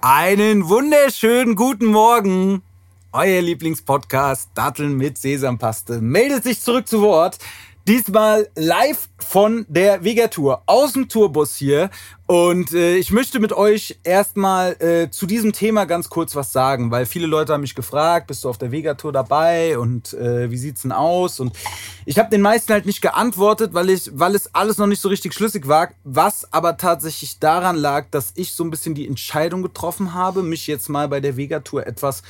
Einen 0.00 0.68
wunderschönen 0.68 1.56
guten 1.56 1.86
Morgen. 1.86 2.62
Euer 3.10 3.42
Lieblingspodcast 3.42 4.50
Datteln 4.54 4.96
mit 4.96 5.18
Sesampaste 5.18 6.00
meldet 6.00 6.44
sich 6.44 6.60
zurück 6.60 6.86
zu 6.86 7.02
Wort. 7.02 7.38
Diesmal 7.88 8.50
live 8.54 9.08
von 9.16 9.64
der 9.66 10.04
Vega-Tour 10.04 10.62
aus 10.66 10.92
dem 10.92 11.08
Tourbus 11.08 11.56
hier. 11.56 11.88
Und 12.26 12.74
äh, 12.74 12.96
ich 12.96 13.12
möchte 13.12 13.40
mit 13.40 13.54
euch 13.54 13.98
erstmal 14.04 14.72
äh, 14.82 15.10
zu 15.10 15.24
diesem 15.24 15.54
Thema 15.54 15.86
ganz 15.86 16.10
kurz 16.10 16.36
was 16.36 16.52
sagen, 16.52 16.90
weil 16.90 17.06
viele 17.06 17.26
Leute 17.26 17.54
haben 17.54 17.62
mich 17.62 17.74
gefragt, 17.74 18.26
bist 18.26 18.44
du 18.44 18.50
auf 18.50 18.58
der 18.58 18.72
Vega-Tour 18.72 19.12
dabei 19.12 19.78
und 19.78 20.12
äh, 20.12 20.50
wie 20.50 20.58
sieht's 20.58 20.82
denn 20.82 20.92
aus? 20.92 21.40
Und 21.40 21.56
ich 22.04 22.18
habe 22.18 22.28
den 22.28 22.42
meisten 22.42 22.74
halt 22.74 22.84
nicht 22.84 23.00
geantwortet, 23.00 23.72
weil 23.72 23.88
ich, 23.88 24.10
weil 24.12 24.34
es 24.34 24.54
alles 24.54 24.76
noch 24.76 24.86
nicht 24.86 25.00
so 25.00 25.08
richtig 25.08 25.32
schlüssig 25.32 25.66
war, 25.66 25.88
was 26.04 26.52
aber 26.52 26.76
tatsächlich 26.76 27.38
daran 27.38 27.76
lag, 27.76 28.08
dass 28.10 28.32
ich 28.34 28.52
so 28.52 28.64
ein 28.64 28.70
bisschen 28.70 28.96
die 28.96 29.08
Entscheidung 29.08 29.62
getroffen 29.62 30.12
habe, 30.12 30.42
mich 30.42 30.66
jetzt 30.66 30.90
mal 30.90 31.08
bei 31.08 31.20
der 31.20 31.38
Vega-Tour 31.38 31.86
etwas 31.86 32.22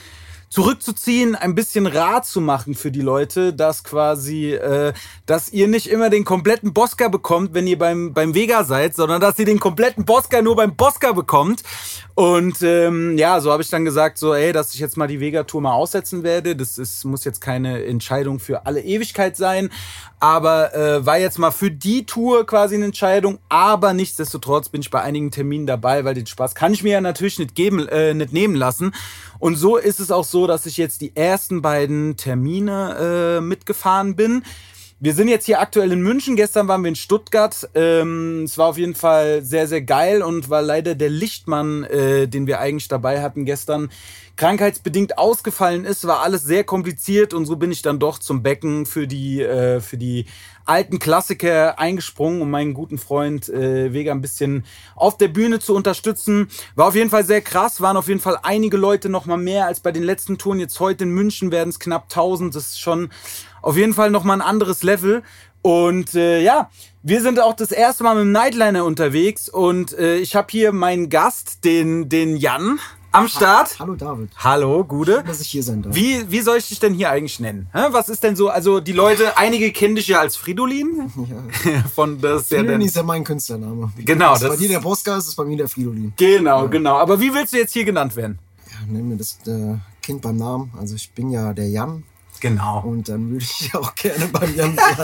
zurückzuziehen, 0.51 1.35
ein 1.35 1.55
bisschen 1.55 1.87
Rat 1.87 2.27
zu 2.27 2.41
machen 2.41 2.75
für 2.75 2.91
die 2.91 3.03
Leute, 3.03 3.53
dass 3.53 3.85
quasi, 3.85 4.53
äh, 4.53 4.93
dass 5.27 5.53
ihr 5.53 5.69
nicht 5.69 5.89
immer 5.89 6.09
den 6.11 6.25
kompletten 6.25 6.73
Bosca 6.73 7.09
bekommt, 7.09 7.53
wenn 7.53 7.67
ihr 7.67 7.79
beim, 7.79 8.15
beim 8.15 8.35
Vega 8.35 8.65
seid, 8.65 8.95
sondern 8.95 9.21
dass 9.21 9.39
ihr 9.39 9.45
den 9.45 9.61
kompletten 9.61 10.05
Bosca 10.05 10.41
nur 10.41 10.57
beim 10.57 10.75
Bosca 10.75 11.13
bekommt. 11.13 11.63
Und 12.15 12.63
ähm, 12.63 13.17
ja, 13.17 13.41
so 13.41 13.53
habe 13.53 13.63
ich 13.63 13.69
dann 13.69 13.85
gesagt, 13.85 14.19
so, 14.19 14.35
ey, 14.35 14.53
dass 14.53 14.75
ich 14.75 14.81
jetzt 14.81 14.97
mal 14.97 15.07
die 15.07 15.21
Vega-Tour 15.21 15.61
mal 15.61 15.75
aussetzen 15.75 16.25
werde. 16.25 16.57
Das 16.57 16.77
ist, 16.77 17.05
muss 17.05 17.25
jetzt 17.25 17.41
keine 17.41 17.85
Entscheidung 17.85 18.41
für 18.41 18.67
alle 18.67 18.81
Ewigkeit 18.81 19.37
sein, 19.37 19.71
aber 20.19 20.75
äh, 20.75 21.07
war 21.07 21.19
jetzt 21.19 21.39
mal 21.39 21.53
für 21.53 21.71
die 21.71 22.07
Tour 22.07 22.45
quasi 22.45 22.75
eine 22.75 22.87
Entscheidung. 22.87 23.39
Aber 23.49 23.93
nichtsdestotrotz 23.93 24.69
bin 24.69 24.81
ich 24.81 24.91
bei 24.91 25.01
einigen 25.01 25.31
Terminen 25.31 25.67
dabei, 25.67 26.05
weil 26.05 26.15
den 26.15 26.27
Spaß 26.27 26.57
kann 26.57 26.73
ich 26.73 26.83
mir 26.83 26.95
ja 26.95 27.01
natürlich 27.01 27.39
nicht 27.39 27.55
geben, 27.55 27.87
äh, 27.87 28.15
nicht 28.15 28.33
nehmen 28.33 28.57
lassen. 28.57 28.93
Und 29.39 29.57
so 29.57 29.77
ist 29.77 30.01
es 30.01 30.11
auch 30.11 30.25
so, 30.25 30.47
dass 30.47 30.67
ich 30.67 30.77
jetzt 30.77 31.01
die 31.01 31.15
ersten 31.15 31.63
beiden 31.63 32.17
Termine 32.17 33.39
äh, 33.39 33.41
mitgefahren 33.41 34.17
bin. 34.17 34.43
Wir 35.01 35.15
sind 35.15 35.29
jetzt 35.29 35.47
hier 35.47 35.61
aktuell 35.61 35.93
in 35.93 36.01
München. 36.01 36.35
Gestern 36.35 36.67
waren 36.67 36.83
wir 36.83 36.89
in 36.89 36.97
Stuttgart. 36.97 37.71
Ähm, 37.77 38.43
es 38.43 38.59
war 38.59 38.67
auf 38.67 38.79
jeden 38.79 38.97
Fall 38.97 39.45
sehr, 39.45 39.69
sehr 39.69 39.81
geil 39.81 40.25
und 40.25 40.51
war 40.51 40.61
leider 40.61 40.97
der 40.97 41.09
Lichtmann, 41.09 41.85
äh, 41.85 42.27
den 42.27 42.49
wir 42.49 42.59
eigentlich 42.59 42.89
dabei 42.89 43.23
hatten 43.23 43.45
gestern, 43.45 43.91
krankheitsbedingt 44.35 45.17
ausgefallen 45.17 45.85
ist. 45.85 46.05
War 46.09 46.23
alles 46.23 46.43
sehr 46.43 46.65
kompliziert 46.65 47.33
und 47.33 47.47
so 47.47 47.55
bin 47.55 47.71
ich 47.71 47.83
dann 47.83 48.01
doch 48.01 48.19
zum 48.19 48.43
Becken 48.43 48.87
für 48.87 49.07
die, 49.07 49.41
äh, 49.41 49.81
für 49.81 49.99
die 49.99 50.27
alten 50.65 50.99
Klassiker 50.99 51.79
eingesprungen, 51.79 52.43
um 52.43 52.51
meinen 52.51 52.75
guten 52.75 52.99
Freund 52.99 53.49
äh, 53.49 53.93
Vega 53.93 54.13
ein 54.13 54.21
bisschen 54.21 54.65
auf 54.97 55.17
der 55.17 55.29
Bühne 55.29 55.61
zu 55.61 55.75
unterstützen. 55.75 56.51
War 56.75 56.89
auf 56.89 56.95
jeden 56.95 57.09
Fall 57.09 57.25
sehr 57.25 57.41
krass, 57.41 57.81
waren 57.81 57.97
auf 57.97 58.09
jeden 58.09 58.21
Fall 58.21 58.39
einige 58.43 58.77
Leute 58.77 59.09
noch 59.09 59.27
mal 59.27 59.39
mehr 59.39 59.67
als 59.67 59.81
bei 59.81 59.93
den 59.93 60.03
letzten 60.03 60.39
Touren. 60.39 60.61
Jetzt 60.61 60.79
heute 60.79 61.05
in 61.05 61.11
München 61.11 61.53
werden 61.53 61.71
es 61.71 61.79
knapp 61.79 62.05
1000. 62.05 62.55
Das 62.55 62.67
ist 62.67 62.81
schon 62.81 63.11
auf 63.63 63.77
jeden 63.77 63.95
Fall 63.95 64.11
nochmal 64.11 64.39
ein 64.41 64.47
anderes 64.47 64.83
Level. 64.83 65.23
Und 65.63 66.15
äh, 66.15 66.41
ja, 66.43 66.71
wir 67.03 67.21
sind 67.23 67.41
auch 67.41 67.55
das 67.55 67.73
erste 67.73 68.05
Mal 68.05 68.15
mit 68.15 68.23
dem 68.23 68.33
Nightliner 68.33 68.85
unterwegs 68.85 69.49
und 69.49 69.93
äh, 69.99 70.17
ich 70.19 70.37
habe 70.37 70.47
hier 70.51 70.73
meinen 70.73 71.09
Gast, 71.11 71.65
den, 71.65 72.09
den 72.09 72.37
Jan, 72.37 72.79
am 73.11 73.27
Start. 73.27 73.77
Hallo 73.81 73.95
David. 73.95 74.31
Hallo, 74.37 74.85
Gude. 74.85 75.17
Schön, 75.17 75.27
dass 75.27 75.41
ich 75.41 75.49
hier 75.49 75.63
sein 75.63 75.83
darf. 75.83 75.95
Wie, 75.95 76.31
wie 76.31 76.41
soll 76.41 76.59
ich 76.59 76.69
dich 76.69 76.79
denn 76.79 76.93
hier 76.95 77.11
eigentlich 77.11 77.41
nennen? 77.41 77.69
Hä? 77.73 77.87
Was 77.91 78.09
ist 78.09 78.23
denn 78.23 78.37
so, 78.37 78.51
also 78.51 78.81
die 78.81 78.93
Leute, 78.93 79.37
einige 79.39 79.73
kennen 79.73 79.97
dich 79.97 80.07
ja 80.09 80.21
als 80.21 80.37
Fridolin. 80.37 81.11
Ja. 81.65 81.83
Von 81.95 82.21
das 82.21 82.43
ist 82.43 82.51
ja 82.53 82.59
Fridolin 82.59 82.83
ist 82.83 82.97
ja 82.97 83.03
mein 83.03 83.25
Künstlername. 83.25 83.91
Genau, 83.97 84.35
Ist 84.35 84.43
das 84.43 84.51
bei 84.51 84.57
dir 84.57 84.65
ist- 84.67 84.73
der 84.75 84.81
Bosca, 84.81 85.17
ist 85.17 85.35
bei 85.35 85.45
mir 85.45 85.57
der 85.57 85.69
Fridolin. 85.69 86.13
Genau, 86.17 86.69
genau. 86.69 86.97
Aber 86.99 87.19
wie 87.19 87.33
willst 87.35 87.53
du 87.53 87.57
jetzt 87.57 87.73
hier 87.73 87.85
genannt 87.85 88.15
werden? 88.15 88.39
Ja, 88.71 88.93
nenn 88.93 89.09
mir 89.09 89.17
das 89.17 89.39
äh, 89.47 89.75
Kind 90.03 90.21
beim 90.23 90.37
Namen. 90.37 90.71
Also 90.79 90.95
ich 90.95 91.11
bin 91.13 91.31
ja 91.31 91.53
der 91.55 91.69
Jan 91.69 92.05
Genau. 92.41 92.83
und 92.87 93.09
dann 93.09 93.31
würde 93.31 93.45
ich 93.45 93.75
auch 93.75 93.95
gerne 93.95 94.27
beim 94.29 94.55
Jan 94.55 94.75
bleiben. 94.77 94.99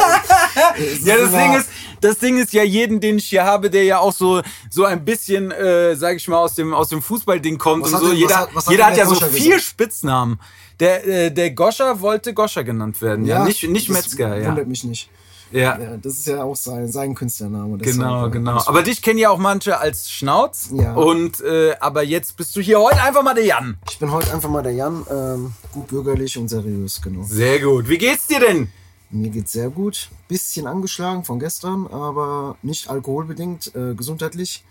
Ja, 1.05 1.17
das 1.17 1.31
Ding 1.33 1.55
ist, 1.55 1.69
das 2.00 2.19
Ding 2.19 2.37
ist 2.39 2.53
ja 2.53 2.62
jeden, 2.62 3.00
den 3.00 3.19
ich 3.19 3.28
hier 3.28 3.45
habe, 3.45 3.71
der 3.71 3.84
ja 3.84 3.99
auch 3.99 4.12
so, 4.12 4.43
so 4.71 4.84
ein 4.84 5.05
bisschen, 5.05 5.50
äh, 5.50 5.97
sag 5.97 6.17
ich 6.17 6.28
mal, 6.28 6.39
aus 6.39 6.55
dem, 6.55 6.73
aus 6.75 6.89
dem 6.89 7.03
Fußballding 7.03 7.59
kommt 7.59 7.84
Was 7.84 7.93
und 7.94 8.00
so. 8.00 8.06
denn- 8.06 8.15
was 8.15 8.21
jeder 8.21 8.37
hat- 8.39 8.55
was 8.55 8.67
hat 8.67 8.71
jeder 8.73 8.87
hat 8.87 8.97
ja 8.97 9.06
so 9.06 9.15
Goscha 9.15 9.27
vier 9.28 9.44
gesagt? 9.56 9.62
Spitznamen. 9.62 10.41
Der, 10.81 11.06
äh, 11.06 11.31
der 11.31 11.50
Goscha 11.53 12.00
wollte 12.00 12.34
Goscha 12.34 12.62
genannt 12.62 13.00
werden, 13.00 13.27
ja. 13.27 13.44
Nicht, 13.44 13.62
nicht 13.69 13.89
das 13.89 13.94
Metzger, 13.97 14.37
ja. 14.39 14.49
Wundert 14.49 14.67
mich 14.69 14.84
nicht. 14.84 15.09
Ja, 15.53 15.78
Ja, 15.78 15.97
das 15.97 16.15
ist 16.15 16.27
ja 16.27 16.43
auch 16.43 16.56
sein, 16.56 16.91
sein 16.91 17.15
Künstlername. 17.15 17.78
genau, 17.78 18.28
genau. 18.31 18.60
Aber 18.66 18.82
dich 18.82 19.03
kennen 19.03 19.19
ja 19.19 19.31
auch 19.31 19.38
manche 19.38 19.78
als 19.78 20.10
Schnauz. 20.10 20.71
Ja. 20.72 20.94
Und, 20.94 21.41
äh, 21.41 21.75
aber 21.81 22.03
jetzt 22.03 22.37
bist 22.37 22.56
du 22.56 22.60
hier 22.60 22.81
heute 22.81 23.00
einfach 23.03 23.22
mal 23.22 23.34
der 23.34 23.44
Jan. 23.44 23.77
Ich 23.91 23.99
bin 23.99 24.10
heute 24.10 24.32
einfach 24.32 24.49
mal 24.50 24.62
der 24.62 24.72
Jan, 24.72 25.06
ähm, 25.10 25.53
gut 25.72 25.87
bürgerlich 25.88 26.37
und 26.38 26.49
seriös, 26.49 27.00
genau. 27.03 27.22
Sehr 27.25 27.60
gut. 27.60 27.88
Wie 27.88 27.99
geht's 27.99 28.27
dir 28.27 28.41
denn? 28.41 28.69
Mir 29.10 29.31
geht's 29.31 29.53
sehr 29.53 29.71
gut. 29.71 30.09
Bisschen 30.27 30.66
angeschlagen 30.66 31.25
von 31.25 31.38
gestern, 31.38 31.87
aber 31.87 32.56
nicht 32.62 32.91
alkoholbedingt, 32.91 33.72
äh, 33.76 33.94
gesundheitlich. 33.94 34.65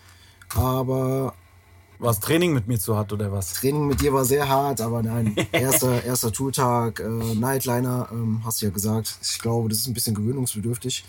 Aber 0.55 1.33
Was 2.03 2.19
Training 2.19 2.53
mit 2.53 2.67
mir 2.67 2.77
zu 2.77 2.97
hat 2.97 3.13
oder 3.13 3.31
was? 3.31 3.53
Training 3.53 3.87
mit 3.87 4.01
dir 4.01 4.11
war 4.11 4.25
sehr 4.25 4.49
hart, 4.49 4.81
aber 4.81 5.01
nein, 5.01 5.37
erster, 5.53 6.03
erster 6.03 6.33
Tourtag, 6.33 6.99
äh, 6.99 7.03
Nightliner, 7.07 8.09
ähm, 8.11 8.41
hast 8.43 8.61
du 8.61 8.65
ja 8.65 8.73
gesagt. 8.73 9.15
Ich 9.21 9.39
glaube, 9.39 9.69
das 9.69 9.77
ist 9.77 9.87
ein 9.87 9.93
bisschen 9.93 10.13
gewöhnungsbedürftig, 10.13 11.05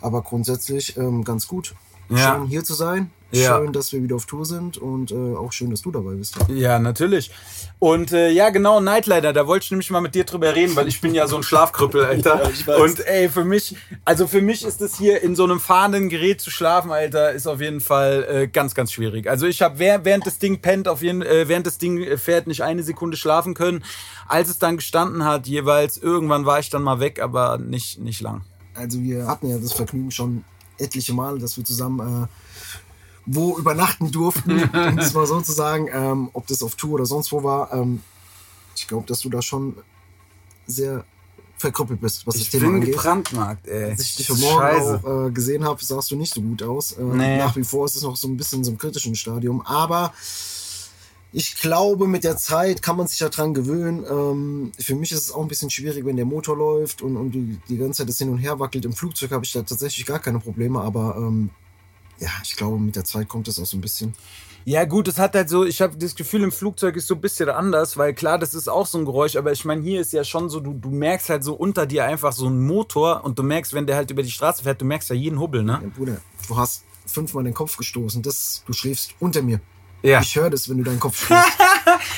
aber 0.00 0.22
grundsätzlich 0.22 0.96
ähm, 0.96 1.24
ganz 1.24 1.48
gut. 1.48 1.74
Ja. 2.08 2.36
Schön 2.36 2.46
hier 2.46 2.62
zu 2.62 2.74
sein, 2.74 3.10
Ja. 3.30 3.58
schön, 3.58 3.72
dass 3.72 3.92
wir 3.92 4.02
wieder 4.02 4.16
auf 4.16 4.26
Tour 4.26 4.46
sind 4.46 4.78
und 4.78 5.10
äh, 5.10 5.36
auch 5.36 5.52
schön, 5.52 5.70
dass 5.70 5.82
du 5.82 5.90
dabei 5.90 6.14
bist. 6.14 6.36
Ja, 6.48 6.78
natürlich. 6.78 7.30
Und 7.78 8.12
äh, 8.12 8.30
ja, 8.30 8.48
genau, 8.50 8.80
Nightlider, 8.80 9.32
da 9.32 9.46
wollte 9.46 9.64
ich 9.64 9.70
nämlich 9.70 9.90
mal 9.90 10.00
mit 10.00 10.14
dir 10.14 10.24
drüber 10.24 10.54
reden, 10.54 10.74
weil 10.76 10.88
ich 10.88 11.00
bin 11.00 11.14
ja 11.14 11.26
so 11.26 11.36
ein 11.36 11.42
Schlafkrüppel, 11.42 12.04
Alter. 12.06 12.50
Ja. 12.66 12.76
Und 12.76 13.06
ey, 13.06 13.28
für 13.28 13.44
mich, 13.44 13.76
also 14.04 14.26
für 14.26 14.40
mich 14.40 14.64
ist 14.64 14.80
es 14.80 14.96
hier 14.96 15.22
in 15.22 15.36
so 15.36 15.44
einem 15.44 15.60
fahrenden 15.60 16.08
Gerät 16.08 16.40
zu 16.40 16.50
schlafen, 16.50 16.90
Alter, 16.90 17.32
ist 17.32 17.46
auf 17.46 17.60
jeden 17.60 17.80
Fall 17.80 18.26
äh, 18.28 18.48
ganz, 18.48 18.74
ganz 18.74 18.92
schwierig. 18.92 19.28
Also 19.28 19.46
ich 19.46 19.60
habe 19.60 19.78
während 19.78 20.26
das 20.26 20.38
Ding 20.38 20.60
pennt, 20.60 20.88
auf 20.88 21.02
jeden, 21.02 21.22
äh, 21.22 21.48
während 21.48 21.66
das 21.66 21.78
Ding 21.78 22.16
fährt, 22.16 22.46
nicht 22.46 22.62
eine 22.62 22.82
Sekunde 22.82 23.16
schlafen 23.16 23.54
können. 23.54 23.84
Als 24.26 24.48
es 24.48 24.58
dann 24.58 24.76
gestanden 24.76 25.24
hat, 25.24 25.46
jeweils, 25.46 25.98
irgendwann 25.98 26.46
war 26.46 26.60
ich 26.60 26.70
dann 26.70 26.82
mal 26.82 27.00
weg, 27.00 27.20
aber 27.20 27.58
nicht, 27.58 27.98
nicht 27.98 28.20
lang. 28.20 28.42
Also 28.74 29.00
wir 29.00 29.26
hatten 29.26 29.50
ja 29.50 29.58
das 29.58 29.72
Vergnügen 29.72 30.10
schon 30.10 30.44
etliche 30.78 31.12
Male, 31.12 31.38
dass 31.38 31.56
wir 31.56 31.64
zusammen 31.64 32.24
äh, 32.24 32.26
wo 33.30 33.58
übernachten 33.58 34.10
durften, 34.10 34.62
um 34.72 34.98
es 34.98 35.12
mal 35.12 35.26
so 35.26 35.40
zu 35.42 35.52
sagen, 35.52 35.88
ähm, 35.92 36.30
ob 36.32 36.46
das 36.46 36.62
auf 36.62 36.74
Tour 36.76 36.94
oder 36.94 37.06
sonst 37.06 37.30
wo 37.30 37.42
war. 37.42 37.72
Ähm, 37.72 38.00
ich 38.74 38.86
glaube, 38.86 39.06
dass 39.06 39.20
du 39.20 39.28
da 39.28 39.42
schon 39.42 39.76
sehr 40.66 41.04
verkrüppelt 41.56 42.00
bist, 42.00 42.26
was 42.26 42.34
das 42.36 42.42
Ich 42.44 42.50
Thema 42.50 42.66
bin 42.66 42.74
angeht. 42.76 42.94
gebrandmarkt, 42.94 43.66
ey. 43.66 43.90
Als 43.90 44.00
ich 44.02 44.16
dich 44.16 44.26
Das 44.28 44.40
heute 44.40 44.54
Morgen 44.54 45.04
auch 45.04 45.26
äh, 45.26 45.30
gesehen 45.32 45.64
habe, 45.64 45.84
sahst 45.84 46.10
du 46.10 46.16
nicht 46.16 46.32
so 46.32 46.40
gut 46.40 46.62
aus. 46.62 46.92
Äh, 46.92 47.02
Nee. 47.02 47.38
Nach 47.38 47.54
wie 47.56 47.64
vor 47.64 47.84
ist 47.84 47.96
es 47.96 48.02
noch 48.02 48.16
so 48.16 48.28
ein 48.28 48.36
bisschen 48.36 48.58
in 48.60 48.64
so 48.64 48.70
einem 48.70 48.78
kritischen 48.78 49.14
Stadium. 49.16 49.60
Aber 49.66 50.12
ich 51.32 51.56
glaube, 51.60 52.06
mit 52.06 52.24
der 52.24 52.36
Zeit 52.36 52.80
kann 52.80 52.96
man 52.96 53.06
sich 53.08 53.18
daran 53.18 53.52
gewöhnen. 53.54 54.04
Ähm, 54.08 54.72
für 54.78 54.94
mich 54.94 55.12
ist 55.12 55.24
es 55.24 55.32
auch 55.32 55.42
ein 55.42 55.48
bisschen 55.48 55.68
schwierig, 55.68 56.04
wenn 56.06 56.16
der 56.16 56.24
Motor 56.24 56.56
läuft 56.56 57.02
und, 57.02 57.16
und 57.16 57.32
die, 57.32 57.58
die 57.68 57.76
ganze 57.76 57.98
Zeit 57.98 58.08
das 58.08 58.18
hin 58.18 58.30
und 58.30 58.38
her 58.38 58.58
wackelt. 58.60 58.84
Im 58.84 58.92
Flugzeug 58.94 59.32
habe 59.32 59.44
ich 59.44 59.52
da 59.52 59.62
tatsächlich 59.62 60.06
gar 60.06 60.20
keine 60.20 60.38
Probleme, 60.38 60.80
aber 60.80 61.16
ähm, 61.18 61.50
ja, 62.20 62.30
ich 62.42 62.56
glaube, 62.56 62.78
mit 62.78 62.96
der 62.96 63.04
Zeit 63.04 63.28
kommt 63.28 63.48
das 63.48 63.58
auch 63.58 63.66
so 63.66 63.76
ein 63.76 63.80
bisschen. 63.80 64.14
Ja, 64.64 64.84
gut, 64.84 65.08
es 65.08 65.18
hat 65.18 65.34
halt 65.34 65.48
so, 65.48 65.64
ich 65.64 65.80
habe 65.80 65.96
das 65.96 66.14
Gefühl, 66.14 66.42
im 66.42 66.52
Flugzeug 66.52 66.96
ist 66.96 67.06
so 67.06 67.14
ein 67.14 67.20
bisschen 67.20 67.48
anders, 67.48 67.96
weil 67.96 68.12
klar, 68.12 68.38
das 68.38 68.52
ist 68.52 68.68
auch 68.68 68.86
so 68.86 68.98
ein 68.98 69.06
Geräusch, 69.06 69.36
aber 69.36 69.50
ich 69.50 69.64
meine, 69.64 69.82
hier 69.82 70.00
ist 70.00 70.12
ja 70.12 70.24
schon 70.24 70.50
so, 70.50 70.60
du, 70.60 70.74
du 70.74 70.90
merkst 70.90 71.30
halt 71.30 71.42
so 71.42 71.54
unter 71.54 71.86
dir 71.86 72.04
einfach 72.04 72.32
so 72.32 72.46
einen 72.46 72.66
Motor 72.66 73.24
und 73.24 73.38
du 73.38 73.42
merkst, 73.42 73.72
wenn 73.72 73.86
der 73.86 73.96
halt 73.96 74.10
über 74.10 74.22
die 74.22 74.30
Straße 74.30 74.62
fährt, 74.64 74.80
du 74.80 74.84
merkst 74.84 75.08
ja 75.08 75.16
jeden 75.16 75.40
Hubbel, 75.40 75.62
ne? 75.62 75.80
Ja, 75.82 75.88
Bruder, 75.96 76.20
du 76.48 76.56
hast 76.56 76.84
fünfmal 77.06 77.44
den 77.44 77.54
Kopf 77.54 77.76
gestoßen. 77.76 78.20
Das, 78.22 78.62
du 78.66 78.72
schläfst 78.72 79.14
unter 79.20 79.40
mir. 79.40 79.60
Ja. 80.02 80.20
Ich 80.20 80.36
höre 80.36 80.50
das, 80.50 80.68
wenn 80.68 80.78
du 80.78 80.84
deinen 80.84 81.00
Kopf 81.00 81.24
stößt. 81.24 81.48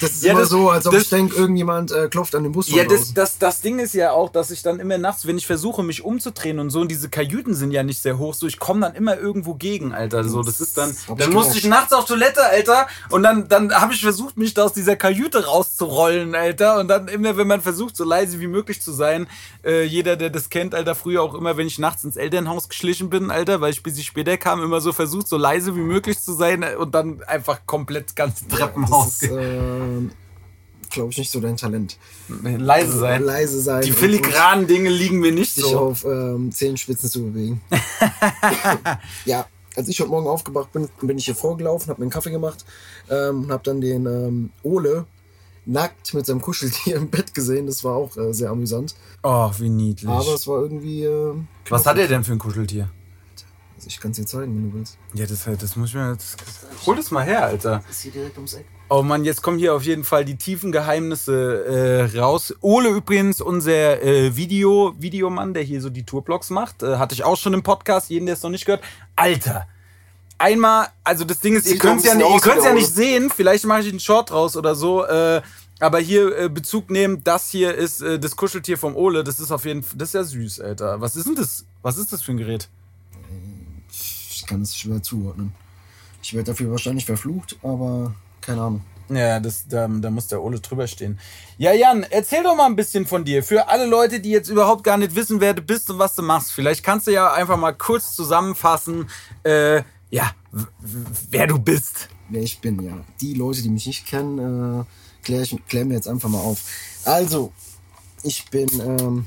Das 0.01 0.11
ist 0.13 0.23
Ja, 0.25 0.33
immer 0.33 0.41
das- 0.41 0.51
so, 0.51 0.71
als 0.71 0.87
ob 0.87 0.93
das- 0.95 1.03
ich 1.05 1.09
denke, 1.11 1.37
irgendjemand 1.37 1.93
äh, 1.93 2.09
klopft 2.09 2.35
an 2.35 2.43
den 2.43 2.53
Bus 2.53 2.69
Ja, 2.69 2.85
das, 2.85 3.15
das, 3.15 3.39
das 3.39 3.61
Ding 3.61 3.79
ist 3.79 3.95
ja 3.95 4.13
auch, 4.13 4.31
dass 4.31 4.51
ich 4.51 4.63
dann 4.63 4.81
immer 4.81 4.99
nachts, 4.99 5.27
wenn 5.27 5.39
ich 5.39 5.47
versuche, 5.47 5.83
mich 5.83 6.05
umzudrehen 6.05 6.59
und 6.59 6.71
so, 6.71 6.81
und 6.81 6.89
diese 6.89 7.09
Kajüten 7.09 7.55
sind 7.55 7.73
ja 7.73 7.83
nicht 7.83 8.01
sehr 8.03 8.19
hoch, 8.19 8.35
so 8.35 8.47
ich 8.47 8.59
komme 8.59 8.81
dann 8.83 8.95
immer 8.95 9.19
irgendwo 9.19 9.55
gegen, 9.55 9.93
Alter. 9.93 10.25
So, 10.25 10.43
das 10.43 10.61
ist 10.61 10.77
dann. 10.79 10.91
Ich 10.91 11.15
Dann 11.17 11.33
musste 11.33 11.59
ich 11.59 11.65
nachts 11.65 11.93
auf 11.93 12.05
Toilette, 12.05 12.45
Alter, 12.45 12.87
und 13.11 13.23
dann, 13.23 13.49
dann 13.49 13.73
habe 13.73 13.93
ich 13.93 14.01
versucht, 14.01 14.37
mich 14.37 14.55
da 14.55 14.65
aus 14.65 14.73
dieser 14.73 14.97
Kajüte 14.97 15.45
rauszurollen, 15.47 16.35
Alter. 16.35 16.79
Und 16.79 16.89
dann 16.89 17.09
immer, 17.09 17.37
wenn 17.37 17.47
man 17.47 17.61
versucht, 17.61 17.97
so 17.97 18.05
leise 18.05 18.41
wie 18.41 18.47
möglich 18.47 18.81
zu 18.83 18.93
sein, 18.93 19.27
äh, 19.65 19.85
jeder, 19.85 20.17
der 20.17 20.31
das 20.31 20.51
kennt, 20.51 20.75
Alter, 20.75 20.95
früher 20.95 21.23
auch 21.23 21.35
immer, 21.35 21.57
wenn 21.57 21.67
ich 21.67 21.79
nachts 21.79 22.05
ins 22.05 22.17
Elternhaus 22.17 22.69
geschlichen 22.69 23.11
bin, 23.11 23.31
Alter, 23.31 23.61
weil 23.61 23.71
ich 23.73 23.83
bis 23.83 23.99
ich 23.99 24.07
später 24.07 24.37
kam, 24.37 24.63
immer 24.63 24.81
so 24.81 24.93
versucht, 24.93 25.29
so 25.29 25.37
leise 25.37 25.75
wie 25.77 25.81
möglich 25.81 26.21
zu 26.21 26.33
sein 26.33 26.63
äh, 26.63 26.75
und 26.77 26.95
dann 26.95 27.23
einfach 27.27 27.61
komplett 27.67 28.17
ganze 28.17 28.47
Treppenhaus. 28.49 29.19
Das 29.21 29.31
ist, 29.71 30.13
äh, 30.13 30.91
glaube 30.91 31.13
ich, 31.13 31.19
nicht 31.19 31.31
so 31.31 31.41
dein 31.41 31.57
Talent. 31.57 31.99
leise 32.29 32.99
sein. 32.99 33.23
Leise 33.23 33.61
sein. 33.61 33.83
Die 33.83 33.93
filigranen 33.93 34.67
Dinge 34.67 34.91
liegen 34.91 35.21
mir 35.21 35.33
nicht 35.33 35.57
und 35.59 35.63
Sich 35.63 35.73
so. 35.73 35.79
auf 35.79 36.05
ähm, 36.05 36.51
Zehenspitzen 36.53 37.09
zu 37.09 37.25
bewegen. 37.25 37.61
ja, 39.25 39.47
als 39.77 39.89
ich 39.89 40.01
heute 40.01 40.11
Morgen 40.11 40.27
aufgewacht 40.27 40.73
bin, 40.73 40.89
bin 41.01 41.19
ich 41.19 41.27
hier 41.27 41.35
vorgelaufen, 41.35 41.89
habe 41.91 42.01
mir 42.01 42.05
einen 42.05 42.11
Kaffee 42.11 42.31
gemacht 42.31 42.65
ähm, 43.09 43.45
und 43.45 43.53
habe 43.53 43.63
dann 43.63 43.81
den 43.81 44.07
ähm, 44.07 44.51
Ole 44.63 45.07
nackt 45.67 46.15
mit 46.15 46.27
seinem 46.27 46.41
Kuscheltier 46.41 46.97
im 46.97 47.09
Bett 47.09 47.35
gesehen. 47.35 47.67
Das 47.67 47.85
war 47.85 47.95
auch 47.95 48.17
äh, 48.17 48.33
sehr 48.33 48.51
amüsant. 48.51 48.95
Oh, 49.23 49.51
wie 49.59 49.69
niedlich. 49.69 50.11
Aber 50.11 50.35
es 50.35 50.47
war 50.47 50.61
irgendwie. 50.61 51.05
Äh, 51.05 51.35
Was 51.69 51.87
hat 51.87 51.99
er 51.99 52.09
denn 52.09 52.25
für 52.25 52.33
ein 52.33 52.39
Kuscheltier? 52.39 52.91
Also 53.81 53.89
ich 53.89 53.99
kann 53.99 54.11
es 54.11 54.19
dir 54.19 54.27
zeigen, 54.27 54.55
wenn 54.55 54.71
du 54.71 54.77
willst. 54.77 54.99
Ja, 55.15 55.25
das, 55.25 55.49
das 55.59 55.75
muss 55.77 55.89
ich 55.89 55.95
mir. 55.95 56.15
Das, 56.15 56.37
hol 56.85 56.97
das 56.97 57.11
mal 57.11 57.25
her, 57.25 57.47
Alter. 57.47 57.83
ist 57.89 58.03
hier 58.03 58.13
direkt 58.13 58.37
ums 58.37 58.53
Eck. 58.53 58.67
Oh 58.91 59.03
Mann, 59.03 59.25
jetzt 59.25 59.41
kommen 59.41 59.59
hier 59.59 59.75
auf 59.75 59.85
jeden 59.85 60.05
Fall 60.05 60.27
die 60.27 60.37
tiefen 60.37 60.71
Geheimnisse 60.71 62.11
äh, 62.13 62.19
raus. 62.19 62.55
Ole 62.61 62.91
übrigens, 62.91 63.41
unser 63.41 64.03
äh, 64.03 64.37
Video, 64.37 64.95
Videomann, 64.99 65.55
der 65.55 65.63
hier 65.63 65.81
so 65.81 65.89
die 65.89 66.03
Tourblogs 66.05 66.51
macht, 66.51 66.83
äh, 66.83 66.97
hatte 66.99 67.15
ich 67.15 67.25
auch 67.25 67.39
schon 67.39 67.55
im 67.55 67.63
Podcast, 67.63 68.11
jeden, 68.11 68.27
der 68.27 68.35
es 68.35 68.43
noch 68.43 68.51
nicht 68.51 68.67
gehört. 68.67 68.83
Alter! 69.17 69.67
Einmal, 70.37 70.89
also 71.03 71.25
das 71.25 71.41
Ding 71.41 71.55
ist, 71.57 71.65
ihr 71.67 71.73
Sieht 71.73 71.81
könnt 71.81 72.01
es 72.01 72.07
ja, 72.07 72.15
nicht- 72.15 72.29
ihr 72.29 72.41
könnt's 72.41 72.65
ja 72.65 72.75
nicht 72.75 72.93
sehen, 72.95 73.31
vielleicht 73.35 73.65
mache 73.65 73.81
ich 73.81 73.89
einen 73.89 74.01
Short 74.01 74.31
draus 74.31 74.57
oder 74.57 74.75
so, 74.75 75.05
äh, 75.07 75.41
aber 75.81 75.99
hier 76.01 76.37
äh, 76.39 76.49
Bezug 76.49 76.91
nehmen, 76.91 77.23
das 77.25 77.49
hier 77.51 77.75
ist 77.75 78.03
äh, 78.03 78.19
das 78.19 78.37
Kuscheltier 78.37 78.77
vom 78.79 78.97
Ole, 78.97 79.23
das 79.25 79.39
ist 79.41 79.51
auf 79.53 79.65
jeden 79.67 79.83
Fall, 79.83 79.99
das 79.99 80.09
ist 80.11 80.15
ja 80.15 80.25
süß, 80.25 80.61
Alter. 80.61 81.01
Was 81.01 81.15
ist 81.17 81.27
denn 81.27 81.35
das? 81.37 81.65
Was 81.83 81.97
ist 81.99 82.13
das 82.13 82.23
für 82.23 82.33
ein 82.33 82.39
Gerät? 82.39 82.69
Ich 84.51 84.53
kann 84.53 84.63
es 84.63 84.77
schwer 84.77 85.01
zuordnen. 85.01 85.53
Ich 86.25 86.35
werde 86.35 86.51
dafür 86.51 86.73
wahrscheinlich 86.73 87.07
verflucht, 87.07 87.57
aber 87.63 88.17
keine 88.41 88.63
Ahnung. 88.63 88.81
Ja, 89.09 89.39
das, 89.39 89.69
da, 89.69 89.87
da 89.87 90.11
muss 90.11 90.27
der 90.27 90.43
Ole 90.43 90.59
drüber 90.59 90.89
stehen. 90.89 91.21
Ja, 91.57 91.73
Jan, 91.73 92.03
erzähl 92.03 92.43
doch 92.43 92.57
mal 92.57 92.67
ein 92.67 92.75
bisschen 92.75 93.07
von 93.07 93.25
dir. 93.25 93.45
Für 93.45 93.69
alle 93.69 93.87
Leute, 93.87 94.19
die 94.19 94.31
jetzt 94.31 94.49
überhaupt 94.49 94.83
gar 94.83 94.97
nicht 94.97 95.15
wissen, 95.15 95.41
wer 95.41 95.55
du 95.55 95.63
bist 95.63 95.89
und 95.89 96.01
was 96.01 96.17
du 96.17 96.23
machst. 96.23 96.51
Vielleicht 96.51 96.83
kannst 96.83 97.07
du 97.07 97.13
ja 97.13 97.33
einfach 97.33 97.57
mal 97.57 97.71
kurz 97.71 98.17
zusammenfassen, 98.17 99.09
äh, 99.45 99.83
ja, 100.11 100.33
wer 101.31 101.47
du 101.47 101.61
bist. 101.61 102.09
wer 102.29 102.43
ich 102.43 102.61
bin, 102.61 102.83
ja. 102.83 103.05
Die 103.21 103.35
Leute, 103.35 103.63
die 103.63 103.71
mich 103.71 103.87
nicht 103.87 104.05
kennen, 104.05 104.81
äh, 104.81 104.85
kläre 105.23 105.45
ich 105.45 105.57
klär 105.69 105.85
mir 105.85 105.95
jetzt 105.95 106.09
einfach 106.09 106.29
mal 106.29 106.41
auf. 106.41 106.59
Also, 107.05 107.53
ich 108.25 108.51
bin 108.51 108.69
ähm, 108.81 109.27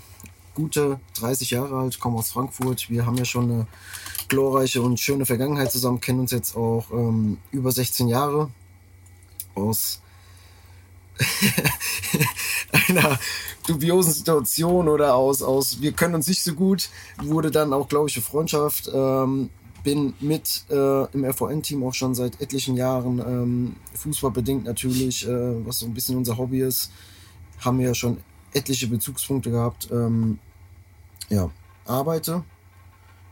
gute 0.53 0.99
30 1.17 1.51
Jahre 1.51 1.77
alt, 1.77 1.97
komme 2.01 2.17
aus 2.17 2.31
Frankfurt. 2.31 2.89
Wir 2.89 3.05
haben 3.05 3.15
ja 3.15 3.23
schon 3.23 3.49
eine 3.49 3.67
glorreiche 4.33 4.81
und 4.81 4.99
schöne 4.99 5.25
Vergangenheit 5.25 5.71
zusammen, 5.71 6.01
kennen 6.01 6.21
uns 6.21 6.31
jetzt 6.31 6.55
auch 6.55 6.91
ähm, 6.91 7.37
über 7.51 7.71
16 7.71 8.07
Jahre 8.07 8.49
aus 9.53 10.01
einer 12.87 13.19
dubiosen 13.67 14.11
Situation 14.11 14.89
oder 14.89 15.13
aus, 15.13 15.43
aus 15.43 15.81
wir 15.81 15.91
können 15.91 16.15
uns 16.15 16.27
nicht 16.27 16.43
so 16.43 16.55
gut, 16.55 16.89
wurde 17.21 17.51
dann 17.51 17.73
auch, 17.73 17.87
glaube 17.87 18.09
ich, 18.09 18.15
eine 18.15 18.23
Freundschaft. 18.23 18.89
Ähm, 18.93 19.49
bin 19.83 20.13
mit 20.21 20.63
äh, 20.69 21.05
im 21.11 21.25
RVN-Team 21.25 21.83
auch 21.83 21.93
schon 21.93 22.15
seit 22.15 22.39
etlichen 22.41 22.77
Jahren, 22.77 23.19
ähm, 23.19 23.75
fußballbedingt 23.95 24.63
natürlich, 24.63 25.27
äh, 25.27 25.65
was 25.65 25.79
so 25.79 25.85
ein 25.85 25.93
bisschen 25.93 26.17
unser 26.17 26.37
Hobby 26.37 26.61
ist. 26.61 26.89
Haben 27.59 27.79
wir 27.79 27.87
ja 27.87 27.93
schon 27.93 28.17
etliche 28.53 28.87
Bezugspunkte 28.87 29.51
gehabt. 29.51 29.89
Ähm, 29.91 30.39
ja, 31.27 31.51
arbeite, 31.85 32.45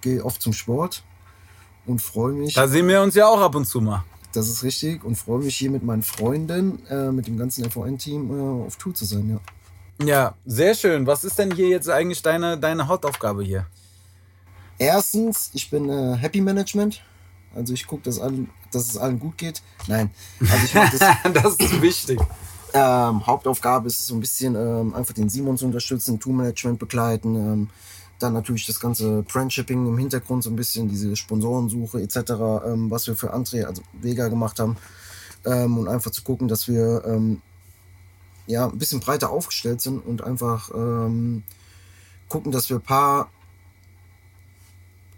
gehe 0.02 0.24
oft 0.24 0.42
zum 0.42 0.54
Sport 0.54 1.04
und 1.86 2.02
freue 2.02 2.34
mich. 2.34 2.54
Da 2.56 2.68
sehen 2.68 2.88
wir 2.88 3.02
uns 3.02 3.16
ja 3.16 3.28
auch 3.28 3.40
ab 3.42 3.56
und 3.56 3.66
zu 3.66 3.82
mal. 3.82 4.04
Das 4.34 4.48
ist 4.48 4.64
richtig 4.64 5.04
und 5.04 5.16
freue 5.16 5.40
mich 5.44 5.56
hier 5.58 5.70
mit 5.72 5.84
meinen 5.84 6.04
Freunden, 6.04 6.86
äh, 6.88 7.12
mit 7.12 7.28
dem 7.28 7.38
ganzen 7.38 7.66
RVN-Team 7.66 8.32
äh, 8.64 8.66
auf 8.68 8.78
Tour 8.78 8.94
zu 8.94 9.06
sein, 9.06 9.30
ja. 10.00 10.06
Ja, 10.06 10.36
sehr 10.46 10.74
schön. 10.74 11.06
Was 11.06 11.24
ist 11.24 11.38
denn 11.38 11.54
hier 11.54 11.68
jetzt 11.68 11.90
eigentlich 11.90 12.22
deine, 12.22 12.58
deine 12.58 12.88
Hauptaufgabe 12.88 13.44
hier? 13.44 13.68
Erstens, 14.78 15.52
ich 15.54 15.70
bin 15.70 15.90
äh, 15.90 16.16
Happy 16.18 16.42
Management. 16.42 17.02
Also 17.54 17.74
ich 17.74 17.86
gucke, 17.86 18.04
dass, 18.04 18.20
allen- 18.20 18.50
dass 18.72 18.88
es 18.88 18.98
allen 18.98 19.20
gut 19.20 19.38
geht. 19.38 19.62
Nein, 19.88 20.10
also 20.40 20.64
ich 20.66 20.72
das. 20.72 21.00
das 21.44 21.56
ist 21.58 21.82
wichtig. 21.82 22.20
ähm, 22.74 23.28
Hauptaufgabe 23.28 23.88
ist 23.88 24.08
so 24.08 24.16
ein 24.16 24.22
bisschen 24.22 24.56
ähm, 24.56 24.94
einfach 24.96 25.14
den 25.14 25.30
Simon 25.30 25.58
zu 25.58 25.66
unterstützen, 25.66 26.20
Tourmanagement 26.20 26.80
begleiten. 26.80 27.36
Ähm, 27.36 27.70
dann 28.22 28.34
natürlich 28.34 28.66
das 28.66 28.80
ganze 28.80 29.24
Friendshipping 29.28 29.86
im 29.86 29.98
Hintergrund, 29.98 30.44
so 30.44 30.50
ein 30.50 30.56
bisschen 30.56 30.90
diese 30.90 31.16
Sponsorensuche 31.16 32.02
etc., 32.02 32.18
ähm, 32.66 32.92
was 32.92 33.08
wir 33.08 33.16
für 33.16 33.34
André, 33.34 33.66
also 33.66 33.82
Vega 33.94 34.28
gemacht 34.28 34.60
haben. 34.60 34.78
Ähm, 35.46 35.78
und 35.78 35.88
einfach 35.88 36.12
zu 36.12 36.24
gucken, 36.24 36.48
dass 36.48 36.68
wir 36.68 37.04
ähm, 37.06 37.42
ja, 38.48 38.68
ein 38.68 38.78
bisschen 38.78 39.00
breiter 39.00 39.30
aufgestellt 39.30 39.82
sind 39.82 40.00
und 40.06 40.24
einfach 40.24 40.70
ähm, 40.74 41.44
gucken, 42.30 42.52
dass 42.52 42.70
wir 42.70 42.78
ein 42.78 42.84
paar 42.84 43.30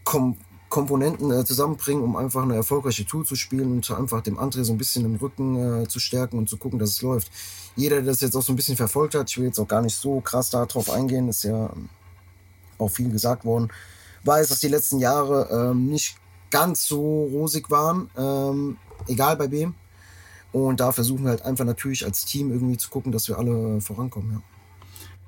Kom 0.04 0.38
Komponenten 0.70 1.30
äh, 1.30 1.46
zusammenbringen, 1.46 2.04
um 2.04 2.16
einfach 2.16 2.42
eine 2.42 2.56
erfolgreiche 2.56 3.06
Tour 3.06 3.24
zu 3.24 3.36
spielen 3.36 3.74
und 3.74 3.92
einfach 3.92 4.22
dem 4.22 4.40
André 4.40 4.64
so 4.64 4.74
ein 4.74 4.80
bisschen 4.80 5.06
im 5.06 5.18
Rücken 5.18 5.84
äh, 5.84 5.88
zu 5.88 6.00
stärken 6.00 6.40
und 6.40 6.50
zu 6.50 6.58
gucken, 6.58 6.80
dass 6.80 6.90
es 6.90 7.04
läuft. 7.04 7.30
Jeder, 7.76 7.98
der 7.98 8.06
das 8.06 8.22
jetzt 8.22 8.36
auch 8.36 8.42
so 8.42 8.52
ein 8.52 8.56
bisschen 8.56 8.76
verfolgt 8.76 9.14
hat, 9.14 9.30
ich 9.30 9.38
will 9.38 9.46
jetzt 9.46 9.60
auch 9.60 9.68
gar 9.68 9.84
nicht 9.84 9.96
so 9.96 10.20
krass 10.20 10.50
darauf 10.50 10.90
eingehen, 10.90 11.30
ist 11.30 11.44
ja 11.44 11.68
ähm, 11.68 11.90
auch 12.78 12.90
viel 12.90 13.10
gesagt 13.10 13.46
worden, 13.46 13.70
weiß, 14.24 14.50
dass 14.50 14.60
die 14.60 14.68
letzten 14.68 15.00
Jahre 15.00 15.50
ähm, 15.52 15.88
nicht 15.88 16.16
ganz 16.52 16.86
so 16.86 17.26
rosig 17.26 17.70
waren, 17.72 18.10
ähm, 18.18 18.78
egal 19.08 19.36
bei 19.38 19.52
wem. 19.52 19.76
Und 20.52 20.80
da 20.80 20.92
versuchen 20.92 21.24
wir 21.24 21.32
halt 21.32 21.42
einfach 21.44 21.66
natürlich 21.66 22.06
als 22.06 22.26
Team 22.26 22.52
irgendwie 22.52 22.78
zu 22.78 22.90
gucken, 22.90 23.12
dass 23.12 23.28
wir 23.28 23.40
alle 23.40 23.82
vorankommen. 23.82 24.34
Ja. 24.34 24.42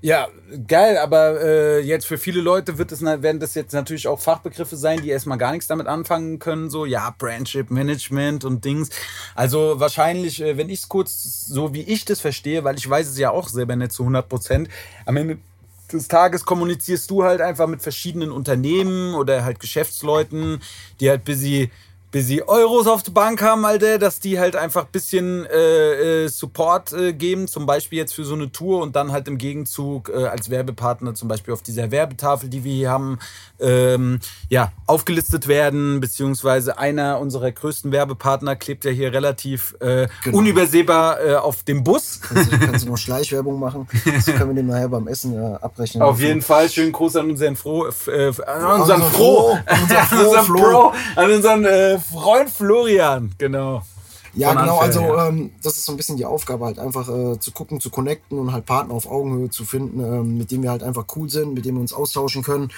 Ja, 0.06 0.28
geil, 0.68 1.00
aber 1.00 1.42
äh, 1.42 1.80
jetzt 1.80 2.06
für 2.06 2.20
viele 2.20 2.40
Leute 2.40 2.78
wird 2.78 2.92
es, 2.92 3.02
werden 3.02 3.40
das 3.40 3.56
jetzt 3.56 3.74
natürlich 3.74 4.08
auch 4.08 4.20
Fachbegriffe 4.20 4.76
sein, 4.76 5.02
die 5.02 5.10
erstmal 5.10 5.40
gar 5.40 5.52
nichts 5.52 5.66
damit 5.66 5.88
anfangen 5.88 6.38
können, 6.38 6.70
so 6.70 6.86
ja, 6.86 7.16
Brandship 7.18 7.72
Management 7.72 8.46
und 8.46 8.64
Dings. 8.64 8.92
Also 9.34 9.80
wahrscheinlich, 9.80 10.44
äh, 10.44 10.58
wenn 10.58 10.70
ich 10.70 10.82
es 10.82 10.90
kurz 10.90 11.48
so 11.48 11.74
wie 11.74 11.82
ich 11.82 12.06
das 12.06 12.20
verstehe, 12.20 12.64
weil 12.64 12.76
ich 12.76 12.88
weiß 12.88 13.10
es 13.10 13.18
ja 13.18 13.32
auch 13.32 13.48
selber 13.48 13.76
nicht 13.76 13.94
zu 13.94 14.04
100 14.04 14.30
Prozent, 14.30 14.70
am 15.08 15.18
Ende 15.18 15.40
des 15.92 16.08
Tages 16.08 16.46
kommunizierst 16.46 17.10
du 17.10 17.24
halt 17.24 17.42
einfach 17.42 17.68
mit 17.68 17.82
verschiedenen 17.82 18.32
Unternehmen 18.32 19.16
oder 19.16 19.44
halt 19.44 19.60
Geschäftsleuten, 19.60 20.62
die 21.00 21.10
halt 21.10 21.24
busy 21.24 21.72
busy 22.16 22.42
Euros 22.48 22.88
auf 22.88 23.04
der 23.04 23.12
Bank 23.12 23.42
haben, 23.42 23.66
Alter, 23.66 23.98
dass 24.00 24.22
die 24.22 24.40
halt 24.40 24.56
einfach 24.56 24.86
bisschen 24.86 25.46
äh, 25.48 26.24
äh, 26.24 26.28
Support 26.30 26.94
äh, 26.94 27.12
geben, 27.12 27.50
zum 27.50 27.66
Beispiel 27.66 27.98
jetzt 28.00 28.14
für 28.14 28.24
so 28.24 28.36
eine 28.36 28.54
Tour 28.54 28.82
und 28.82 28.96
dann 28.96 29.12
halt 29.12 29.28
im 29.28 29.38
Gegenzug 29.38 30.08
äh, 30.08 30.24
als 30.28 30.50
Werbepartner 30.50 31.14
zum 31.14 31.28
Beispiel 31.28 31.54
auf 31.54 31.62
dieser 31.62 31.92
Werbetafel, 31.92 32.48
die 32.48 32.64
wir 32.64 32.74
hier 32.74 32.90
haben, 32.90 33.20
ähm, 33.60 34.22
ja, 34.48 34.72
aufgelistet 34.88 35.50
werden, 35.50 36.00
beziehungsweise 36.00 36.78
einer 36.78 37.20
unserer 37.20 37.52
größten 37.52 37.92
Werbepartner 37.92 38.56
klebt 38.56 38.86
ja 38.86 38.92
hier 38.92 39.12
relativ 39.12 39.76
äh, 39.82 40.08
Genau. 40.24 40.38
unübersehbar 40.38 41.20
äh, 41.22 41.36
auf 41.36 41.64
dem 41.64 41.84
Bus. 41.84 42.22
Kannst, 42.22 42.50
du- 42.54 42.60
kannst 42.60 42.86
du 42.86 42.92
noch 42.92 42.98
Schleichwerbung 43.06 43.60
machen? 43.60 43.90
Das 44.06 44.26
können 44.28 44.52
wir 44.52 44.56
dem 44.56 44.68
nachher 44.68 44.88
beim 44.88 45.10
Essen 45.10 45.38
abrechnen. 45.56 46.02
Auf 46.02 46.22
jeden 46.22 46.42
Fall 46.42 46.70
schönen 46.70 46.94
Gruß 46.94 47.18
an 47.18 47.30
unseren 47.32 47.58
Fro, 47.58 47.88
f- 47.88 48.08
äh, 48.08 48.28
an 48.46 48.80
unseren 48.80 49.02
unseren 49.02 49.02
Fro, 49.12 49.58
Fro, 49.58 49.60
an 49.66 49.82
unseren 49.82 50.36
an 50.38 50.46
Flo. 50.46 50.94
An 51.18 51.32
unseren 51.32 51.66
Freund 52.12 52.50
Florian, 52.50 53.34
genau. 53.38 53.84
Ja, 54.36 54.50
Von 54.50 54.58
genau, 54.58 54.80
Anfang, 54.80 55.04
also 55.04 55.16
ja. 55.16 55.28
ähm, 55.30 55.52
das 55.64 55.78
ist 55.78 55.86
so 55.86 55.94
ein 55.94 55.98
bisschen 55.98 56.18
die 56.18 56.26
Aufgabe, 56.26 56.66
halt 56.66 56.78
einfach 56.78 57.08
äh, 57.08 57.40
zu 57.40 57.52
gucken, 57.52 57.80
zu 57.80 57.90
connecten 57.90 58.38
und 58.38 58.52
halt 58.52 58.66
Partner 58.66 58.94
auf 58.94 59.10
Augenhöhe 59.10 59.50
zu 59.50 59.64
finden, 59.64 60.02
ähm, 60.02 60.38
mit 60.38 60.52
denen 60.52 60.64
wir 60.64 60.72
halt 60.72 60.84
einfach 60.84 61.06
cool 61.16 61.30
sind, 61.30 61.54
mit 61.54 61.64
denen 61.64 61.78
wir 61.78 61.82
uns 61.82 61.94
austauschen 61.94 62.44
können 62.44 62.70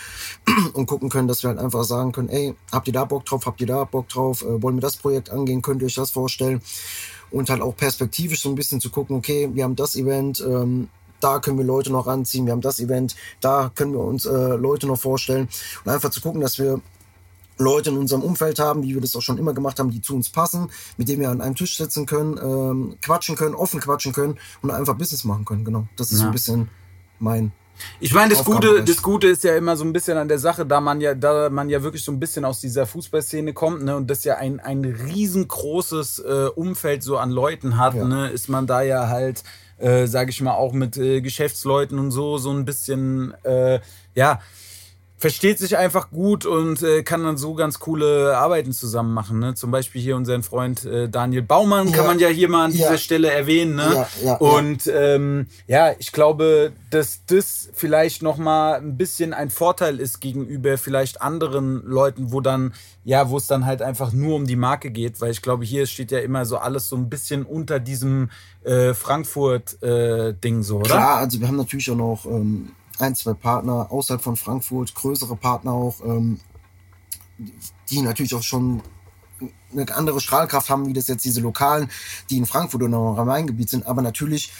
und 0.73 0.85
gucken 0.85 1.09
können, 1.09 1.27
dass 1.27 1.41
wir 1.41 1.49
halt 1.49 1.59
einfach 1.59 1.83
sagen 1.83 2.11
können, 2.11 2.29
ey, 2.29 2.53
habt 2.71 2.87
ihr 2.87 2.93
da 2.93 3.05
Bock 3.05 3.25
drauf, 3.25 3.47
habt 3.47 3.59
ihr 3.59 3.65
da 3.67 3.85
Bock 3.85 4.07
drauf, 4.07 4.43
äh, 4.43 4.61
wollen 4.61 4.77
wir 4.77 4.81
das 4.81 4.97
Projekt 4.97 5.31
angehen, 5.31 5.63
könnt 5.63 5.81
ihr 5.81 5.87
euch 5.87 5.95
das 5.95 6.11
vorstellen? 6.11 6.61
Und 7.31 7.49
halt 7.49 7.61
auch 7.61 7.75
perspektivisch 7.75 8.41
so 8.41 8.49
ein 8.49 8.55
bisschen 8.55 8.79
zu 8.79 8.91
gucken, 8.91 9.15
okay, 9.15 9.49
wir 9.51 9.63
haben 9.63 9.75
das 9.75 9.95
Event, 9.95 10.39
ähm, 10.47 10.89
da 11.19 11.39
können 11.39 11.57
wir 11.57 11.65
Leute 11.65 11.91
noch 11.91 12.05
ranziehen, 12.05 12.45
wir 12.45 12.53
haben 12.53 12.61
das 12.61 12.79
Event, 12.79 13.15
da 13.41 13.71
können 13.73 13.93
wir 13.93 14.01
uns 14.01 14.25
äh, 14.25 14.55
Leute 14.55 14.85
noch 14.85 14.99
vorstellen 14.99 15.49
und 15.83 15.91
einfach 15.91 16.11
zu 16.11 16.21
gucken, 16.21 16.41
dass 16.41 16.59
wir 16.59 16.81
Leute 17.57 17.89
in 17.89 17.97
unserem 17.97 18.21
Umfeld 18.21 18.59
haben, 18.59 18.83
wie 18.83 18.93
wir 18.93 19.01
das 19.01 19.15
auch 19.15 19.21
schon 19.21 19.37
immer 19.37 19.53
gemacht 19.53 19.79
haben, 19.79 19.89
die 19.91 20.01
zu 20.01 20.15
uns 20.15 20.29
passen, 20.29 20.69
mit 20.97 21.09
denen 21.09 21.21
wir 21.21 21.29
an 21.29 21.41
einem 21.41 21.55
Tisch 21.55 21.77
sitzen 21.77 22.05
können, 22.05 22.37
ähm, 22.41 22.97
quatschen 23.01 23.35
können, 23.35 23.55
offen 23.55 23.79
quatschen 23.79 24.13
können 24.13 24.37
und 24.61 24.71
einfach 24.71 24.95
Business 24.95 25.23
machen 25.23 25.45
können. 25.45 25.65
Genau. 25.65 25.87
Das 25.95 26.11
ist 26.11 26.17
so 26.19 26.23
Ja. 26.23 26.29
ein 26.29 26.33
bisschen 26.33 26.69
mein. 27.19 27.51
Ich 27.99 28.11
meine, 28.11 28.33
das 28.33 28.43
Gute, 28.43 28.83
das 28.83 29.03
Gute 29.03 29.27
ist 29.27 29.43
ja 29.43 29.55
immer 29.55 29.77
so 29.77 29.83
ein 29.85 29.93
bisschen 29.93 30.17
an 30.17 30.27
der 30.27 30.39
Sache, 30.39 30.65
da 30.65 30.81
man 30.81 30.99
ja, 30.99 31.13
da 31.13 31.49
man 31.51 31.69
ja 31.69 31.83
wirklich 31.83 32.03
so 32.03 32.11
ein 32.11 32.19
bisschen 32.19 32.43
aus 32.43 32.59
dieser 32.59 32.87
Fußballszene 32.87 33.53
kommt, 33.53 33.83
ne, 33.83 33.95
und 33.95 34.09
das 34.09 34.23
ja 34.23 34.37
ein, 34.37 34.59
ein 34.59 34.83
riesengroßes 34.83 36.19
äh, 36.19 36.47
Umfeld 36.55 37.03
so 37.03 37.17
an 37.17 37.29
Leuten 37.31 37.77
hat, 37.77 37.93
Ja. 37.93 38.03
ne, 38.05 38.29
ist 38.29 38.49
man 38.49 38.65
da 38.65 38.81
ja 38.81 39.09
halt, 39.09 39.43
äh, 39.77 40.07
sage 40.07 40.31
ich 40.31 40.41
mal, 40.41 40.53
auch 40.55 40.73
mit 40.73 40.97
äh, 40.97 41.21
Geschäftsleuten 41.21 41.99
und 41.99 42.09
so, 42.11 42.39
so 42.39 42.49
ein 42.51 42.65
bisschen, 42.65 43.33
äh, 43.43 43.79
ja, 44.15 44.41
versteht 45.19 45.57
sich 45.57 45.77
einfach 45.77 46.11
gut 46.11 46.45
und 46.45 46.83
äh, 46.83 47.01
kann 47.01 47.23
dann 47.23 47.37
so 47.37 47.55
ganz 47.55 47.79
coole 47.79 48.37
Arbeiten 48.37 48.71
zusammen 48.71 49.13
machen. 49.13 49.39
Ne? 49.39 49.55
Zum 49.55 49.71
Beispiel 49.71 49.99
hier 49.99 50.15
unseren 50.15 50.43
Freund 50.43 50.85
äh, 50.85 51.09
Daniel 51.09 51.41
Baumann 51.41 51.91
kann 51.91 52.05
man 52.05 52.19
ja 52.19 52.27
hier 52.27 52.49
mal 52.49 52.65
an 52.65 52.71
dieser 52.71 52.91
Ja. 52.91 52.97
Stelle 52.97 53.31
erwähnen. 53.31 53.75
Ne? 53.75 53.91
Ja, 53.93 54.07
ja, 54.23 54.33
und 54.35 54.85
ähm, 54.93 55.47
ja, 55.65 55.93
ich 55.97 56.11
glaube, 56.11 56.71
dass 56.91 57.21
das 57.25 57.69
vielleicht 57.73 58.21
noch 58.21 58.37
mal 58.37 58.75
ein 58.75 58.95
bisschen 58.95 59.33
ein 59.33 59.49
Vorteil 59.49 59.99
ist 59.99 60.19
gegenüber 60.21 60.77
vielleicht 60.77 61.21
anderen 61.21 61.81
Leuten, 61.83 62.31
wo 62.31 62.39
dann 62.39 62.73
ja, 63.03 63.29
wo 63.29 63.37
es 63.37 63.47
dann 63.47 63.65
halt 63.65 63.81
einfach 63.81 64.11
nur 64.11 64.35
um 64.35 64.45
die 64.45 64.57
Marke 64.57 64.91
geht, 64.91 65.21
weil 65.21 65.31
ich 65.31 65.41
glaube, 65.41 65.63
hier 65.63 65.85
steht 65.87 66.11
ja 66.11 66.19
immer 66.19 66.43
so 66.45 66.57
alles 66.57 66.89
so 66.89 66.97
ein 66.97 67.09
bisschen 67.09 67.43
unter 67.43 67.79
diesem 67.79 68.29
äh, 68.65 68.93
Frankfurt-Ding 68.93 70.63
so, 70.63 70.77
oder? 70.77 70.89
Klar, 70.89 71.17
also 71.17 71.39
wir 71.39 71.47
haben 71.47 71.55
natürlich 71.55 71.89
auch 71.89 71.95
noch 71.95 72.25
ähm, 72.25 72.71
ein, 72.99 73.15
zwei 73.15 73.33
Partner 73.33 73.91
außerhalb 73.91 74.21
von 74.21 74.35
Frankfurt, 74.35 74.95
größere 74.95 75.35
Partner 75.35 75.71
auch, 75.71 76.03
ähm, 76.03 76.39
die 77.89 78.01
natürlich 78.01 78.33
auch 78.35 78.43
schon 78.43 78.81
eine 79.71 79.93
andere 79.95 80.19
Strahlkraft 80.19 80.69
haben, 80.69 80.87
wie 80.87 80.93
das 80.93 81.07
jetzt 81.07 81.25
diese 81.25 81.41
Lokalen, 81.41 81.89
die 82.29 82.37
in 82.37 82.45
Frankfurt 82.45 82.81
oder 82.81 82.97
im 82.97 83.15
Rhein-Main-Gebiet 83.15 83.69
sind. 83.69 83.85
Aber 83.85 84.01
natürlich 84.01 84.51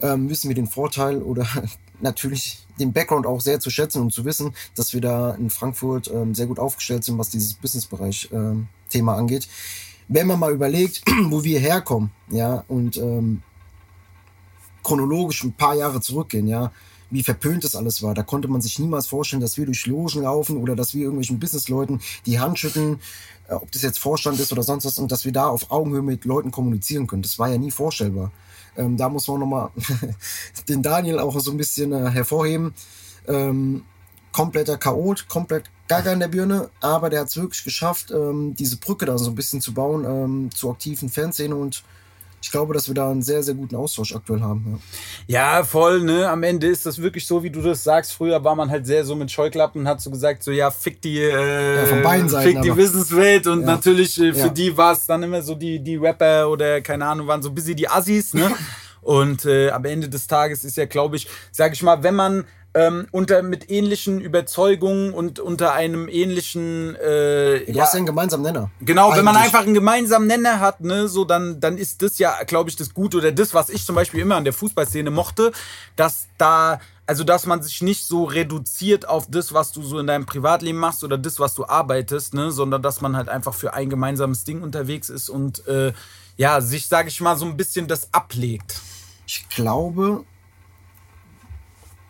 ähm, 0.00 0.28
wissen 0.28 0.48
wir 0.48 0.54
den 0.54 0.66
Vorteil 0.66 1.22
oder 1.22 1.46
natürlich 2.00 2.66
den 2.78 2.92
Background 2.92 3.26
auch 3.26 3.40
sehr 3.40 3.60
zu 3.60 3.70
schätzen 3.70 4.02
und 4.02 4.12
zu 4.12 4.24
wissen, 4.24 4.54
dass 4.74 4.92
wir 4.92 5.00
da 5.00 5.34
in 5.34 5.50
Frankfurt 5.50 6.10
ähm, 6.12 6.34
sehr 6.34 6.46
gut 6.46 6.58
aufgestellt 6.58 7.04
sind, 7.04 7.18
was 7.18 7.30
dieses 7.30 7.54
Businessbereich-Thema 7.54 9.14
angeht. 9.14 9.48
Wenn 10.08 10.26
man 10.26 10.38
mal 10.38 10.52
überlegt, 10.52 11.02
wo 11.26 11.44
wir 11.44 11.60
herkommen, 11.60 12.10
ja, 12.28 12.64
und 12.68 12.96
ähm, 12.96 13.42
chronologisch 14.82 15.44
ein 15.44 15.52
paar 15.52 15.74
Jahre 15.74 16.00
zurückgehen, 16.00 16.46
ja, 16.48 16.72
wie 17.14 17.22
verpönt 17.22 17.62
das 17.62 17.76
alles 17.76 18.02
war. 18.02 18.12
Da 18.12 18.24
konnte 18.24 18.48
man 18.48 18.60
sich 18.60 18.80
niemals 18.80 19.06
vorstellen, 19.06 19.40
dass 19.40 19.56
wir 19.56 19.66
durch 19.66 19.86
Logen 19.86 20.22
laufen 20.22 20.56
oder 20.56 20.74
dass 20.74 20.94
wir 20.94 21.02
irgendwelchen 21.02 21.38
Businessleuten 21.38 22.00
die 22.26 22.40
Hand 22.40 22.58
schütteln, 22.58 22.98
äh, 23.48 23.54
ob 23.54 23.70
das 23.70 23.82
jetzt 23.82 24.00
Vorstand 24.00 24.40
ist 24.40 24.52
oder 24.52 24.64
sonst 24.64 24.84
was, 24.84 24.98
und 24.98 25.12
dass 25.12 25.24
wir 25.24 25.32
da 25.32 25.46
auf 25.46 25.70
Augenhöhe 25.70 26.02
mit 26.02 26.24
Leuten 26.24 26.50
kommunizieren 26.50 27.06
können. 27.06 27.22
Das 27.22 27.38
war 27.38 27.48
ja 27.48 27.56
nie 27.56 27.70
vorstellbar. 27.70 28.32
Ähm, 28.76 28.96
da 28.96 29.08
muss 29.08 29.28
man 29.28 29.38
nochmal 29.38 29.70
den 30.68 30.82
Daniel 30.82 31.20
auch 31.20 31.38
so 31.38 31.52
ein 31.52 31.56
bisschen 31.56 31.92
äh, 31.92 32.10
hervorheben. 32.10 32.74
Ähm, 33.28 33.84
kompletter 34.32 34.76
Chaot, 34.76 35.28
komplett 35.28 35.70
Gaga 35.86 36.12
in 36.12 36.18
der 36.18 36.28
Birne, 36.28 36.70
aber 36.80 37.10
der 37.10 37.20
hat 37.20 37.28
es 37.28 37.36
wirklich 37.36 37.62
geschafft, 37.62 38.10
ähm, 38.10 38.56
diese 38.56 38.78
Brücke 38.78 39.06
da 39.06 39.18
so 39.18 39.30
ein 39.30 39.36
bisschen 39.36 39.60
zu 39.60 39.72
bauen 39.72 40.04
ähm, 40.04 40.50
zur 40.52 40.72
aktiven 40.72 41.08
Fanszene 41.08 41.54
und 41.54 41.84
ich 42.44 42.50
glaube, 42.50 42.74
dass 42.74 42.88
wir 42.88 42.94
da 42.94 43.10
einen 43.10 43.22
sehr, 43.22 43.42
sehr 43.42 43.54
guten 43.54 43.74
Austausch 43.74 44.14
aktuell 44.14 44.42
haben. 44.42 44.78
Ja. 45.26 45.56
Ja, 45.56 45.64
voll, 45.64 46.02
ne? 46.02 46.28
Am 46.28 46.42
Ende 46.42 46.66
ist 46.66 46.84
das 46.84 47.00
wirklich 47.00 47.26
so, 47.26 47.42
wie 47.42 47.48
du 47.48 47.62
das 47.62 47.82
sagst. 47.82 48.12
Früher 48.12 48.44
war 48.44 48.54
man 48.54 48.68
halt 48.68 48.84
sehr 48.86 49.02
so 49.02 49.14
mit 49.16 49.30
Scheuklappen 49.30 49.80
und 49.80 49.88
hat 49.88 50.02
so 50.02 50.10
gesagt, 50.10 50.42
so 50.42 50.50
ja, 50.50 50.70
fick 50.70 51.00
die, 51.00 51.20
äh, 51.20 51.76
Ja, 51.80 51.86
von 51.86 52.02
beiden 52.02 52.28
Seiten, 52.28 52.50
fick 52.52 52.60
die 52.60 52.70
aber- 52.70 52.78
Wissenswelt 52.78 53.46
und 53.46 53.60
Ja. 53.62 53.66
natürlich 53.68 54.20
äh, 54.20 54.34
für 54.34 54.50
die 54.50 54.76
war 54.76 54.92
es 54.92 55.06
dann 55.06 55.22
immer 55.22 55.40
so 55.40 55.54
die, 55.54 55.78
die 55.82 55.96
Rapper 55.96 56.50
oder 56.50 56.82
keine 56.82 57.06
Ahnung, 57.06 57.26
waren 57.28 57.42
so 57.42 57.50
bisschen 57.50 57.76
die 57.76 57.88
Assis, 57.88 58.34
ne? 58.34 58.50
und 59.00 59.46
äh, 59.46 59.70
am 59.70 59.86
Ende 59.86 60.10
des 60.10 60.26
Tages 60.26 60.64
ist 60.64 60.76
ja, 60.76 60.84
glaube 60.84 61.16
ich, 61.16 61.26
sag 61.50 61.72
ich 61.72 61.82
mal, 61.82 62.02
wenn 62.02 62.14
man 62.14 62.44
ähm, 62.74 63.06
unter 63.12 63.42
mit 63.42 63.70
ähnlichen 63.70 64.20
Überzeugungen 64.20 65.14
und 65.14 65.38
unter 65.38 65.72
einem 65.72 66.08
ähnlichen 66.08 66.96
äh, 66.96 67.72
Du 67.72 67.80
hast 67.80 67.94
ja 67.94 67.98
einen 67.98 68.06
gemeinsamen 68.06 68.42
Nenner. 68.42 68.70
Genau, 68.80 69.14
wenn 69.14 69.24
man 69.24 69.36
Eigentlich. 69.36 69.46
einfach 69.46 69.64
einen 69.64 69.74
gemeinsamen 69.74 70.26
Nenner 70.26 70.58
hat, 70.58 70.80
ne, 70.80 71.08
so 71.08 71.24
dann, 71.24 71.60
dann 71.60 71.78
ist 71.78 72.02
das 72.02 72.18
ja, 72.18 72.42
glaube 72.44 72.70
ich, 72.70 72.76
das 72.76 72.92
Gute 72.92 73.18
oder 73.18 73.30
das, 73.30 73.54
was 73.54 73.70
ich 73.70 73.86
zum 73.86 73.94
Beispiel 73.94 74.20
immer 74.20 74.36
an 74.36 74.44
der 74.44 74.52
Fußballszene 74.52 75.10
mochte, 75.10 75.52
dass 75.94 76.26
da, 76.36 76.80
also 77.06 77.22
dass 77.22 77.46
man 77.46 77.62
sich 77.62 77.80
nicht 77.80 78.06
so 78.06 78.24
reduziert 78.24 79.08
auf 79.08 79.26
das, 79.30 79.54
was 79.54 79.70
du 79.70 79.82
so 79.82 80.00
in 80.00 80.08
deinem 80.08 80.26
Privatleben 80.26 80.78
machst 80.78 81.04
oder 81.04 81.16
das, 81.16 81.38
was 81.38 81.54
du 81.54 81.66
arbeitest, 81.66 82.34
ne, 82.34 82.50
sondern 82.50 82.82
dass 82.82 83.00
man 83.00 83.16
halt 83.16 83.28
einfach 83.28 83.54
für 83.54 83.74
ein 83.74 83.88
gemeinsames 83.88 84.42
Ding 84.42 84.62
unterwegs 84.62 85.10
ist 85.10 85.28
und 85.28 85.66
äh, 85.68 85.92
ja, 86.36 86.60
sich, 86.60 86.88
sage 86.88 87.08
ich 87.08 87.20
mal, 87.20 87.36
so 87.36 87.44
ein 87.44 87.56
bisschen 87.56 87.86
das 87.86 88.12
ablegt. 88.12 88.80
Ich 89.26 89.48
glaube, 89.48 90.24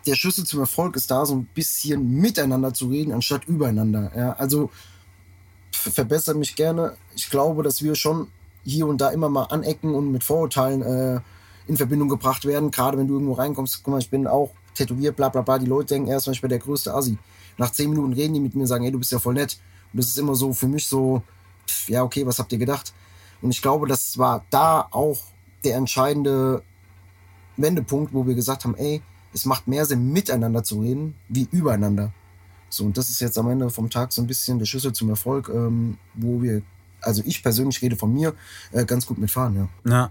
der 0.05 0.15
Schlüssel 0.15 0.45
zum 0.45 0.59
Erfolg 0.59 0.95
ist 0.95 1.09
da, 1.09 1.25
so 1.25 1.35
ein 1.35 1.45
bisschen 1.45 2.09
miteinander 2.09 2.73
zu 2.73 2.87
reden, 2.87 3.11
anstatt 3.11 3.45
übereinander. 3.45 4.11
Ja, 4.15 4.33
also 4.33 4.69
verbessere 5.71 6.35
mich 6.35 6.55
gerne. 6.55 6.95
Ich 7.15 7.29
glaube, 7.29 7.63
dass 7.63 7.81
wir 7.81 7.95
schon 7.95 8.27
hier 8.63 8.87
und 8.87 8.99
da 9.01 9.09
immer 9.09 9.29
mal 9.29 9.43
anecken 9.45 9.93
und 9.93 10.11
mit 10.11 10.23
Vorurteilen 10.23 10.81
äh, 10.81 11.21
in 11.67 11.77
Verbindung 11.77 12.09
gebracht 12.09 12.45
werden. 12.45 12.71
Gerade 12.71 12.97
wenn 12.97 13.07
du 13.07 13.15
irgendwo 13.15 13.33
reinkommst, 13.33 13.81
guck 13.83 13.91
mal, 13.91 13.99
ich 13.99 14.09
bin 14.09 14.27
auch 14.27 14.51
tätowiert, 14.73 15.15
bla 15.15 15.29
bla 15.29 15.41
bla. 15.41 15.59
Die 15.59 15.65
Leute 15.65 15.95
denken 15.95 16.09
erstmal, 16.09 16.33
ich 16.33 16.41
bin 16.41 16.49
der 16.49 16.59
größte 16.59 16.93
Assi. 16.93 17.17
Nach 17.57 17.71
zehn 17.71 17.89
Minuten 17.89 18.13
reden 18.13 18.33
die 18.33 18.39
mit 18.39 18.55
mir 18.55 18.61
und 18.61 18.67
sagen, 18.67 18.85
ey, 18.85 18.91
du 18.91 18.99
bist 18.99 19.11
ja 19.11 19.19
voll 19.19 19.33
nett. 19.33 19.57
Und 19.93 19.97
das 19.97 20.07
ist 20.07 20.17
immer 20.17 20.35
so 20.35 20.53
für 20.53 20.67
mich 20.67 20.87
so, 20.87 21.23
pff, 21.67 21.89
ja, 21.89 22.03
okay, 22.03 22.25
was 22.25 22.39
habt 22.39 22.51
ihr 22.51 22.59
gedacht? 22.59 22.93
Und 23.41 23.51
ich 23.51 23.61
glaube, 23.61 23.87
das 23.87 24.17
war 24.17 24.45
da 24.49 24.87
auch 24.91 25.19
der 25.63 25.77
entscheidende 25.77 26.63
Wendepunkt, 27.57 28.13
wo 28.13 28.25
wir 28.27 28.35
gesagt 28.35 28.65
haben, 28.65 28.75
ey, 28.75 29.01
es 29.35 29.45
macht 29.45 29.67
mehr 29.67 29.85
Sinn, 29.85 30.11
miteinander 30.11 30.63
zu 30.63 30.79
reden, 30.81 31.13
wie 31.29 31.47
übereinander. 31.51 32.13
So, 32.69 32.85
und 32.85 32.97
das 32.97 33.09
ist 33.09 33.19
jetzt 33.19 33.37
am 33.37 33.49
Ende 33.49 33.69
vom 33.69 33.89
Tag 33.89 34.11
so 34.11 34.21
ein 34.21 34.27
bisschen 34.27 34.57
der 34.59 34.65
Schlüssel 34.65 34.93
zum 34.93 35.09
Erfolg, 35.09 35.49
ähm, 35.53 35.97
wo 36.15 36.41
wir, 36.41 36.61
also 37.01 37.21
ich 37.25 37.43
persönlich 37.43 37.81
rede 37.81 37.95
von 37.95 38.11
mir, 38.13 38.33
äh, 38.71 38.85
ganz 38.85 39.05
gut 39.05 39.17
mitfahren, 39.17 39.55
ja. 39.55 39.91
Ja, 39.91 40.09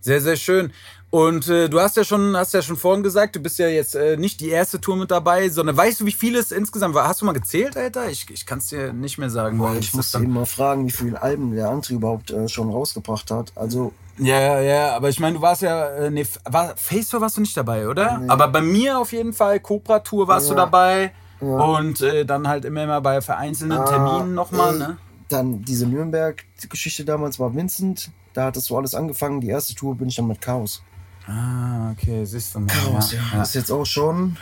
sehr, 0.00 0.20
sehr 0.20 0.36
schön. 0.36 0.72
Und 1.10 1.48
äh, 1.48 1.68
du 1.68 1.80
hast 1.80 1.96
ja 1.96 2.04
schon, 2.04 2.36
hast 2.36 2.52
ja 2.54 2.60
schon 2.62 2.76
vorhin 2.76 3.02
gesagt, 3.02 3.36
du 3.36 3.40
bist 3.40 3.58
ja 3.58 3.68
jetzt 3.68 3.94
äh, 3.94 4.16
nicht 4.16 4.40
die 4.40 4.48
erste 4.50 4.80
Tour 4.80 4.96
mit 4.96 5.10
dabei, 5.10 5.48
sondern 5.48 5.76
weißt 5.76 6.00
du, 6.00 6.06
wie 6.06 6.12
viel 6.12 6.36
es 6.36 6.50
insgesamt 6.52 6.94
war? 6.94 7.08
Hast 7.08 7.20
du 7.22 7.24
mal 7.24 7.32
gezählt, 7.32 7.76
Alter? 7.76 8.10
Ich, 8.10 8.28
ich 8.30 8.44
kann 8.44 8.58
es 8.58 8.66
dir 8.68 8.92
nicht 8.92 9.16
mehr 9.16 9.30
sagen. 9.30 9.58
weil 9.60 9.78
Ich 9.78 9.94
muss 9.94 10.10
dann- 10.10 10.24
eben 10.24 10.32
mal 10.32 10.44
fragen, 10.46 10.86
wie 10.86 10.90
viele 10.92 11.22
Alben 11.22 11.52
der 11.54 11.70
André 11.70 11.92
überhaupt 11.94 12.30
äh, 12.32 12.48
schon 12.48 12.68
rausgebracht 12.70 13.30
hat. 13.30 13.52
Also, 13.54 13.92
Ja, 14.18 14.40
ja, 14.40 14.60
ja, 14.60 14.96
aber 14.96 15.08
ich 15.10 15.20
meine, 15.20 15.36
du 15.36 15.42
warst 15.42 15.60
ja, 15.62 15.88
äh, 15.90 16.10
nee, 16.10 16.26
war, 16.44 16.74
Face 16.76 17.08
Tour 17.10 17.20
warst 17.20 17.36
du 17.36 17.40
nicht 17.42 17.54
dabei, 17.56 17.86
oder? 17.88 18.20
Aber 18.28 18.48
bei 18.48 18.62
mir 18.62 18.98
auf 18.98 19.12
jeden 19.12 19.32
Fall, 19.34 19.60
Cobra 19.60 19.98
Tour 20.00 20.26
warst 20.28 20.48
du 20.48 20.54
Ja. 20.54 20.60
dabei. 20.60 21.12
Ja. 21.40 21.46
Und 21.48 22.00
äh, 22.00 22.24
dann 22.24 22.48
halt 22.48 22.64
immer 22.64 22.86
mal 22.86 23.00
bei 23.00 23.20
vereinzelten 23.20 23.76
Ah, 23.76 23.84
Terminen 23.84 24.32
nochmal, 24.34 24.72
ey, 24.72 24.78
ne? 24.78 24.96
Dann 25.28 25.62
diese 25.64 25.86
Nürnberg-Geschichte 25.86 27.04
damals 27.04 27.38
war 27.38 27.54
Vincent. 27.54 28.10
Da 28.32 28.44
hat 28.46 28.56
das 28.56 28.64
so 28.66 28.76
alles 28.78 28.94
angefangen. 28.94 29.40
Die 29.42 29.48
erste 29.48 29.74
Tour 29.74 29.94
bin 29.96 30.08
ich 30.08 30.16
dann 30.16 30.28
mit 30.28 30.40
Chaos. 30.40 30.82
Ah, 31.26 31.90
okay, 31.90 32.24
siehst 32.24 32.54
du 32.54 32.60
mal. 32.60 32.68
Chaos, 32.68 33.12
ja. 33.12 33.18
ja. 33.32 33.38
Das 33.38 33.48
ist 33.48 33.54
jetzt 33.54 33.70
auch 33.72 33.84
schon. 33.84 34.36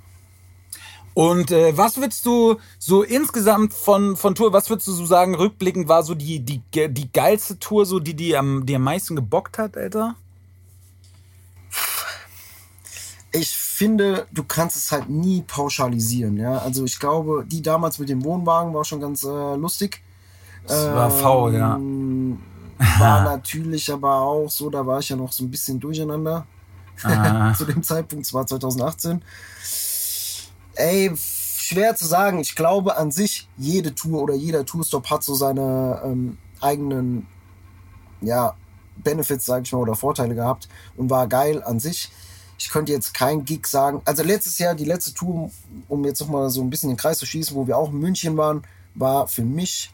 Und 1.15 1.53
äh, 1.53 1.77
was 1.77 1.97
würdest 1.97 2.27
du 2.27 2.57
so 2.79 3.05
insgesamt 3.05 3.73
von, 3.73 4.17
von 4.17 4.35
Tour, 4.35 4.53
was 4.53 4.69
würdest 4.69 4.89
du 4.89 4.93
so 4.93 5.07
sagen, 5.07 5.37
rückblickend 5.37 5.87
war 5.87 6.03
so 6.03 6.15
die, 6.17 6.41
die, 6.41 6.61
die 6.73 7.13
geilste 7.13 7.59
Tour, 7.61 7.87
so 7.87 8.01
die, 8.01 8.15
die 8.15 8.37
am, 8.37 8.67
die 8.67 8.75
am 8.75 8.83
meisten 8.83 9.15
gebockt 9.15 9.59
hat, 9.59 9.77
Alter? 9.77 10.17
ich 13.35 13.53
finde, 13.75 14.27
du 14.33 14.45
kannst 14.45 14.77
es 14.77 14.93
halt 14.93 15.09
nie 15.09 15.43
pauschalisieren. 15.43 16.37
Ja? 16.37 16.59
Also 16.59 16.85
ich 16.85 16.99
glaube, 16.99 17.45
die 17.47 17.61
damals 17.61 17.99
mit 17.99 18.09
dem 18.09 18.23
Wohnwagen 18.23 18.73
war 18.73 18.85
schon 18.85 19.01
ganz 19.01 19.25
äh, 19.25 19.57
lustig. 19.57 20.03
Das 20.67 20.87
war 20.87 21.11
faul, 21.11 21.55
ja. 21.55 21.75
Ähm, 21.75 22.39
War 22.99 23.25
natürlich 23.37 23.93
aber 23.93 24.21
auch 24.21 24.49
so, 24.49 24.71
da 24.71 24.87
war 24.87 25.01
ich 25.01 25.09
ja 25.09 25.17
noch 25.17 25.33
so 25.33 25.45
ein 25.45 25.51
bisschen 25.51 25.79
durcheinander 25.81 26.47
zu 27.57 27.65
dem 27.65 27.83
Zeitpunkt, 27.83 28.25
es 28.25 28.33
war 28.33 28.47
2018. 28.47 29.21
Ey, 30.77 31.13
schwer 31.17 31.97
zu 31.97 32.07
sagen. 32.07 32.39
Ich 32.39 32.55
glaube 32.55 32.97
an 32.97 33.11
sich, 33.11 33.49
jede 33.57 33.95
Tour 33.95 34.23
oder 34.23 34.35
jeder 34.35 34.65
Tourstop 34.65 35.11
hat 35.11 35.25
so 35.25 35.35
seine 35.35 36.01
ähm, 36.05 36.39
eigenen 36.61 37.27
ja, 38.21 38.55
Benefits, 38.97 39.47
sage 39.47 39.65
ich 39.65 39.73
mal, 39.73 39.81
oder 39.81 39.97
Vorteile 39.97 40.35
gehabt 40.35 40.69
und 40.97 41.11
war 41.11 41.27
geil 41.27 41.63
an 41.63 41.81
sich. 41.81 42.11
Ich 42.65 42.71
könnte 42.71 42.93
jetzt 42.93 43.13
kein 43.13 43.45
Gig 43.45 43.67
sagen. 43.67 44.01
Also 44.07 44.23
letztes 44.23 44.59
Jahr, 44.59 44.75
die 44.75 44.87
letzte 44.87 45.13
Tour, 45.13 45.51
um 45.87 46.03
jetzt 46.07 46.21
nochmal 46.21 46.49
so 46.49 46.63
ein 46.63 46.71
bisschen 46.71 46.89
den 46.89 46.97
Kreis 46.97 47.19
zu 47.19 47.27
schließen, 47.27 47.55
wo 47.55 47.67
wir 47.67 47.77
auch 47.77 47.91
in 47.91 47.99
München 47.99 48.39
waren, 48.39 48.63
war 48.95 49.29
für 49.29 49.43
mich 49.43 49.93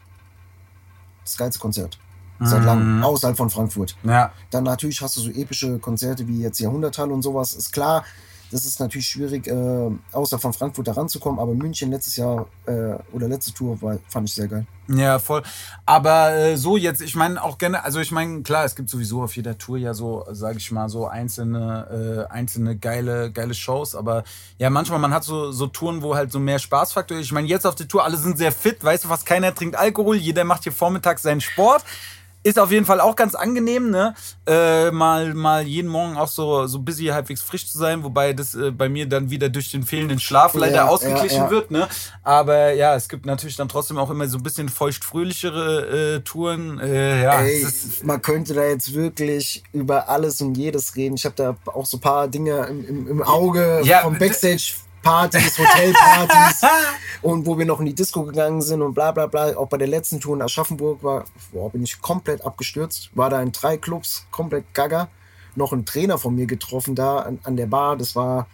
das 1.25 1.35
geilste 1.35 1.59
Konzert. 1.59 1.99
Seit 2.39 2.63
langem, 2.63 3.03
außerhalb 3.03 3.37
von 3.37 3.49
Frankfurt. 3.49 3.95
Ja. 4.03 4.31
Dann 4.49 4.63
natürlich 4.63 5.01
hast 5.01 5.17
du 5.17 5.21
so 5.21 5.29
epische 5.29 5.77
Konzerte 5.79 6.27
wie 6.27 6.41
jetzt 6.41 6.59
Jahrhunderthalle 6.59 7.13
und 7.13 7.21
sowas. 7.21 7.53
Ist 7.53 7.73
klar, 7.73 8.05
Das 8.51 8.65
ist 8.65 8.79
natürlich 8.79 9.07
schwierig, 9.07 9.47
äh, 9.47 9.89
außer 10.11 10.37
von 10.37 10.51
Frankfurt 10.53 10.87
da 10.87 10.91
ranzukommen, 10.91 11.39
aber 11.39 11.53
München 11.53 11.89
letztes 11.89 12.17
Jahr 12.17 12.47
äh, 12.65 12.95
oder 13.13 13.27
letzte 13.27 13.53
Tour 13.53 13.81
war, 13.81 13.97
fand 14.09 14.27
ich 14.27 14.35
sehr 14.35 14.47
geil. 14.47 14.65
Ja, 14.89 15.19
voll. 15.19 15.41
Aber 15.85 16.33
äh, 16.33 16.57
so 16.57 16.75
jetzt, 16.75 17.01
ich 17.01 17.15
meine 17.15 17.41
auch 17.41 17.57
gerne, 17.57 17.83
also 17.83 17.99
ich 17.99 18.11
meine, 18.11 18.41
klar, 18.41 18.65
es 18.65 18.75
gibt 18.75 18.89
sowieso 18.89 19.23
auf 19.23 19.35
jeder 19.35 19.57
Tour 19.57 19.77
ja 19.77 19.93
so, 19.93 20.25
sage 20.31 20.57
ich 20.57 20.71
mal, 20.71 20.89
so 20.89 21.07
einzelne, 21.07 22.27
äh, 22.29 22.33
einzelne 22.33 22.75
geile, 22.77 23.31
geile 23.31 23.53
Shows. 23.53 23.95
Aber 23.95 24.23
ja, 24.57 24.69
manchmal, 24.69 24.99
man 24.99 25.13
hat 25.13 25.23
so, 25.23 25.51
so 25.51 25.67
Touren, 25.67 26.01
wo 26.01 26.15
halt 26.15 26.31
so 26.31 26.39
mehr 26.39 26.59
Spaßfaktor 26.59 27.17
ist. 27.17 27.27
Ich 27.27 27.31
meine, 27.31 27.47
jetzt 27.47 27.65
auf 27.65 27.75
der 27.75 27.87
Tour, 27.87 28.03
alle 28.03 28.17
sind 28.17 28.37
sehr 28.37 28.51
fit, 28.51 28.83
weißt 28.83 29.05
du, 29.05 29.07
fast 29.07 29.25
keiner 29.25 29.55
trinkt 29.55 29.77
Alkohol, 29.77 30.17
jeder 30.17 30.43
macht 30.43 30.63
hier 30.63 30.73
vormittags 30.73 31.21
seinen 31.21 31.41
Sport. 31.41 31.85
Ist 32.43 32.57
auf 32.57 32.71
jeden 32.71 32.85
Fall 32.85 32.99
auch 32.99 33.15
ganz 33.15 33.35
angenehm, 33.35 33.91
ne? 33.91 34.15
Äh, 34.47 34.89
mal, 34.89 35.33
mal 35.35 35.61
jeden 35.61 35.89
Morgen 35.89 36.17
auch 36.17 36.27
so, 36.27 36.65
so 36.65 36.79
busy 36.79 37.05
halbwegs 37.05 37.41
frisch 37.41 37.71
zu 37.71 37.77
sein, 37.77 38.03
wobei 38.03 38.33
das 38.33 38.55
äh, 38.55 38.71
bei 38.71 38.89
mir 38.89 39.07
dann 39.07 39.29
wieder 39.29 39.47
durch 39.49 39.69
den 39.69 39.83
fehlenden 39.83 40.19
Schlaf 40.19 40.55
leider 40.55 40.77
Ja, 40.77 40.87
ausgeglichen 40.87 41.37
ja, 41.37 41.43
ja. 41.45 41.51
wird, 41.51 41.69
ne? 41.69 41.87
Aber 42.23 42.73
ja, 42.73 42.95
es 42.95 43.09
gibt 43.09 43.27
natürlich 43.27 43.57
dann 43.57 43.69
trotzdem 43.69 43.99
auch 43.99 44.09
immer 44.09 44.27
so 44.27 44.37
ein 44.37 44.43
bisschen 44.43 44.69
feuchtfröhlichere 44.69 46.15
äh, 46.15 46.19
Touren. 46.21 46.79
Äh, 46.79 47.23
ja, 47.23 47.41
Ey, 47.41 47.61
ist, 47.61 48.03
man 48.03 48.21
könnte 48.21 48.53
da 48.55 48.63
jetzt 48.63 48.93
wirklich 48.93 49.63
über 49.71 50.09
alles 50.09 50.41
und 50.41 50.55
jedes 50.57 50.95
reden. 50.95 51.15
Ich 51.15 51.25
habe 51.25 51.35
da 51.35 51.55
auch 51.65 51.85
so 51.85 51.97
ein 51.97 52.01
paar 52.01 52.27
Dinge 52.27 52.65
im, 52.67 52.85
im, 52.87 53.07
im 53.07 53.23
Auge 53.23 53.81
vom 54.01 54.13
d- 54.13 54.19
Backstage-Partys, 55.03 55.57
Hotelpartys 55.57 56.61
und 57.21 57.45
wo 57.45 57.57
wir 57.57 57.65
noch 57.65 57.79
in 57.79 57.87
die 57.87 57.95
Disco 57.95 58.23
gegangen 58.23 58.61
sind 58.61 58.81
und 58.81 58.93
bla 58.93 59.11
bla 59.11 59.27
bla. 59.27 59.55
Auch 59.57 59.67
bei 59.67 59.77
der 59.77 59.87
letzten 59.87 60.19
Tour 60.19 60.35
in 60.35 60.41
Aschaffenburg 60.41 61.03
war, 61.03 61.25
boah, 61.51 61.69
bin 61.69 61.83
ich 61.83 62.01
komplett 62.01 62.45
abgestürzt. 62.45 63.09
War 63.13 63.29
da 63.29 63.41
in 63.41 63.51
drei 63.51 63.77
Clubs, 63.77 64.25
komplett 64.31 64.73
gaga. 64.73 65.09
Noch 65.55 65.73
einen 65.73 65.85
Trainer 65.85 66.17
von 66.17 66.35
mir 66.35 66.45
getroffen 66.45 66.95
da 66.95 67.19
an, 67.19 67.39
an 67.43 67.57
der 67.57 67.65
Bar. 67.65 67.97
Das 67.97 68.15
war 68.15 68.47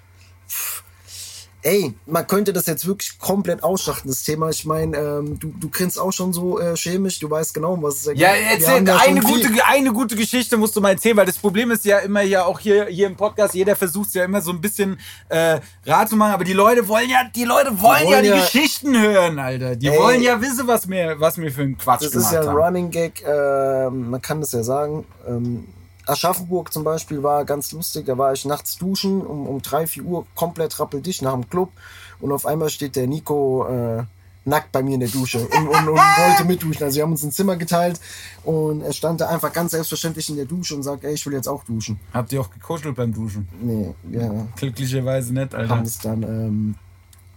Ey, 1.67 1.93
man 2.05 2.25
könnte 2.27 2.53
das 2.53 2.65
jetzt 2.65 2.87
wirklich 2.87 3.19
komplett 3.19 3.61
ausschlachten, 3.61 4.09
das 4.09 4.23
Thema. 4.23 4.49
Ich 4.49 4.63
meine, 4.63 4.95
ähm, 4.95 5.37
du, 5.37 5.53
du 5.59 5.69
grinst 5.69 5.99
auch 5.99 6.11
schon 6.13 6.31
so 6.31 6.59
äh, 6.59 6.77
chemisch, 6.77 7.19
du 7.19 7.29
weißt 7.29 7.53
genau, 7.53 7.73
um 7.73 7.83
was 7.83 7.95
es 7.95 8.05
ja, 8.05 8.13
Wir 8.15 8.27
haben 8.29 8.37
erzähl, 8.51 8.83
da 8.85 8.99
schon 8.99 9.09
eine 9.09 9.21
viel- 9.21 9.49
gute, 9.49 9.65
eine 9.65 9.91
gute 9.91 10.15
Geschichte 10.15 10.55
musst 10.55 10.75
du 10.77 10.81
mal 10.81 10.91
erzählen, 10.91 11.17
weil 11.17 11.25
das 11.25 11.37
Problem 11.37 11.71
ist 11.71 11.83
ja 11.83 11.99
immer 11.99 12.21
ja 12.21 12.45
auch 12.45 12.59
hier, 12.59 12.85
hier 12.85 13.07
im 13.07 13.17
Podcast, 13.17 13.53
jeder 13.53 13.75
versucht 13.75 14.13
ja 14.15 14.23
immer 14.23 14.39
so 14.41 14.51
ein 14.51 14.61
bisschen 14.61 14.97
äh, 15.27 15.59
Rat 15.85 16.07
zu 16.09 16.15
machen, 16.15 16.31
aber 16.31 16.45
die 16.45 16.53
Leute 16.53 16.87
wollen 16.87 17.09
ja, 17.09 17.23
die 17.35 17.43
Leute 17.43 17.81
wollen, 17.81 18.03
ja 18.03 18.09
wollen 18.11 18.23
die 18.23 18.29
ja- 18.29 18.39
Geschichten 18.39 18.97
hören, 19.01 19.37
Alter. 19.37 19.75
Die 19.75 19.87
Ey. 19.89 19.97
wollen 19.99 20.21
ja 20.21 20.39
wissen, 20.41 20.67
was 20.67 20.87
mir, 20.87 21.15
was 21.19 21.35
mir 21.35 21.51
für 21.51 21.63
ein 21.63 21.77
Quatsch 21.77 22.03
Das 22.03 22.11
gemacht 22.11 22.27
ist 22.27 22.31
ja 22.33 22.41
ein 22.43 22.47
haben. 22.47 22.57
Running 22.57 22.91
Gag, 22.91 23.23
ähm, 23.27 24.09
man 24.09 24.21
kann 24.21 24.39
das 24.39 24.53
ja 24.53 24.63
sagen. 24.63 25.05
Ähm, 25.27 25.67
Aschaffenburg 26.07 26.71
zum 26.73 26.83
Beispiel 26.83 27.23
war 27.23 27.45
ganz 27.45 27.71
lustig, 27.71 28.05
da 28.05 28.17
war 28.17 28.33
ich 28.33 28.45
nachts 28.45 28.77
duschen 28.77 29.21
um, 29.21 29.47
um 29.47 29.61
3, 29.61 29.87
4 29.87 30.03
Uhr 30.03 30.25
komplett 30.35 30.79
rappeldicht 30.79 31.21
nach 31.21 31.33
dem 31.33 31.49
Club 31.49 31.71
und 32.19 32.31
auf 32.31 32.45
einmal 32.45 32.69
steht 32.69 32.95
der 32.95 33.07
Nico 33.07 33.67
äh, 33.67 34.03
nackt 34.47 34.71
bei 34.71 34.81
mir 34.81 34.95
in 34.95 35.01
der 35.01 35.09
Dusche 35.09 35.39
und, 35.39 35.67
und, 35.67 35.89
und 35.89 35.95
wollte 35.97 36.45
mitduschen. 36.45 36.83
Also 36.83 36.95
wir 36.95 37.03
haben 37.03 37.11
uns 37.11 37.23
ein 37.23 37.31
Zimmer 37.31 37.57
geteilt 37.57 37.99
und 38.43 38.81
er 38.81 38.93
stand 38.93 39.21
da 39.21 39.27
einfach 39.27 39.51
ganz 39.51 39.71
selbstverständlich 39.71 40.29
in 40.29 40.37
der 40.37 40.45
Dusche 40.45 40.75
und 40.75 40.83
sagt, 40.83 41.03
ey, 41.03 41.13
ich 41.13 41.25
will 41.25 41.33
jetzt 41.33 41.47
auch 41.47 41.63
duschen. 41.65 41.99
Habt 42.13 42.31
ihr 42.31 42.41
auch 42.41 42.49
gekuschelt 42.49 42.95
beim 42.95 43.13
Duschen? 43.13 43.47
Nee, 43.61 43.93
wir 44.03 44.47
Glücklicherweise 44.55 45.33
nicht, 45.33 45.53
Alter. 45.53 45.69
haben 45.69 45.83
es 45.83 45.99
dann 45.99 46.23
ähm, 46.23 46.75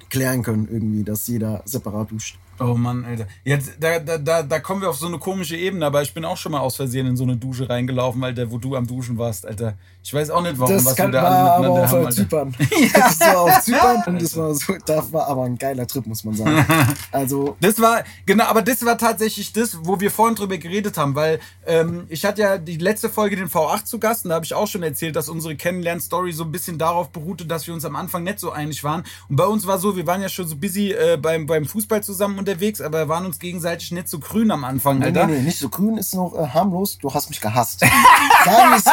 klären 0.09 0.43
können 0.43 0.69
irgendwie, 0.71 1.05
dass 1.05 1.27
jeder 1.27 1.63
separat 1.65 2.11
duscht. 2.13 2.39
Oh 2.61 2.75
Mann, 2.75 3.07
Alter. 3.07 3.27
Jetzt, 3.43 3.77
da, 3.81 3.99
da, 3.99 4.19
da, 4.19 4.43
da 4.43 4.61
kommen 4.61 4.83
wir 4.83 4.91
auf 4.91 4.97
so 4.99 5.07
eine 5.07 5.19
komische 5.19 5.57
Ebene, 5.57 5.87
aber 5.87 6.03
ich 6.03 6.13
bin 6.13 6.27
auch 6.27 6.37
schon 6.37 6.53
mal 6.53 6.61
aus 6.61 6.77
Versehen 6.77 7.07
in 7.07 7.17
so 7.17 7.25
eine 7.25 7.37
Dusche 7.37 7.69
reingelaufen, 7.71 8.23
Alter, 8.23 8.51
wo 8.51 8.59
du 8.59 8.77
am 8.77 8.87
Duschen 8.87 9.17
warst, 9.17 9.47
Alter. 9.47 9.79
Ich 10.03 10.15
weiß 10.15 10.31
auch 10.31 10.41
nicht, 10.41 10.59
warum, 10.59 10.75
Das 10.75 10.85
was 10.87 10.97
kann, 10.97 11.13
wir 11.13 11.21
da 11.21 11.23
war 11.23 11.53
alle 11.53 11.69
miteinander 11.69 11.85
auf 11.85 11.91
haben, 11.93 12.07
Alter. 12.07 12.17
Zypern. 12.17 12.57
Das 12.95 13.21
war 13.21 13.41
auf 13.41 13.61
Zypern 13.63 14.03
und 14.07 14.23
das 14.23 14.37
war, 14.37 14.55
so, 14.55 14.75
das 14.87 15.13
war 15.13 15.29
aber 15.29 15.45
ein 15.45 15.59
geiler 15.59 15.87
Trip, 15.87 16.07
muss 16.07 16.25
man 16.25 16.35
sagen. 16.35 16.65
Also, 17.13 17.57
Das 17.61 17.81
war, 17.81 18.05
genau, 18.25 18.45
aber 18.45 18.63
das 18.63 18.85
war 18.85 18.97
tatsächlich 18.97 19.53
das, 19.53 19.77
wo 19.83 20.01
wir 20.01 20.11
vorhin 20.11 20.37
drüber 20.37 20.57
geredet 20.59 20.97
haben, 20.97 21.15
weil 21.15 21.41
ähm, 21.67 22.07
ich 22.09 22.25
hatte 22.25 22.41
ja 22.41 22.59
die 22.59 22.79
letzte 22.79 23.11
Folge 23.11 23.37
den 23.37 23.49
V8 23.49 23.85
zu 23.85 23.99
Gast 23.99 24.25
und 24.25 24.31
da 24.31 24.37
habe 24.37 24.45
ich 24.45 24.55
auch 24.55 24.67
schon 24.67 24.83
erzählt, 24.83 25.17
dass 25.17 25.29
unsere 25.29 25.55
Kennenlern-Story 25.57 26.33
so 26.33 26.45
ein 26.45 26.53
bisschen 26.53 26.79
darauf 26.79 27.11
beruhte, 27.11 27.45
dass 27.47 27.67
wir 27.67 27.75
uns 27.75 27.85
am 27.85 27.97
Anfang 27.97 28.23
nicht 28.23 28.41
so 28.41 28.51
einig 28.53 28.83
waren. 28.85 29.05
Und 29.29 29.37
bei 29.37 29.45
uns 29.45 29.67
war 29.67 29.79
so, 29.79 29.97
wir 29.97 30.07
waren 30.07 30.23
ja 30.23 30.29
schon 30.29 30.47
so 30.49 30.57
busy 30.57 30.93
äh, 30.93 31.19
beim, 31.21 31.47
beim 31.47 31.67
Fußball 31.67 32.03
zusammen 32.03 32.39
unterwegs, 32.39 32.81
aber 32.81 33.09
waren 33.09 33.27
uns 33.27 33.39
gegenseitig 33.39 33.91
nicht 33.93 34.09
so 34.09 34.19
grün 34.19 34.51
am 34.51 34.65
Anfang, 34.65 35.01
nee, 35.01 35.07
Alter. 35.07 35.27
nee, 35.27 35.35
nee, 35.39 35.43
nicht 35.43 35.59
so 35.59 35.69
grün 35.69 35.99
ist 35.99 36.15
noch 36.15 36.35
äh, 36.35 36.47
harmlos. 36.47 36.99
Du 36.99 37.13
hast 37.13 37.29
mich 37.29 37.41
gehasst. 37.41 37.81
Sagen 37.81 38.71
wir 38.71 38.77
es 38.77 38.85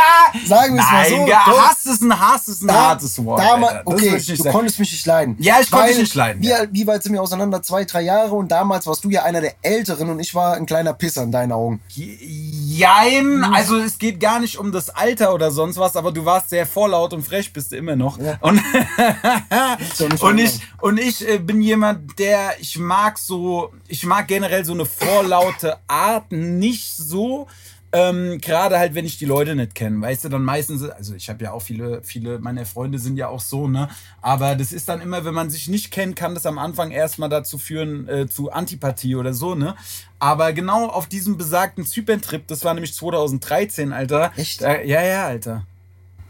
wir's 0.78 0.97
mal 0.98 1.10
so. 1.10 1.28
ja, 1.28 1.46
Hass 1.46 1.86
ist 1.86 2.02
ein 2.02 2.20
Hass 2.20 2.48
ist 2.48 2.62
ein 2.64 2.68
da- 2.68 2.74
hartes 2.90 3.24
Wort. 3.24 3.40
dama- 3.42 3.68
Alter. 3.68 3.84
Das 3.86 3.94
okay, 3.94 4.10
du 4.18 4.36
sagen. 4.36 4.52
konntest 4.52 4.80
mich 4.80 4.92
nicht 4.92 5.06
leiden. 5.06 5.36
Ja, 5.40 5.56
ich 5.62 5.70
konnte 5.72 5.88
dich 5.90 5.98
nicht 6.00 6.16
leiden, 6.16 6.42
Wie, 6.42 6.48
ja. 6.50 6.60
wie 6.72 6.86
weit 6.88 7.04
sind 7.04 7.14
wir 7.14 7.22
auseinander? 7.22 7.62
Zwei, 7.62 7.86
drei 7.86 8.02
Jahre 8.02 8.36
und 8.36 8.50
damals 8.52 8.86
warst 8.88 9.04
du 9.04 9.10
ja 9.10 9.24
einer 9.24 9.42
der 9.42 9.56
Älteren 9.62 10.10
und 10.10 10.20
ich 10.20 10.34
war 10.36 10.56
ein 10.56 10.66
kleiner 10.66 10.94
Pisser 10.94 11.24
in 11.24 11.32
deinen 11.32 11.52
Augen. 11.52 11.82
Jein, 11.96 13.44
also 13.44 13.78
es 13.78 13.98
geht 13.98 14.20
gar 14.20 14.40
nicht 14.40 14.58
um 14.58 14.72
das 14.72 14.90
Alter 14.90 15.34
oder 15.34 15.52
sonst 15.52 15.78
was, 15.78 15.96
aber 15.96 16.12
du 16.12 16.26
warst 16.26 16.50
sehr 16.50 16.66
vorlaut 16.66 17.14
und 17.14 17.24
frech 17.24 17.52
bist 17.54 17.72
du 17.72 17.78
immer 17.78 17.96
noch. 17.96 18.20
Ja. 18.20 18.38
Und, 18.42 18.62
und 20.22 20.38
ich 20.38 20.60
und 20.82 21.00
ich 21.00 21.28
äh, 21.28 21.38
bin 21.40 21.62
jemand, 21.62 22.18
der 22.20 22.52
ich 22.60 22.78
mag 22.78 23.18
so, 23.18 23.72
ich 23.88 24.06
mag 24.06 24.28
generell 24.28 24.64
so 24.66 24.74
eine 24.74 24.86
vorlaute 24.86 25.78
Art 25.88 26.32
nicht 26.32 26.96
so. 26.96 27.48
Ähm, 27.94 28.40
Gerade 28.42 28.78
halt, 28.78 28.96
wenn 28.96 29.06
ich 29.06 29.18
die 29.18 29.26
Leute 29.26 29.56
nicht 29.56 29.74
kenne, 29.74 30.02
weißt 30.02 30.26
du, 30.26 30.30
dann 30.30 30.44
meistens, 30.44 30.84
also 30.84 31.16
ich 31.16 31.30
habe 31.30 31.44
ja 31.46 31.54
auch 31.54 31.62
viele, 31.62 32.04
viele 32.04 32.38
meiner 32.40 32.66
Freunde 32.66 33.00
sind 33.00 33.16
ja 33.16 33.30
auch 33.30 33.40
so, 33.40 33.68
ne? 33.70 33.88
Aber 34.22 34.56
das 34.56 34.74
ist 34.74 34.90
dann 34.90 35.00
immer, 35.00 35.24
wenn 35.24 35.34
man 35.34 35.50
sich 35.50 35.70
nicht 35.70 35.90
kennt, 35.92 36.18
kann 36.18 36.34
das 36.34 36.46
am 36.46 36.58
Anfang 36.58 36.92
erstmal 36.92 37.30
dazu 37.30 37.58
führen, 37.58 38.08
äh, 38.10 38.28
zu 38.28 38.52
Antipathie 38.52 39.16
oder 39.16 39.34
so, 39.34 39.56
ne? 39.56 39.76
Aber 40.20 40.52
genau 40.52 40.88
auf 40.88 41.08
diesem 41.08 41.38
besagten 41.38 41.86
Zypern-Trip, 41.86 42.46
das 42.48 42.66
war 42.66 42.74
nämlich 42.74 42.94
2013, 42.94 43.94
Alter. 43.94 44.32
Echt? 44.36 44.62
Da, 44.62 44.82
ja, 44.82 45.02
ja, 45.04 45.26
Alter. 45.28 45.66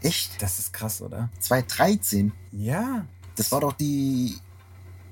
Echt? 0.00 0.40
Das 0.40 0.60
ist 0.60 0.72
krass, 0.72 1.02
oder? 1.02 1.28
2013. 1.40 2.32
Ja. 2.52 3.04
Das 3.34 3.50
war 3.50 3.60
doch 3.60 3.72
die 3.72 4.36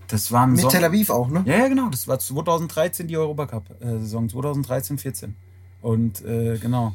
Das 0.06 0.30
war 0.30 0.44
im 0.44 0.52
mit 0.52 0.60
Sommer- 0.60 0.72
Tel 0.72 0.84
Aviv 0.84 1.10
auch, 1.10 1.28
ne? 1.28 1.42
Ja, 1.44 1.56
ja, 1.58 1.66
genau. 1.68 1.88
Das 1.88 2.06
war 2.06 2.20
2013 2.20 3.08
die 3.08 3.16
Europacup-Saison. 3.16 4.28
2013, 4.28 4.98
14. 4.98 5.34
Und 5.82 6.24
äh, 6.24 6.58
genau. 6.58 6.94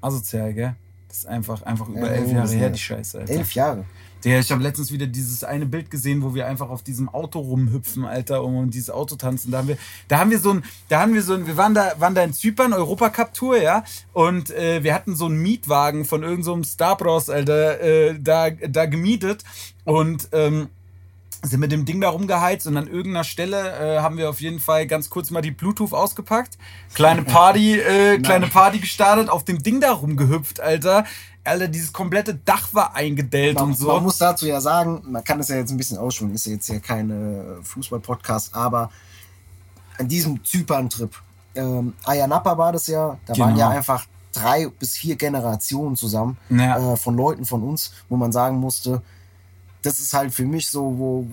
Asozial, 0.00 0.52
gell? 0.54 0.74
Das 1.08 1.18
ist 1.18 1.26
einfach, 1.26 1.62
einfach 1.62 1.88
über 1.88 2.06
Ja, 2.06 2.06
elf 2.06 2.32
Jahre 2.32 2.54
her, 2.54 2.70
die 2.70 2.78
Scheiße, 2.78 3.20
Alter. 3.20 3.32
Elf 3.32 3.52
Jahre. 3.52 3.84
Der, 4.24 4.38
ich 4.40 4.52
habe 4.52 4.62
letztens 4.62 4.92
wieder 4.92 5.06
dieses 5.06 5.44
eine 5.44 5.64
Bild 5.64 5.90
gesehen, 5.90 6.22
wo 6.22 6.34
wir 6.34 6.46
einfach 6.46 6.68
auf 6.68 6.82
diesem 6.82 7.08
Auto 7.08 7.38
rumhüpfen, 7.40 8.04
Alter, 8.04 8.44
und 8.44 8.54
um 8.54 8.70
dieses 8.70 8.90
Auto 8.90 9.16
tanzen. 9.16 9.50
Da 9.50 9.58
haben 9.58 9.68
wir, 9.68 9.78
da 10.08 10.18
haben 10.18 10.30
wir 10.30 10.38
so 10.38 10.50
ein, 10.50 10.64
da 10.88 11.00
haben 11.00 11.14
wir 11.14 11.22
so 11.22 11.34
ein, 11.34 11.46
wir 11.46 11.56
waren 11.56 11.74
da, 11.74 11.94
waren 11.98 12.14
da 12.14 12.22
in 12.22 12.34
Zypern, 12.34 12.74
Europacup-Tour, 12.74 13.62
ja, 13.62 13.82
und 14.12 14.50
äh, 14.50 14.84
wir 14.84 14.94
hatten 14.94 15.16
so 15.16 15.26
einen 15.26 15.40
Mietwagen 15.40 16.04
von 16.04 16.22
irgendeinem 16.22 16.64
so 16.64 16.70
Starbros, 16.70 17.30
Alter, 17.30 17.80
äh, 17.80 18.18
da, 18.20 18.50
da 18.50 18.86
gemietet 18.86 19.42
und 19.84 20.28
ähm, 20.32 20.68
sind 21.42 21.60
mit 21.60 21.72
dem 21.72 21.84
Ding 21.86 22.00
da 22.00 22.10
rumgeheizt 22.10 22.66
und 22.66 22.76
an 22.76 22.86
irgendeiner 22.86 23.24
Stelle 23.24 23.96
äh, 23.96 24.00
haben 24.00 24.16
wir 24.18 24.28
auf 24.28 24.40
jeden 24.40 24.60
Fall 24.60 24.86
ganz 24.86 25.08
kurz 25.08 25.30
mal 25.30 25.40
die 25.40 25.50
Bluetooth 25.50 25.92
ausgepackt, 25.94 26.58
kleine 26.94 27.22
Party, 27.22 27.78
äh, 27.80 28.18
kleine 28.22 28.46
Party 28.48 28.78
gestartet, 28.78 29.28
auf 29.30 29.44
dem 29.44 29.62
Ding 29.62 29.80
da 29.80 29.92
rumgehüpft, 29.92 30.60
Alter. 30.60 31.04
Alter, 31.42 31.68
dieses 31.68 31.92
komplette 31.94 32.34
Dach 32.34 32.68
war 32.72 32.94
eingedellt 32.94 33.54
Man, 33.54 33.64
und 33.70 33.78
so. 33.78 33.86
man 33.86 34.02
muss 34.02 34.18
dazu 34.18 34.46
ja 34.46 34.60
sagen, 34.60 35.02
man 35.06 35.24
kann 35.24 35.40
es 35.40 35.48
ja 35.48 35.56
jetzt 35.56 35.70
ein 35.70 35.78
bisschen 35.78 35.96
ausschwimmen, 35.96 36.34
ist 36.34 36.44
ja 36.44 36.52
jetzt 36.52 36.68
ja 36.68 36.78
kein 36.80 37.10
äh, 37.10 37.62
Fußball-Podcast, 37.64 38.54
aber 38.54 38.90
an 39.98 40.06
diesem 40.06 40.44
Zypern-Trip, 40.44 41.10
ähm, 41.54 41.94
Ayanapa 42.04 42.56
war 42.58 42.72
das 42.72 42.86
ja, 42.86 43.18
da 43.26 43.38
waren 43.38 43.54
Genau. 43.54 43.60
ja 43.60 43.68
einfach 43.70 44.06
drei 44.32 44.68
bis 44.78 44.92
vier 44.96 45.16
Generationen 45.16 45.96
zusammen 45.96 46.36
Ja. 46.50 46.92
äh, 46.92 46.96
von 46.96 47.16
Leuten 47.16 47.44
von 47.46 47.62
uns, 47.62 47.92
wo 48.10 48.16
man 48.16 48.32
sagen 48.32 48.58
musste, 48.58 49.00
das 49.82 49.98
ist 49.98 50.12
halt 50.12 50.32
für 50.32 50.44
mich 50.44 50.68
so, 50.68 50.98
wo 50.98 51.26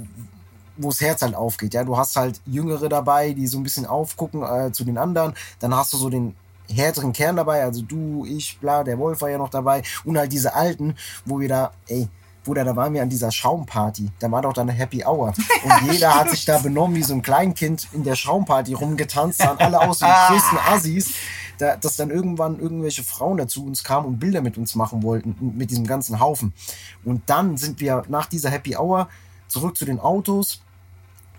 wo 0.80 0.90
das 0.90 1.02
Herz 1.02 1.24
halt 1.24 1.34
aufgeht. 1.34 1.74
Ja, 1.74 1.84
du 1.84 1.98
hast 1.98 2.16
halt 2.16 2.40
Jüngere 2.46 2.88
dabei, 2.88 3.34
die 3.34 3.48
so 3.48 3.58
ein 3.58 3.64
bisschen 3.64 3.88
aufgucken 3.88 4.44
äh, 4.44 4.72
zu 4.72 4.84
den 4.84 5.00
anderen. 5.00 5.34
Dann 5.60 5.76
hast 5.76 5.92
du 5.94 5.98
so 5.98 6.10
den 6.10 6.36
härteren 6.70 7.14
Kern 7.14 7.36
dabei, 7.36 7.64
also 7.64 7.82
du, 7.82 8.26
ich, 8.26 8.60
bla, 8.60 8.84
der 8.84 8.98
Wolf 8.98 9.22
war 9.22 9.30
ja 9.30 9.38
noch 9.38 9.50
dabei 9.50 9.84
und 10.04 10.18
halt 10.18 10.32
diese 10.32 10.54
Alten, 10.54 10.96
wo 11.26 11.40
wir 11.40 11.48
da, 11.48 11.72
ey, 11.88 12.10
Bruder, 12.48 12.64
da 12.64 12.78
waren 12.78 12.94
wir 12.94 13.02
an 13.02 13.10
dieser 13.10 13.30
Schaumparty. 13.30 14.10
Da 14.20 14.32
war 14.32 14.42
doch 14.42 14.54
dann 14.54 14.70
eine 14.70 14.78
Happy 14.78 15.04
Hour. 15.04 15.34
Und 15.64 15.92
jeder 15.92 16.16
hat 16.16 16.30
sich 16.32 16.46
da 16.46 16.58
benommen 16.60 16.96
wie 16.96 17.04
so 17.04 17.14
ein 17.14 17.22
Kleinkind 17.22 17.90
in 17.92 18.06
der 18.06 18.16
Schaumparty 18.16 18.74
rumgetanzt, 18.74 19.40
sahen 19.40 19.60
alle 19.60 19.82
aus 19.82 20.00
wie 20.02 20.06
die 20.06 20.12
größten 20.34 20.58
Assis. 20.60 21.14
Da, 21.58 21.76
dass 21.76 21.98
dann 21.98 22.10
irgendwann 22.10 22.60
irgendwelche 22.60 23.04
Frauen 23.04 23.38
dazu 23.38 23.66
uns 23.66 23.84
kamen 23.84 24.06
und 24.06 24.20
Bilder 24.20 24.42
mit 24.42 24.58
uns 24.58 24.76
machen 24.76 25.04
wollten, 25.04 25.36
mit 25.58 25.72
diesem 25.72 25.86
ganzen 25.86 26.20
Haufen. 26.22 26.54
Und 27.04 27.24
dann 27.26 27.58
sind 27.58 27.82
wir 27.82 28.04
nach 28.08 28.28
dieser 28.28 28.50
Happy 28.50 28.78
Hour 28.78 29.10
zurück 29.50 29.76
zu 29.76 29.84
den 29.84 30.00
Autos 30.00 30.62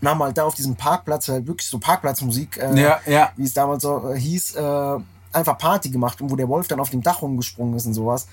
und 0.00 0.08
haben 0.08 0.22
halt 0.22 0.36
da 0.36 0.44
auf 0.44 0.54
diesem 0.56 0.76
Parkplatz, 0.76 1.28
halt 1.28 1.46
wirklich 1.46 1.68
so 1.68 1.78
Parkplatzmusik, 1.78 2.58
äh, 2.58 2.78
Ja, 2.78 3.00
ja. 3.06 3.32
wie 3.36 3.44
es 3.44 3.54
damals 3.54 3.82
so 3.82 4.10
äh, 4.10 4.18
hieß, 4.18 4.56
äh, 4.56 4.98
einfach 5.32 5.56
Party 5.56 5.88
gemacht 5.88 6.20
und 6.20 6.30
wo 6.30 6.36
der 6.36 6.48
Wolf 6.48 6.68
dann 6.68 6.80
auf 6.80 6.90
dem 6.90 7.02
Dach 7.02 7.22
rumgesprungen 7.22 7.74
ist 7.74 7.86
und 7.86 7.94
sowas. 7.94 8.26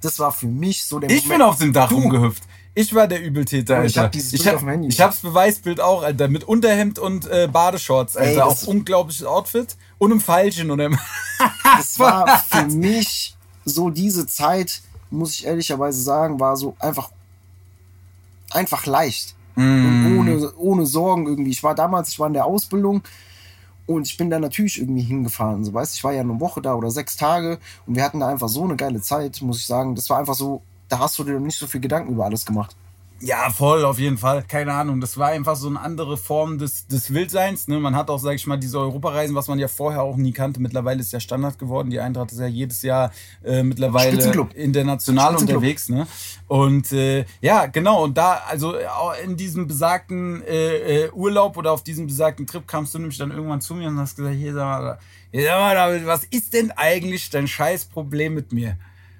Das 0.00 0.18
war 0.18 0.32
für 0.32 0.46
mich 0.46 0.84
so 0.84 0.98
der 0.98 1.10
Ich 1.10 1.28
bin 1.28 1.40
auf 1.42 1.58
dem 1.58 1.72
Dach 1.72 1.88
Du. 1.88 1.96
rumgehüpft. 1.96 2.42
Ich 2.74 2.94
war 2.94 3.08
der 3.08 3.22
Übeltäter, 3.22 3.76
Alter. 3.76 3.86
Ich 3.86 3.98
hab 3.98 4.12
dieses 4.12 4.32
ich, 4.34 4.40
Bild 4.40 4.48
hab, 4.48 4.54
auf 4.56 4.60
dem 4.60 4.68
Handy. 4.68 4.88
ich 4.88 5.00
hab's 5.00 5.20
Beweisbild 5.20 5.80
auch, 5.80 6.02
Alter. 6.02 6.28
Mit 6.28 6.44
Unterhemd 6.44 6.98
und 6.98 7.26
äh, 7.26 7.48
Badeshorts, 7.50 8.16
Alter. 8.18 8.30
Ey, 8.30 8.40
auch 8.40 8.66
unglaubliches 8.66 9.24
Outfit. 9.24 9.76
Und 9.98 10.12
im 10.12 10.20
Pfeilchen 10.20 10.70
und 10.70 10.80
im 10.80 10.98
Das 11.64 11.98
war 11.98 12.38
für 12.50 12.66
mich 12.66 13.34
so 13.64 13.88
diese 13.88 14.26
Zeit, 14.26 14.82
muss 15.10 15.32
ich 15.32 15.46
ehrlicherweise 15.46 16.02
sagen, 16.02 16.38
war 16.38 16.56
so 16.56 16.76
einfach, 16.78 17.10
einfach 18.50 18.84
leicht. 18.86 19.34
Und 19.56 20.18
ohne, 20.18 20.52
ohne 20.56 20.84
Sorgen 20.84 21.26
irgendwie. 21.26 21.50
Ich 21.50 21.62
war 21.62 21.74
damals, 21.74 22.10
ich 22.10 22.18
war 22.18 22.26
in 22.26 22.34
der 22.34 22.44
Ausbildung 22.44 23.02
und 23.86 24.06
ich 24.06 24.16
bin 24.16 24.30
da 24.30 24.38
natürlich 24.38 24.80
irgendwie 24.80 25.02
hingefahren. 25.02 25.64
So, 25.64 25.72
weißt, 25.72 25.94
ich 25.94 26.04
war 26.04 26.12
ja 26.12 26.20
eine 26.20 26.40
Woche 26.40 26.60
da 26.60 26.74
oder 26.74 26.90
sechs 26.90 27.16
Tage 27.16 27.58
und 27.86 27.96
wir 27.96 28.04
hatten 28.04 28.20
da 28.20 28.28
einfach 28.28 28.48
so 28.48 28.64
eine 28.64 28.76
geile 28.76 29.00
Zeit, 29.00 29.40
muss 29.42 29.58
ich 29.58 29.66
sagen. 29.66 29.94
Das 29.94 30.10
war 30.10 30.18
einfach 30.18 30.34
so, 30.34 30.62
da 30.88 30.98
hast 30.98 31.18
du 31.18 31.24
dir 31.24 31.38
nicht 31.40 31.58
so 31.58 31.66
viel 31.66 31.80
Gedanken 31.80 32.12
über 32.12 32.24
alles 32.24 32.44
gemacht. 32.44 32.76
Ja, 33.20 33.48
voll, 33.48 33.84
auf 33.86 33.98
jeden 33.98 34.18
Fall. 34.18 34.42
Keine 34.46 34.74
Ahnung. 34.74 35.00
Das 35.00 35.16
war 35.16 35.28
einfach 35.28 35.56
so 35.56 35.68
eine 35.68 35.80
andere 35.80 36.18
Form 36.18 36.58
des, 36.58 36.86
des 36.86 37.14
Wildseins. 37.14 37.66
Ne? 37.66 37.80
Man 37.80 37.96
hat 37.96 38.10
auch, 38.10 38.18
sag 38.18 38.34
ich 38.34 38.46
mal, 38.46 38.58
diese 38.58 38.78
Europareisen, 38.78 39.34
was 39.34 39.48
man 39.48 39.58
ja 39.58 39.68
vorher 39.68 40.02
auch 40.02 40.16
nie 40.16 40.32
kannte. 40.32 40.60
Mittlerweile 40.60 41.00
ist 41.00 41.12
ja 41.14 41.20
Standard 41.20 41.58
geworden. 41.58 41.88
Die 41.88 41.98
Eintracht 41.98 42.32
ist 42.32 42.40
ja 42.40 42.46
jedes 42.46 42.82
Jahr 42.82 43.10
äh, 43.42 43.62
mittlerweile 43.62 44.18
international 44.54 45.34
unterwegs. 45.36 45.88
Ne? 45.88 46.06
Und 46.46 46.92
äh, 46.92 47.24
ja, 47.40 47.66
genau. 47.66 48.04
Und 48.04 48.18
da, 48.18 48.42
also 48.48 48.74
in 49.24 49.38
diesem 49.38 49.66
besagten 49.66 50.42
äh, 50.42 51.04
äh, 51.04 51.10
Urlaub 51.12 51.56
oder 51.56 51.72
auf 51.72 51.82
diesem 51.82 52.06
besagten 52.06 52.46
Trip 52.46 52.68
kamst 52.68 52.94
du 52.94 52.98
nämlich 52.98 53.16
dann 53.16 53.30
irgendwann 53.30 53.62
zu 53.62 53.74
mir 53.74 53.88
und 53.88 53.98
hast 53.98 54.16
gesagt, 54.16 54.36
hier, 54.36 54.52
sag 54.52 54.64
mal, 54.64 54.98
hier, 55.30 55.44
sag 55.44 55.58
mal 55.58 56.06
was 56.06 56.24
ist 56.24 56.52
denn 56.52 56.70
eigentlich 56.72 57.30
dein 57.30 57.48
Scheißproblem 57.48 58.34
mit 58.34 58.52
mir? 58.52 58.76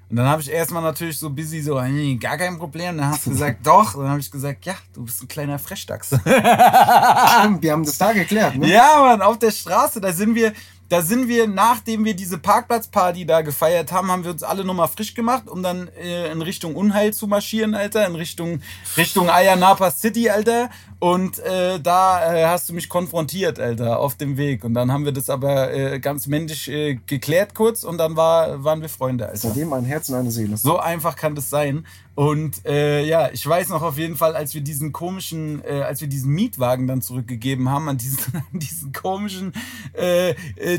Und 0.09 0.15
dann 0.15 0.27
habe 0.27 0.41
ich 0.41 0.49
erstmal 0.49 0.81
natürlich 0.81 1.19
so 1.19 1.29
busy 1.29 1.61
so, 1.61 1.81
nee, 1.81 2.15
gar 2.15 2.37
kein 2.37 2.57
Problem. 2.57 2.97
Dann 2.97 3.07
hast 3.07 3.25
du 3.25 3.31
gesagt, 3.31 3.59
doch. 3.67 3.95
Und 3.95 4.03
dann 4.03 4.11
habe 4.11 4.21
ich 4.21 4.31
gesagt, 4.31 4.65
ja, 4.65 4.75
du 4.93 5.03
bist 5.03 5.21
ein 5.21 5.27
kleiner 5.27 5.59
Frechdachs. 5.59 6.09
Stimmt, 6.09 7.61
wir 7.61 7.71
haben 7.71 7.83
das 7.83 7.97
da 7.97 8.13
geklärt, 8.13 8.55
ne? 8.55 8.69
ja, 8.69 9.01
Mann, 9.01 9.21
auf 9.21 9.37
der 9.37 9.51
Straße, 9.51 9.99
da 9.99 10.13
sind 10.13 10.35
wir, 10.35 10.53
da 10.89 11.01
sind 11.01 11.27
wir, 11.27 11.47
nachdem 11.47 12.05
wir 12.05 12.13
diese 12.15 12.37
Parkplatzparty 12.37 13.25
da 13.25 13.41
gefeiert 13.41 13.91
haben, 13.91 14.09
haben 14.09 14.23
wir 14.23 14.31
uns 14.31 14.43
alle 14.43 14.63
nochmal 14.63 14.87
frisch 14.87 15.13
gemacht, 15.13 15.49
um 15.49 15.61
dann 15.61 15.89
äh, 15.89 16.31
in 16.31 16.41
Richtung 16.41 16.75
Unheil 16.75 17.13
zu 17.13 17.27
marschieren, 17.27 17.75
Alter, 17.75 18.07
in 18.07 18.15
Richtung, 18.15 18.61
Richtung 18.95 19.29
Ayanapa 19.29 19.91
City, 19.91 20.29
Alter. 20.29 20.69
Und 20.99 21.37
äh, 21.39 21.79
da 21.79 22.33
äh, 22.33 22.45
hast 22.45 22.69
du 22.69 22.73
mich 22.73 22.89
konfrontiert, 22.89 23.59
Alter, 23.59 23.99
auf 23.99 24.15
dem 24.15 24.35
Weg. 24.35 24.63
Und 24.63 24.73
dann 24.73 24.91
haben 24.91 25.05
wir 25.05 25.11
das 25.11 25.29
aber 25.29 25.71
äh, 25.71 25.99
ganz 25.99 26.25
männlich 26.25 26.67
äh, 26.71 26.95
geklärt 27.05 27.53
kurz 27.53 27.83
und 27.83 27.99
dann 27.99 28.15
war, 28.15 28.63
waren 28.63 28.81
wir 28.81 28.89
Freunde, 28.89 29.25
Alter. 29.25 29.37
Seitdem 29.37 29.73
ein 29.73 29.85
Herz 29.85 30.09
und 30.09 30.15
eine 30.15 30.31
Seele. 30.31 30.57
So 30.57 30.79
einfach 30.79 31.15
kann 31.15 31.35
das 31.35 31.51
sein. 31.51 31.85
Und 32.15 32.65
äh, 32.65 33.05
ja, 33.05 33.29
ich 33.31 33.45
weiß 33.45 33.69
noch 33.69 33.83
auf 33.83 33.99
jeden 33.99 34.17
Fall, 34.17 34.35
als 34.35 34.55
wir 34.55 34.61
diesen 34.61 34.91
komischen, 34.91 35.63
äh, 35.63 35.83
als 35.83 36.01
wir 36.01 36.07
diesen 36.07 36.31
Mietwagen 36.33 36.87
dann 36.87 37.03
zurückgegeben 37.03 37.69
haben 37.69 37.89
an 37.89 37.99
diesen, 37.99 38.17
an 38.51 38.59
diesen 38.59 38.91
komischen, 38.91 39.53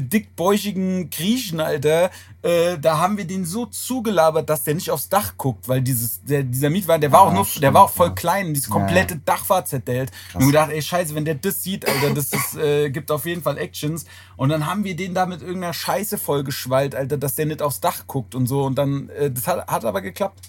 dickbäuchigen 0.01 1.11
Griechen, 1.11 1.61
Alter, 1.61 2.11
äh, 2.49 2.79
da 2.79 2.99
haben 2.99 3.19
wir 3.19 3.27
den 3.27 3.45
so 3.45 3.67
zugelabert, 3.67 4.49
dass 4.49 4.65
der 4.65 4.75
nicht 4.75 4.91
aufs 4.91 5.09
Dach 5.11 5.35
guckt, 5.37 5.69
weil 5.69 5.83
dieses, 5.83 6.23
der, 6.25 6.43
dieser 6.43 6.71
Mietwagen, 6.71 7.03
der 7.03 7.13
war 7.13 7.21
Ah, 7.21 7.29
auch 7.29 7.33
nur, 7.33 7.45
stimmt, 7.45 7.65
der 7.65 7.75
war 7.75 7.83
auch 7.83 7.91
voll 7.91 8.09
ja. 8.09 8.15
klein, 8.15 8.55
dieses 8.55 8.69
Ja, 8.69 8.75
komplette 8.75 9.15
ja. 9.15 9.21
Dach 9.25 9.49
war 9.51 9.65
zerdellt. 9.65 10.11
Und 10.33 10.41
wir 10.41 10.47
gedacht, 10.47 10.71
ey, 10.71 10.81
scheiße, 10.81 11.15
wenn 11.15 11.25
der 11.27 11.35
das 11.35 11.63
sieht, 11.63 11.87
Alter, 11.87 12.15
das 12.15 12.33
ist, 12.33 12.57
äh, 12.57 12.91
gibt 12.91 13.11
auf 13.11 13.27
jeden 13.27 13.43
Fall 13.43 13.59
Actions. 13.59 14.07
Und 14.37 14.49
dann 14.49 14.67
haben 14.67 14.85
wir 14.85 14.97
den 14.97 15.13
da 15.15 15.27
mit 15.27 15.43
irgendeiner 15.43 15.75
Scheiße 15.75 16.17
vollgeschwallt, 16.17 16.95
Alter, 16.95 17.19
dass 17.19 17.35
der 17.35 17.47
nicht 17.47 17.61
aufs 17.61 17.81
Dach 17.81 18.07
guckt 18.07 18.35
und 18.35 18.47
so. 18.47 18.65
Und 18.65 18.77
dann, 18.77 19.11
äh, 19.11 19.31
das 19.31 19.47
hat, 19.47 19.67
hat 19.67 19.85
aber 19.85 20.01
geklappt. 20.01 20.41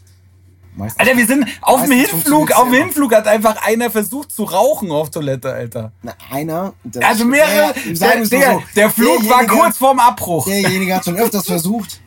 Meistens, 0.75 0.99
Alter, 0.99 1.17
wir 1.17 1.27
sind 1.27 1.45
auf 1.61 1.81
dem 1.83 1.91
Hinflug, 1.91 2.51
auf 2.51 2.65
dem. 2.65 2.73
Hinflug 2.73 3.13
hat 3.13 3.27
einfach 3.27 3.65
einer 3.65 3.89
versucht 3.89 4.31
zu 4.31 4.43
rauchen 4.43 4.91
auf 4.91 5.09
Toilette, 5.09 5.51
Alter. 5.51 5.91
Na, 6.01 6.13
einer. 6.29 6.73
Also 7.01 7.25
mehrere, 7.25 7.73
der, 7.73 7.93
der, 7.93 8.25
der, 8.25 8.53
so, 8.53 8.63
der 8.75 8.89
Flug 8.89 9.29
war 9.29 9.45
kurz 9.45 9.77
vorm 9.77 9.99
Abbruch. 9.99 10.45
Derjenige 10.45 10.95
hat 10.95 11.05
schon 11.05 11.15
öfters 11.17 11.45
versucht. 11.45 11.99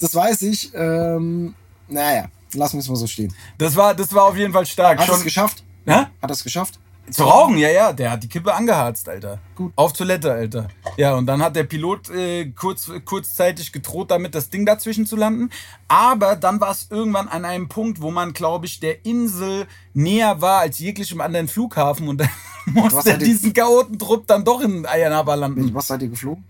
Das 0.00 0.14
weiß 0.14 0.42
ich. 0.42 0.72
Ähm, 0.74 1.54
naja, 1.88 2.26
lassen 2.54 2.74
wir 2.74 2.80
es 2.80 2.88
mal 2.88 2.96
so 2.96 3.06
stehen. 3.06 3.32
Das 3.58 3.76
war, 3.76 3.94
das 3.94 4.12
war 4.12 4.24
auf 4.24 4.36
jeden 4.36 4.52
Fall 4.52 4.66
stark. 4.66 4.98
Hat 4.98 5.08
es 5.08 5.14
Schon, 5.14 5.24
geschafft? 5.24 5.62
Hä? 5.86 5.92
Hat 5.92 6.10
er 6.22 6.30
es 6.30 6.42
geschafft? 6.42 6.78
Zu 7.10 7.22
rauchen, 7.24 7.56
ja, 7.58 7.68
ja, 7.70 7.92
der 7.92 8.10
hat 8.10 8.22
die 8.22 8.28
Kippe 8.28 8.52
angeharzt, 8.52 9.08
Alter. 9.08 9.38
Gut. 9.54 9.72
Auf 9.76 9.92
Toilette, 9.92 10.32
Alter. 10.32 10.68
Ja, 10.96 11.14
und 11.14 11.26
dann 11.26 11.40
hat 11.40 11.54
der 11.54 11.62
Pilot 11.64 12.10
äh, 12.10 12.46
kurz, 12.46 12.90
kurzzeitig 13.04 13.70
gedroht, 13.72 14.10
damit 14.10 14.34
das 14.34 14.50
Ding 14.50 14.66
dazwischen 14.66 15.06
zu 15.06 15.14
landen. 15.14 15.50
Aber 15.88 16.34
dann 16.36 16.60
war 16.60 16.72
es 16.72 16.88
irgendwann 16.90 17.28
an 17.28 17.44
einem 17.44 17.68
Punkt, 17.68 18.00
wo 18.02 18.10
man, 18.10 18.32
glaube 18.32 18.66
ich, 18.66 18.80
der 18.80 19.04
Insel 19.06 19.66
näher 19.94 20.40
war 20.40 20.58
als 20.60 20.78
jeglichem 20.80 21.20
anderen 21.20 21.46
Flughafen 21.48 22.08
und 22.08 22.18
dann 22.20 22.30
musste 22.66 23.16
die- 23.18 23.24
diesen 23.26 23.52
Chaotentrupp 23.54 24.26
dann 24.26 24.44
doch 24.44 24.60
in 24.60 24.84
Ayanapa 24.84 25.34
landen. 25.34 25.72
Was 25.74 25.86
seid 25.86 26.02
ihr 26.02 26.08
geflogen? 26.08 26.44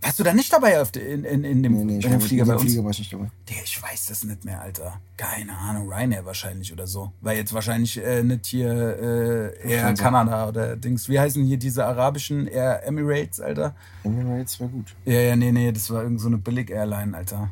Warst 0.00 0.20
du 0.20 0.22
da 0.22 0.32
nicht 0.32 0.52
dabei 0.52 0.80
in, 0.94 1.24
in, 1.24 1.44
in 1.44 1.62
dem, 1.62 1.72
Nee, 1.72 1.84
nee, 1.84 1.98
ich 1.98 2.04
in 2.04 2.12
dem 2.12 2.20
Flieger 2.20 2.44
bei 2.44 2.54
uns? 2.54 2.62
Flieger 2.62 2.84
war 2.84 2.90
ich 2.92 3.00
nicht 3.00 3.12
dabei. 3.12 3.30
Digga, 3.48 3.60
ich 3.64 3.82
weiß 3.82 4.06
das 4.06 4.24
nicht 4.24 4.44
mehr, 4.44 4.60
Alter. 4.60 5.00
Keine 5.16 5.56
Ahnung, 5.56 5.92
Ryanair 5.92 6.24
wahrscheinlich 6.24 6.72
oder 6.72 6.86
so. 6.86 7.12
Weil 7.20 7.36
jetzt 7.36 7.52
wahrscheinlich 7.52 7.96
äh, 8.02 8.22
nicht 8.22 8.46
hier 8.46 8.70
äh, 8.70 9.68
Air. 9.68 9.94
Kanada 9.94 10.48
oder 10.48 10.76
Dings. 10.76 11.08
Wie 11.08 11.18
heißen 11.18 11.44
hier 11.44 11.56
diese 11.56 11.84
arabischen 11.84 12.46
Air 12.46 12.86
Emirates, 12.86 13.40
Alter? 13.40 13.74
Emirates 14.04 14.60
wäre 14.60 14.70
gut. 14.70 14.94
Ja, 15.04 15.20
ja, 15.20 15.36
nee, 15.36 15.50
nee, 15.50 15.72
das 15.72 15.90
war 15.90 16.04
irgend 16.04 16.20
so 16.20 16.28
eine 16.28 16.38
Billig-Airline, 16.38 17.16
Alter. 17.16 17.50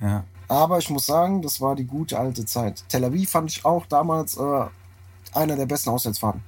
Ja. 0.00 0.24
Aber 0.48 0.78
ich 0.78 0.90
muss 0.90 1.06
sagen, 1.06 1.42
das 1.42 1.60
war 1.60 1.76
die 1.76 1.86
gute 1.86 2.18
alte 2.18 2.44
Zeit. 2.44 2.82
Tel 2.88 3.04
Aviv 3.04 3.30
fand 3.30 3.48
ich 3.50 3.64
auch 3.64 3.86
damals 3.86 4.36
äh, 4.36 4.64
einer 5.32 5.54
der 5.54 5.66
besten 5.66 5.90
Auswärtsfahrten. 5.90 6.42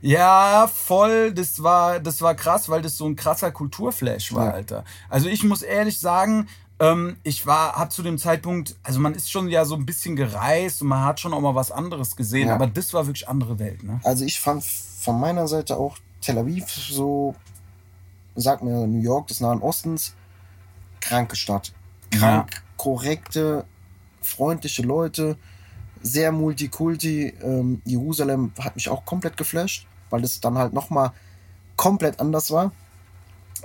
Ja, 0.00 0.70
voll. 0.72 1.32
Das 1.32 1.62
war, 1.62 2.00
das 2.00 2.20
war 2.22 2.34
krass, 2.34 2.68
weil 2.68 2.82
das 2.82 2.96
so 2.96 3.06
ein 3.06 3.16
krasser 3.16 3.50
Kulturflash 3.50 4.32
war, 4.34 4.46
Ja. 4.46 4.52
Alter. 4.52 4.84
Also 5.08 5.28
ich 5.28 5.42
muss 5.44 5.62
ehrlich 5.62 5.98
sagen, 5.98 6.48
ähm, 6.78 7.16
ich 7.22 7.46
war, 7.46 7.72
hab 7.76 7.90
zu 7.92 8.02
dem 8.02 8.18
Zeitpunkt, 8.18 8.76
also 8.82 9.00
man 9.00 9.14
ist 9.14 9.30
schon 9.30 9.48
ja 9.48 9.64
so 9.64 9.74
ein 9.76 9.86
bisschen 9.86 10.14
gereist 10.14 10.82
und 10.82 10.88
man 10.88 11.04
hat 11.04 11.20
schon 11.20 11.32
auch 11.32 11.40
mal 11.40 11.54
was 11.54 11.70
anderes 11.72 12.16
gesehen, 12.16 12.48
Ja. 12.48 12.54
aber 12.54 12.66
das 12.66 12.92
war 12.92 13.06
wirklich 13.06 13.28
andere 13.28 13.58
Welt, 13.58 13.82
ne? 13.82 14.00
Also 14.04 14.24
ich 14.24 14.38
fand 14.40 14.62
von 14.64 15.18
meiner 15.18 15.48
Seite 15.48 15.76
auch 15.78 15.96
Tel 16.20 16.36
Aviv 16.38 16.68
so, 16.68 17.34
sag 18.34 18.62
mir 18.62 18.86
New 18.86 19.00
York 19.00 19.28
des 19.28 19.40
Nahen 19.40 19.60
Ostens, 19.62 20.14
kranke 21.00 21.36
Stadt. 21.36 21.72
Krank, 22.10 22.62
korrekte, 22.76 23.64
freundliche 24.22 24.82
Leute, 24.82 25.36
sehr 26.06 26.32
multikulti. 26.32 27.34
Ähm, 27.42 27.82
Jerusalem 27.84 28.52
hat 28.58 28.76
mich 28.76 28.88
auch 28.88 29.04
komplett 29.04 29.36
geflasht, 29.36 29.86
weil 30.10 30.24
es 30.24 30.40
dann 30.40 30.56
halt 30.56 30.72
nochmal 30.72 31.12
komplett 31.76 32.20
anders 32.20 32.50
war. 32.50 32.72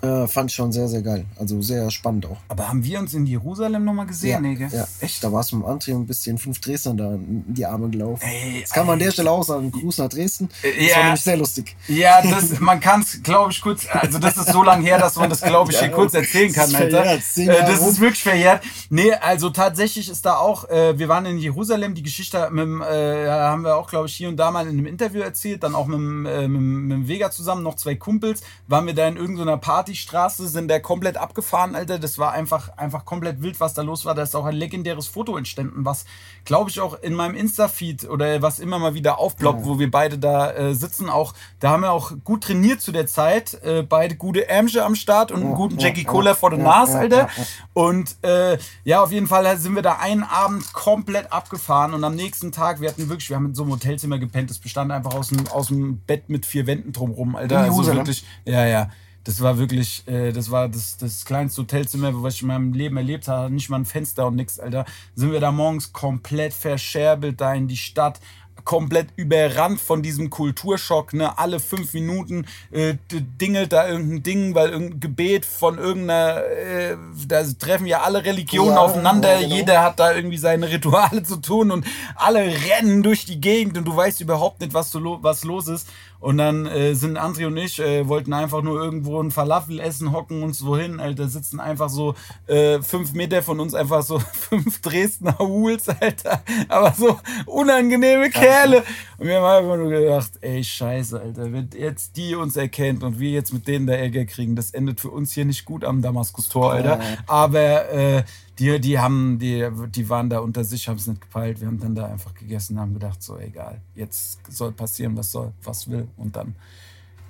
Äh, 0.02 0.28
fand 0.28 0.50
ich 0.50 0.56
schon 0.56 0.72
sehr, 0.72 0.88
sehr 0.88 1.02
geil. 1.02 1.26
Also 1.38 1.62
sehr 1.62 1.90
spannend 1.92 2.26
auch. 2.26 2.38
Aber 2.48 2.68
haben 2.68 2.84
wir 2.84 3.00
uns 3.00 3.14
in 3.14 3.26
Jerusalem 3.26 3.86
nochmal 3.86 4.06
gesehen, 4.08 4.42
nee, 4.42 4.56
gell? 4.56 4.70
ja. 4.72 4.88
Echt? 5.00 5.24
Da 5.24 5.32
warst 5.32 5.52
du 5.52 5.58
mit 5.58 5.66
dem 5.66 5.72
Antrieb 5.72 5.96
ein 5.96 6.08
bisschen 6.08 6.38
fünf 6.38 6.60
Dresdner 6.60 6.94
da 6.96 7.14
in 7.14 7.44
die 7.54 7.66
Arme 7.66 7.90
gelaufen. 7.90 8.24
Ey, 8.26 8.62
Das 8.62 8.72
kann 8.72 8.86
man 8.88 8.94
an 8.94 9.00
der 9.00 9.10
ey. 9.10 9.14
Stelle 9.14 9.30
auch 9.32 9.44
sagen. 9.44 9.72
Gruß 9.72 10.00
nach 10.00 10.10
Dresden. 10.10 10.50
Das 10.62 10.72
Äh, 10.72 10.88
Ja. 10.90 10.96
war 10.98 11.04
nämlich 11.06 11.22
sehr 11.22 11.38
lustig. 11.38 11.76
Ja, 11.88 12.22
das, 12.22 12.60
man 12.60 12.80
kann 12.80 13.02
es, 13.02 13.22
glaube 13.22 13.52
ich, 13.52 13.62
kurz, 13.62 13.86
also 13.92 14.18
das 14.20 14.38
ist 14.38 14.52
so 14.52 14.64
lange 14.64 14.84
her, 14.84 14.98
dass 14.98 15.16
man 15.18 15.30
das, 15.30 15.42
glaube 15.42 15.72
ich, 15.72 15.80
hier 15.80 15.90
Ja, 15.90 15.94
kurz 15.96 16.14
erzählen 16.14 16.52
kann, 16.52 16.72
das 16.72 16.80
ist 16.82 16.96
Alter. 16.96 17.20
verjährt, 17.20 17.70
Äh, 17.70 17.72
Das 17.72 17.88
ist 17.88 18.00
wirklich 18.00 18.24
verjährt. 18.24 18.64
Nee, 18.90 19.14
also 19.14 19.50
tatsächlich 19.52 20.10
ist 20.10 20.26
da 20.26 20.38
auch, 20.38 20.68
äh, 20.70 20.98
wir 20.98 21.08
waren 21.10 21.26
in 21.26 21.38
Jerusalem, 21.38 21.94
die 21.96 22.04
Geschichte 22.04 22.50
mit, 22.52 22.68
äh, 22.82 23.30
haben 23.30 23.64
wir 23.64 23.76
auch, 23.78 23.90
glaube 23.90 24.08
ich, 24.08 24.16
hier 24.16 24.30
und 24.30 24.38
da 24.38 24.52
mal 24.52 24.64
in 24.68 24.70
einem 24.78 24.86
Interview 24.88 25.22
erzählt, 25.22 25.64
dann 25.64 25.76
auch 25.76 25.86
mit, 25.86 25.98
dem, 26.00 26.26
äh, 26.26 26.48
mit, 26.48 26.62
mit 26.62 26.92
dem 26.98 27.08
Vega 27.08 27.30
zusammen, 27.32 27.64
noch 27.64 27.76
zwei 27.76 27.96
Kumpels, 27.96 28.42
waren 28.68 28.86
wir 28.88 28.94
da 28.94 29.08
in 29.08 29.18
irgendeiner 29.18 29.58
Partystraße, 29.92 30.48
sind 30.48 30.70
da 30.70 30.80
komplett 30.80 31.18
abgefahren, 31.18 31.76
Alter. 31.76 32.00
Das 32.00 32.18
war 32.18 32.32
einfach, 32.32 32.78
einfach 32.78 33.06
komplett 33.06 33.42
wild, 33.42 33.60
was 33.60 33.74
da 33.74 33.82
los 33.82 34.06
war. 34.06 34.16
Da 34.16 34.24
ist 34.24 34.36
auch 34.36 34.46
ein 34.46 34.56
legendäres 34.56 35.08
Foto 35.08 35.38
entstanden, 35.38 35.86
was, 35.86 36.06
glaube 36.46 36.70
ich, 36.70 36.80
auch 36.80 37.00
in 37.02 37.14
meinem 37.14 37.36
Insta-Feed 37.36 38.10
oder 38.10 38.42
was 38.42 38.60
immer 38.60 38.80
mal 38.80 38.94
wieder 38.94 39.20
aufploppt, 39.20 39.66
wo 39.66 39.80
wir 39.80 39.92
beide 39.92 40.18
da 40.18 40.52
äh, 40.52 40.74
sitzen. 40.74 41.10
Auch, 41.10 41.34
da 41.60 41.72
haben 41.72 41.82
wir 41.82 41.92
auch 41.92 42.14
gut 42.24 42.44
trainiert 42.44 42.82
zu 42.82 42.92
der 42.92 43.08
Zeit. 43.08 43.62
Äh, 43.64 43.84
beide 43.84 44.16
gute 44.16 44.48
Ämsche 44.48 44.84
am 44.84 44.96
Start 44.96 45.32
und 45.32 45.42
einen 45.42 45.56
guten 45.56 45.78
ja, 45.78 45.88
Jackie 45.88 46.04
ja, 46.04 46.10
Cola 46.10 46.34
vor 46.34 46.52
der 46.52 46.60
ja, 46.60 46.66
Nase, 46.66 46.94
ja, 46.94 47.00
Alter. 47.00 47.18
ja, 47.18 47.30
ja. 47.36 47.44
Und 47.74 48.16
äh, 48.24 48.58
ja, 48.84 49.04
auf 49.04 49.12
jeden 49.12 49.28
Fall 49.28 49.58
sind 49.58 49.76
wir 49.76 49.82
da 49.82 49.98
einen 50.00 50.24
Abend 50.24 50.72
komplett 50.74 51.32
abgefahren 51.32 51.94
und 51.94 52.04
am 52.04 52.16
nächsten 52.16 52.52
Tag, 52.52 52.82
wir 52.82 52.90
hatten 52.90 53.10
wirklich, 53.10 53.30
wir 53.30 53.36
haben 53.36 53.48
in 53.48 53.56
so 53.56 53.64
einem 53.64 53.74
Hotelzimmer 53.74 54.20
gepennt, 54.20 54.50
das 54.50 54.60
bestand 54.60 54.92
einfach 54.92 55.14
aus 55.14 55.30
dem, 55.30 55.48
aus 55.48 55.68
dem 55.68 55.98
Bett 56.00 56.30
mit 56.30 56.46
vier 56.46 56.68
Wänden 56.68 56.92
drumrum, 56.94 57.36
Alter. 57.36 57.60
Also 57.60 57.86
wirklich, 57.86 58.24
ja, 58.46 58.66
ja. 58.66 58.90
Das 59.24 59.42
war 59.42 59.58
wirklich, 59.58 60.08
äh, 60.08 60.32
das 60.32 60.50
war 60.50 60.68
das, 60.70 60.98
das 60.98 61.26
kleinste 61.26 61.62
Hotelzimmer, 61.62 62.12
was 62.24 62.36
ich 62.36 62.42
in 62.42 62.48
meinem 62.48 62.74
Leben 62.74 62.98
erlebt 62.98 63.28
habe. 63.28 63.54
Nicht 63.54 63.70
mal 63.70 63.78
ein 63.78 63.86
Fenster 63.86 64.28
und 64.28 64.36
nix, 64.36 64.60
Alter. 64.60 64.86
Sind 65.16 65.32
wir 65.32 65.40
da 65.40 65.52
morgens 65.52 65.94
komplett 65.94 66.54
verscherbelt 66.54 67.40
da 67.40 67.54
in 67.54 67.68
die 67.68 67.78
Stadt. 67.78 68.20
komplett 68.64 69.08
überrannt 69.16 69.82
von 69.82 70.04
diesem 70.04 70.30
Kulturschock. 70.30 71.14
Ne? 71.14 71.36
Alle 71.40 71.60
fünf 71.60 71.94
Minuten 71.94 72.46
äh, 72.72 72.96
dingelt 73.12 73.74
da 73.74 73.88
irgendein 73.88 74.22
Ding, 74.24 74.56
weil 74.56 74.70
irgendein 74.70 75.00
Gebet 75.00 75.46
von 75.48 75.80
irgendeiner, 75.80 76.44
äh, 76.46 76.96
da 77.28 77.44
treffen 77.58 77.88
ja 77.88 78.02
alle 78.02 78.24
Religionen 78.24 78.76
Ja, 78.76 78.82
aufeinander. 78.82 79.34
ja, 79.34 79.42
genau. 79.42 79.56
Jeder 79.56 79.82
hat 79.84 80.00
da 80.00 80.14
irgendwie 80.14 80.38
seine 80.38 80.70
Rituale 80.70 81.24
zu 81.32 81.38
tun 81.38 81.72
und 81.72 81.86
alle 82.16 82.40
rennen 82.42 83.02
durch 83.02 83.26
die 83.26 83.42
Gegend 83.42 83.78
und 83.80 83.86
du 83.86 83.96
weißt 83.96 84.22
überhaupt 84.22 84.62
nicht, 84.62 84.74
was, 84.76 84.94
lo 84.94 85.18
was 85.24 85.44
los 85.44 85.68
ist. 85.68 85.88
Und 86.22 86.38
dann 86.38 86.68
äh, 86.68 86.94
sind 86.94 87.18
André 87.18 87.48
und 87.48 87.58
ich, 87.58 87.80
äh, 87.80 88.08
wollten 88.08 88.32
einfach 88.32 88.62
nur 88.62 88.80
irgendwo 88.80 89.22
ein 89.22 89.32
Falafel 89.32 89.80
essen, 89.80 90.12
hocken 90.12 90.44
uns 90.44 90.64
wohin, 90.64 91.00
Alter, 91.00 91.28
sitzen 91.28 91.60
einfach 91.60 91.90
so 91.90 92.14
äh, 92.46 92.80
fünf 92.82 93.14
Meter 93.14 93.42
von 93.42 93.60
uns, 93.60 93.74
einfach 93.74 94.04
so 94.04 94.20
fünf 94.34 94.82
Dresdner 94.82 95.40
Huls, 95.40 95.90
Alter, 95.90 96.44
aber 96.70 96.94
so 96.94 97.20
unangenehme 97.48 98.30
Kerle. 98.30 98.84
Und 99.22 99.28
wir 99.28 99.40
haben 99.40 99.64
einfach 99.64 99.78
nur 99.78 99.92
gedacht, 99.92 100.32
ey, 100.42 100.64
scheiße, 100.64 101.22
Alter, 101.22 101.54
wenn 101.54 101.70
jetzt 101.78 102.18
die 102.18 102.34
uns 102.34 102.56
erkennt 102.56 103.04
und 103.04 103.20
wir 103.20 103.30
jetzt 103.30 103.54
mit 103.54 103.68
denen 103.68 103.86
da 103.86 103.94
Ärger 103.94 104.26
kriegen, 104.26 104.56
das 104.56 104.72
endet 104.72 105.00
für 105.00 105.12
uns 105.12 105.32
hier 105.32 105.46
nicht 105.46 105.64
gut 105.64 105.86
am 105.86 106.02
Damaskus-Tor, 106.02 106.74
Alter. 106.74 107.00
Aber 107.28 107.88
äh, 107.92 108.24
die, 108.58 108.82
die 108.82 108.98
haben, 108.98 109.38
die, 109.38 109.70
die 109.90 110.10
waren 110.10 110.32
da 110.32 110.40
unter 110.40 110.64
sich, 110.64 110.88
haben 110.88 110.96
es 110.96 111.06
nicht 111.06 111.22
gepeilt. 111.22 111.62
Wir 111.62 111.68
haben 111.68 111.80
dann 111.80 111.94
da 111.94 112.08
einfach 112.08 112.34
gegessen, 112.34 112.80
haben 112.80 112.96
gedacht, 112.96 113.22
so 113.22 113.38
egal, 113.38 113.80
jetzt 113.94 114.40
soll 114.50 114.72
passieren, 114.72 115.16
was 115.16 115.30
soll, 115.30 115.54
was 115.62 115.88
will. 115.88 116.08
Und 116.18 116.36
dann 116.36 116.56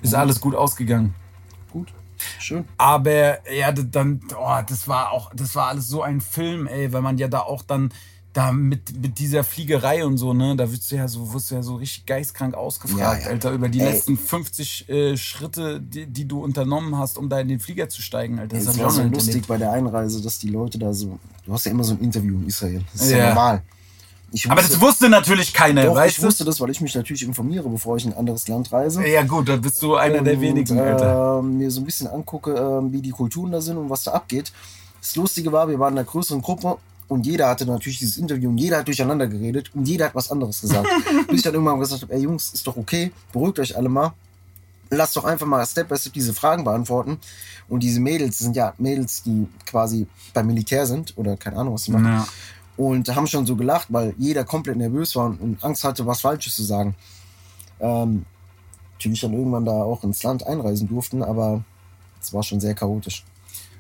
ist 0.02 0.16
alles 0.16 0.40
gut 0.40 0.56
ausgegangen. 0.56 1.14
Gut. 1.74 1.94
Schön. 2.40 2.64
Aber 2.78 3.52
ja, 3.54 3.74
dann, 3.74 4.22
oh, 4.40 4.60
das 4.66 4.88
war 4.88 5.12
auch, 5.12 5.30
das 5.36 5.56
war 5.56 5.68
alles 5.68 5.90
so 5.90 6.04
ein 6.04 6.22
Film, 6.22 6.68
ey, 6.68 6.94
weil 6.94 7.02
man 7.02 7.18
ja 7.18 7.28
da 7.28 7.40
auch 7.42 7.64
dann 7.64 7.92
da 8.34 8.52
mit, 8.54 8.96
mit 9.02 9.20
dieser 9.20 9.44
Fliegerei 9.44 10.06
und 10.06 10.18
so, 10.18 10.34
ne, 10.34 10.56
da 10.56 10.72
wirst 10.72 10.90
du 10.92 10.96
ja 10.96 11.08
so, 11.08 11.34
wirst 11.34 11.52
du 11.52 11.56
ja 11.56 11.64
so 11.64 11.76
richtig 11.76 12.06
geistkrank 12.06 12.54
ausgefragt, 12.56 13.00
Ja, 13.00 13.18
ja. 13.18 13.28
Alter, 13.34 13.52
über 13.52 13.68
die 13.68 13.82
Ey. 13.82 13.92
letzten 13.92 14.18
50 14.18 14.88
äh, 14.90 15.18
Schritte, 15.18 15.82
die, 15.82 16.06
die 16.06 16.26
du 16.26 16.42
unternommen 16.42 16.98
hast, 16.98 17.18
um 17.18 17.28
da 17.28 17.40
in 17.42 17.50
den 17.50 17.60
Flieger 17.60 17.90
zu 17.90 18.02
steigen, 18.02 18.40
Alter. 18.40 18.56
Es 18.58 18.68
hab 18.68 18.76
ich 18.76 18.82
war 18.84 18.90
so 18.92 19.04
lustig 19.04 19.28
erlebt. 19.30 19.48
bei 19.48 19.58
der 19.58 19.72
Einreise, 19.74 20.22
dass 20.22 20.40
die 20.40 20.48
Leute 20.50 20.80
da 20.80 20.94
so. 20.94 21.20
Du 21.46 21.52
hast 21.54 21.66
ja 21.66 21.72
immer 21.72 21.84
so 21.84 21.94
ein 21.94 22.00
Interview 22.00 22.36
in 22.36 22.48
Israel. 22.48 22.82
Das 22.94 23.02
ist 23.04 23.12
ja, 23.12 23.18
Ja. 23.18 23.28
normal. 23.30 23.64
Ich 24.34 24.50
Aber 24.50 24.62
wusste- 24.62 24.74
das 24.76 24.82
wusste 24.82 25.10
natürlich 25.10 25.54
keiner, 25.54 25.84
Doch, 25.84 25.96
weißt 25.96 26.18
ich 26.20 26.24
wusste 26.24 26.46
das, 26.46 26.62
weil 26.62 26.70
ich 26.70 26.80
mich 26.80 26.96
natürlich 26.96 27.24
informiere, 27.24 27.68
bevor 27.68 27.98
ich 27.98 28.06
in 28.06 28.14
ein 28.14 28.18
anderes 28.18 28.48
Land 28.48 28.72
reise. 28.72 29.06
Ja 29.06 29.24
gut, 29.24 29.50
da 29.50 29.58
bist 29.58 29.82
du 29.84 29.96
einer 29.98 30.22
der 30.22 30.36
Und, 30.36 30.42
wenigen, 30.42 30.80
Alter. 30.80 31.40
ähm, 31.40 31.58
mir 31.58 31.70
so 31.70 31.82
ein 31.82 31.86
bisschen 31.86 32.08
angucke, 32.08 32.54
ähm, 32.54 32.94
wie 32.94 33.02
die 33.02 33.10
Kulturen 33.10 33.52
da 33.52 33.60
sind 33.60 33.76
und 33.76 33.90
was 33.90 34.04
da 34.06 34.12
abgeht. 34.14 34.54
Das 35.02 35.18
Lustige 35.18 35.52
war, 35.52 35.68
wir 35.68 35.78
waren 35.80 35.96
in 35.96 36.00
einer 36.00 36.08
größeren 36.08 36.42
Gruppe 36.42 36.78
und 37.12 37.26
jeder 37.26 37.50
hatte 37.50 37.66
natürlich 37.66 38.00
dieses 38.00 38.16
Interview 38.16 38.48
und 38.50 38.58
jeder 38.58 38.78
hat 38.78 38.88
durcheinander 38.88 39.28
geredet 39.28 39.70
und 39.76 39.86
jeder 39.86 40.06
hat 40.06 40.16
was 40.16 40.32
anderes 40.32 40.62
gesagt. 40.62 40.88
Bis 41.28 41.40
ich 41.40 41.42
dann 41.42 41.54
irgendwann 41.54 41.78
gesagt 41.78 42.04
habe, 42.04 42.14
ey 42.14 42.22
Jungs, 42.22 42.54
ist 42.54 42.66
doch 42.66 42.78
okay, 42.78 43.12
beruhigt 43.34 43.60
euch 43.60 43.76
alle 43.76 43.90
mal. 43.90 44.14
Lasst 44.90 45.18
doch 45.18 45.26
einfach 45.26 45.46
mal 45.46 45.66
Step 45.66 45.90
by 45.90 45.98
Step 45.98 46.14
diese 46.14 46.34
Fragen 46.34 46.64
beantworten. 46.64 47.20
Und 47.68 47.84
diese 47.84 48.00
Mädels 48.00 48.38
das 48.38 48.46
sind 48.46 48.56
ja 48.56 48.74
Mädels, 48.78 49.24
die 49.24 49.46
quasi 49.66 50.08
beim 50.34 50.48
Militär 50.48 50.86
sind 50.86 51.14
oder 51.18 51.36
keine 51.36 51.58
Ahnung, 51.58 51.74
was 51.74 51.84
sie 51.84 51.92
machen 51.92 52.06
Ja. 52.06 52.28
und 52.78 53.14
haben 53.14 53.28
schon 53.28 53.46
so 53.46 53.58
gelacht, 53.58 53.88
weil 53.90 54.14
jeder 54.18 54.46
komplett 54.46 54.78
nervös 54.78 55.14
war 55.18 55.26
und, 55.26 55.42
und 55.42 55.62
Angst 55.66 55.84
hatte, 55.84 56.06
was 56.06 56.22
Falsches 56.22 56.56
zu 56.56 56.64
sagen. 56.64 56.96
Ähm, 57.82 58.26
natürlich 58.94 59.20
dann 59.20 59.34
irgendwann 59.34 59.66
da 59.66 59.74
auch 59.84 60.06
ins 60.06 60.24
Land 60.24 60.48
einreisen 60.48 60.88
durften, 60.88 61.24
aber 61.24 61.62
es 62.22 62.34
war 62.34 62.42
schon 62.42 62.62
sehr 62.62 62.74
chaotisch. 62.74 63.26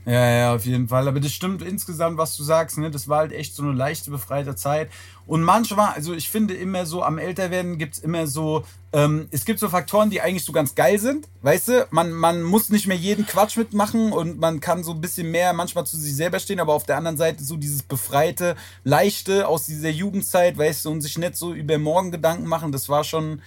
Ja, 0.05 0.29
ja, 0.29 0.55
auf 0.55 0.65
jeden 0.65 0.87
Fall. 0.87 1.07
Aber 1.07 1.19
das 1.19 1.31
stimmt 1.31 1.61
insgesamt, 1.61 2.17
was 2.17 2.35
du 2.35 2.43
sagst. 2.43 2.77
Ne? 2.77 2.89
Das 2.89 3.07
war 3.07 3.19
halt 3.19 3.33
echt 3.33 3.55
so 3.55 3.63
eine 3.63 3.73
leichte, 3.73 4.09
befreite 4.09 4.55
Zeit. 4.55 4.89
Und 5.27 5.43
manchmal, 5.43 5.93
also 5.93 6.13
ich 6.13 6.29
finde 6.29 6.55
immer 6.55 6.85
so, 6.85 7.03
am 7.03 7.19
Älterwerden 7.19 7.77
gibt's 7.77 7.99
immer 7.99 8.25
so, 8.25 8.65
ähm, 8.93 9.27
es 9.29 9.45
gibt 9.45 9.59
so 9.59 9.69
Faktoren, 9.69 10.09
die 10.09 10.19
eigentlich 10.19 10.43
so 10.43 10.51
ganz 10.51 10.73
geil 10.73 10.97
sind. 10.99 11.27
Weißt 11.43 11.67
du, 11.67 11.87
man, 11.91 12.11
man 12.11 12.41
muss 12.41 12.69
nicht 12.69 12.87
mehr 12.87 12.97
jeden 12.97 13.27
Quatsch 13.27 13.57
mitmachen 13.57 14.11
und 14.11 14.39
man 14.39 14.59
kann 14.59 14.83
so 14.83 14.91
ein 14.91 15.01
bisschen 15.01 15.29
mehr 15.29 15.53
manchmal 15.53 15.85
zu 15.85 15.97
sich 15.97 16.15
selber 16.15 16.39
stehen, 16.39 16.59
aber 16.59 16.73
auf 16.73 16.85
der 16.85 16.97
anderen 16.97 17.17
Seite 17.17 17.43
so 17.43 17.55
dieses 17.55 17.83
befreite, 17.83 18.55
leichte 18.83 19.47
aus 19.47 19.67
dieser 19.67 19.89
Jugendzeit, 19.89 20.57
weißt 20.57 20.85
du, 20.85 20.91
und 20.91 21.01
sich 21.01 21.17
nicht 21.17 21.37
so 21.37 21.53
über 21.53 21.77
morgen 21.77 22.11
Gedanken 22.11 22.47
machen, 22.47 22.71
das 22.71 22.89
war 22.89 23.03
schon, 23.03 23.41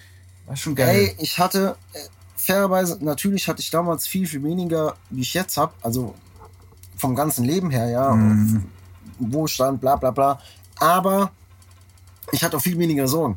war 0.46 0.56
schon 0.56 0.76
geil. 0.76 0.96
Ey, 0.96 1.16
ich 1.18 1.38
hatte, 1.38 1.76
äh, 1.92 1.98
fairerweise, 2.36 2.98
natürlich 3.04 3.48
hatte 3.48 3.60
ich 3.60 3.70
damals 3.70 4.06
viel, 4.06 4.26
viel 4.26 4.42
weniger, 4.44 4.96
wie 5.10 5.22
ich 5.22 5.34
jetzt 5.34 5.56
habe. 5.56 5.74
Also 5.82 6.14
vom 7.04 7.14
ganzen 7.14 7.44
Leben 7.44 7.70
her, 7.70 7.86
ja. 7.90 8.14
Mhm. 8.14 8.64
Wohlstand, 9.18 9.78
bla 9.78 9.96
bla 9.96 10.10
bla. 10.10 10.40
Aber 10.78 11.30
ich 12.32 12.42
hatte 12.42 12.56
auch 12.56 12.62
viel 12.62 12.78
weniger 12.78 13.06
Sorgen. 13.06 13.36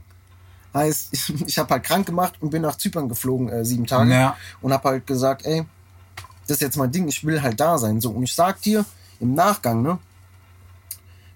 Heißt, 0.74 1.10
ich, 1.12 1.42
ich 1.48 1.58
habe 1.58 1.70
halt 1.74 1.84
krank 1.84 2.06
gemacht 2.06 2.36
und 2.40 2.50
bin 2.50 2.62
nach 2.62 2.78
Zypern 2.78 3.10
geflogen, 3.10 3.50
äh, 3.50 3.66
sieben 3.66 3.86
Tage. 3.86 4.14
Ja. 4.14 4.38
Und 4.62 4.72
habe 4.72 4.88
halt 4.88 5.06
gesagt, 5.06 5.46
ey, 5.46 5.66
das 6.48 6.58
ist 6.58 6.62
jetzt 6.62 6.78
mein 6.78 6.92
Ding, 6.94 7.10
ich 7.10 7.26
will 7.26 7.42
halt 7.42 7.60
da 7.60 7.78
sein. 7.78 8.00
So, 8.00 8.12
und 8.12 8.24
ich 8.24 8.34
sag 8.34 8.62
dir, 8.62 8.86
im 9.20 9.34
Nachgang, 9.34 9.82
ne, 9.82 10.00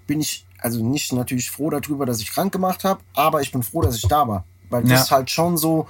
bin 0.08 0.22
ich, 0.22 0.46
also 0.60 0.82
nicht 0.82 1.12
natürlich 1.12 1.52
froh 1.52 1.70
darüber, 1.70 2.06
dass 2.06 2.22
ich 2.22 2.32
krank 2.32 2.54
gemacht 2.54 2.86
habe, 2.86 3.02
aber 3.14 3.42
ich 3.42 3.52
bin 3.52 3.62
froh, 3.62 3.82
dass 3.82 3.96
ich 3.98 4.08
da 4.08 4.26
war. 4.26 4.46
Weil 4.70 4.84
das 4.84 5.10
Ja. 5.10 5.18
halt 5.18 5.30
schon 5.30 5.58
so 5.58 5.90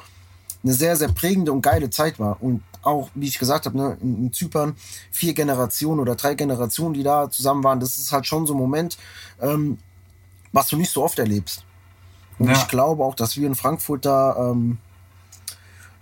eine 0.64 0.74
sehr, 0.74 0.96
sehr 0.96 1.10
prägende 1.10 1.52
und 1.52 1.62
geile 1.62 1.90
Zeit 1.90 2.20
war. 2.20 2.42
Und 2.42 2.64
auch, 2.84 3.10
wie 3.16 3.28
ich 3.28 3.40
gesagt 3.40 3.66
habe, 3.66 3.78
ne, 3.78 3.98
in, 4.02 4.32
Zypern 4.34 4.76
vier 5.12 5.34
Generationen 5.34 6.00
oder 6.00 6.16
drei 6.16 6.34
Generationen, 6.36 6.94
die 6.94 7.04
da 7.04 7.30
zusammen 7.30 7.64
waren, 7.64 7.80
das 7.80 7.98
ist 7.98 8.12
halt 8.12 8.26
schon 8.26 8.46
so 8.48 8.54
ein 8.54 8.58
Moment, 8.58 8.98
ähm, 9.40 9.78
was 10.52 10.68
du 10.68 10.78
nicht 10.78 10.92
so 10.92 11.04
oft 11.04 11.20
erlebst. 11.20 11.64
Und 12.40 12.48
Ja. 12.48 12.54
ich 12.54 12.68
glaube 12.68 13.04
auch, 13.04 13.16
dass 13.16 13.38
wir 13.38 13.48
in 13.48 13.56
Frankfurt 13.56 14.06
da 14.06 14.52
ähm, 14.52 14.78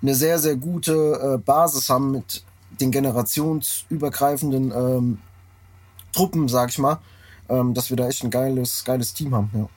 eine 0.02 0.16
sehr, 0.16 0.40
sehr 0.40 0.56
gute 0.56 0.94
äh, 0.94 1.38
Basis 1.38 1.90
haben 1.90 2.12
mit 2.12 2.44
den 2.80 2.92
generationsübergreifenden 2.92 4.72
ähm, 4.72 5.18
Truppen, 6.14 6.48
sag 6.48 6.70
ich 6.70 6.80
mal, 6.80 7.00
ähm, 7.50 7.74
dass 7.74 7.90
wir 7.90 7.98
da 7.98 8.08
echt 8.08 8.24
ein 8.24 8.30
geiles, 8.30 8.84
geiles 8.86 9.14
Team 9.14 9.36
haben. 9.36 9.50
Ja. 9.54 9.70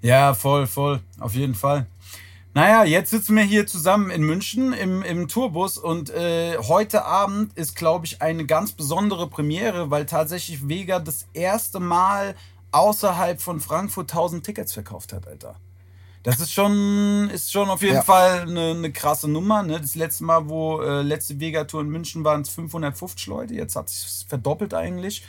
Ja, 0.00 0.34
voll, 0.34 0.66
voll, 0.66 1.00
auf 1.18 1.34
jeden 1.34 1.54
Fall. 1.54 1.86
Naja, 2.58 2.82
jetzt 2.82 3.10
sitzen 3.10 3.36
wir 3.36 3.44
hier 3.44 3.68
zusammen 3.68 4.10
in 4.10 4.24
München 4.24 4.72
im, 4.72 5.02
im 5.02 5.28
Tourbus 5.28 5.78
und 5.78 6.10
äh, 6.10 6.58
heute 6.58 7.04
Abend 7.04 7.56
ist, 7.56 7.76
glaube 7.76 8.04
ich, 8.04 8.20
eine 8.20 8.46
ganz 8.46 8.72
besondere 8.72 9.28
Premiere, 9.28 9.92
weil 9.92 10.06
tatsächlich 10.06 10.68
Vega 10.68 10.98
das 10.98 11.28
erste 11.34 11.78
Mal 11.78 12.34
außerhalb 12.72 13.40
von 13.40 13.60
Frankfurt 13.60 14.10
1000 14.10 14.44
Tickets 14.44 14.72
verkauft 14.72 15.12
hat, 15.12 15.28
Alter. 15.28 15.54
Das 16.24 16.40
ist 16.40 16.52
schon, 16.52 17.30
ist 17.32 17.52
schon 17.52 17.70
auf 17.70 17.80
jeden 17.80 17.94
Ja. 17.94 18.02
Fall 18.02 18.40
eine, 18.40 18.70
eine 18.70 18.90
krasse 18.90 19.28
Nummer. 19.28 19.62
Ne? 19.62 19.80
Das 19.80 19.94
letzte 19.94 20.24
Mal, 20.24 20.48
wo 20.48 20.82
äh, 20.82 21.02
letzte 21.02 21.38
Vega-Tour 21.38 21.82
in 21.82 21.90
München 21.90 22.24
waren 22.24 22.40
es 22.40 22.48
550 22.48 23.28
Leute. 23.28 23.54
Jetzt 23.54 23.76
hat 23.76 23.88
sich 23.88 24.26
verdoppelt 24.28 24.74
eigentlich. 24.74 25.22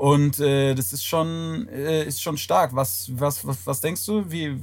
Und 0.00 0.40
äh, 0.40 0.74
das 0.74 0.94
ist 0.94 1.04
schon, 1.04 1.68
äh, 1.68 2.04
ist 2.04 2.22
schon 2.22 2.38
stark. 2.38 2.74
Was, 2.74 3.10
was, 3.16 3.46
was, 3.46 3.58
was 3.66 3.82
denkst 3.82 4.06
du? 4.06 4.24
Wie 4.30 4.56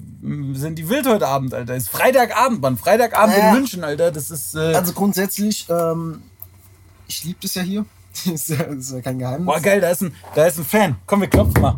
sind 0.53 0.79
die 0.79 0.89
wild 0.89 1.05
heute 1.07 1.27
Abend, 1.27 1.53
Alter? 1.53 1.75
Ist 1.75 1.89
Freitagabend, 1.89 2.59
Mann. 2.59 2.75
Freitagabend 2.75 3.37
Ja. 3.37 3.49
in 3.49 3.53
München, 3.55 3.83
Alter. 3.83 4.11
Das 4.11 4.31
ist. 4.31 4.55
Äh, 4.55 4.73
Also 4.73 4.93
grundsätzlich, 4.93 5.67
ähm, 5.69 6.23
ich 7.07 7.23
liebe 7.23 7.37
das 7.43 7.53
ja 7.53 7.61
hier. 7.61 7.85
ja, 8.25 8.33
ist 8.33 8.49
ja 8.91 9.01
kein 9.01 9.19
Geheimnis. 9.19 9.45
boah, 9.45 9.59
geil, 9.59 9.79
da 9.79 9.91
ist, 9.91 10.01
ein, 10.01 10.15
da 10.33 10.45
ist 10.47 10.57
ein 10.57 10.65
Fan. 10.65 10.95
Komm, 11.05 11.21
wir 11.21 11.27
klopfen 11.27 11.61
mal. 11.61 11.75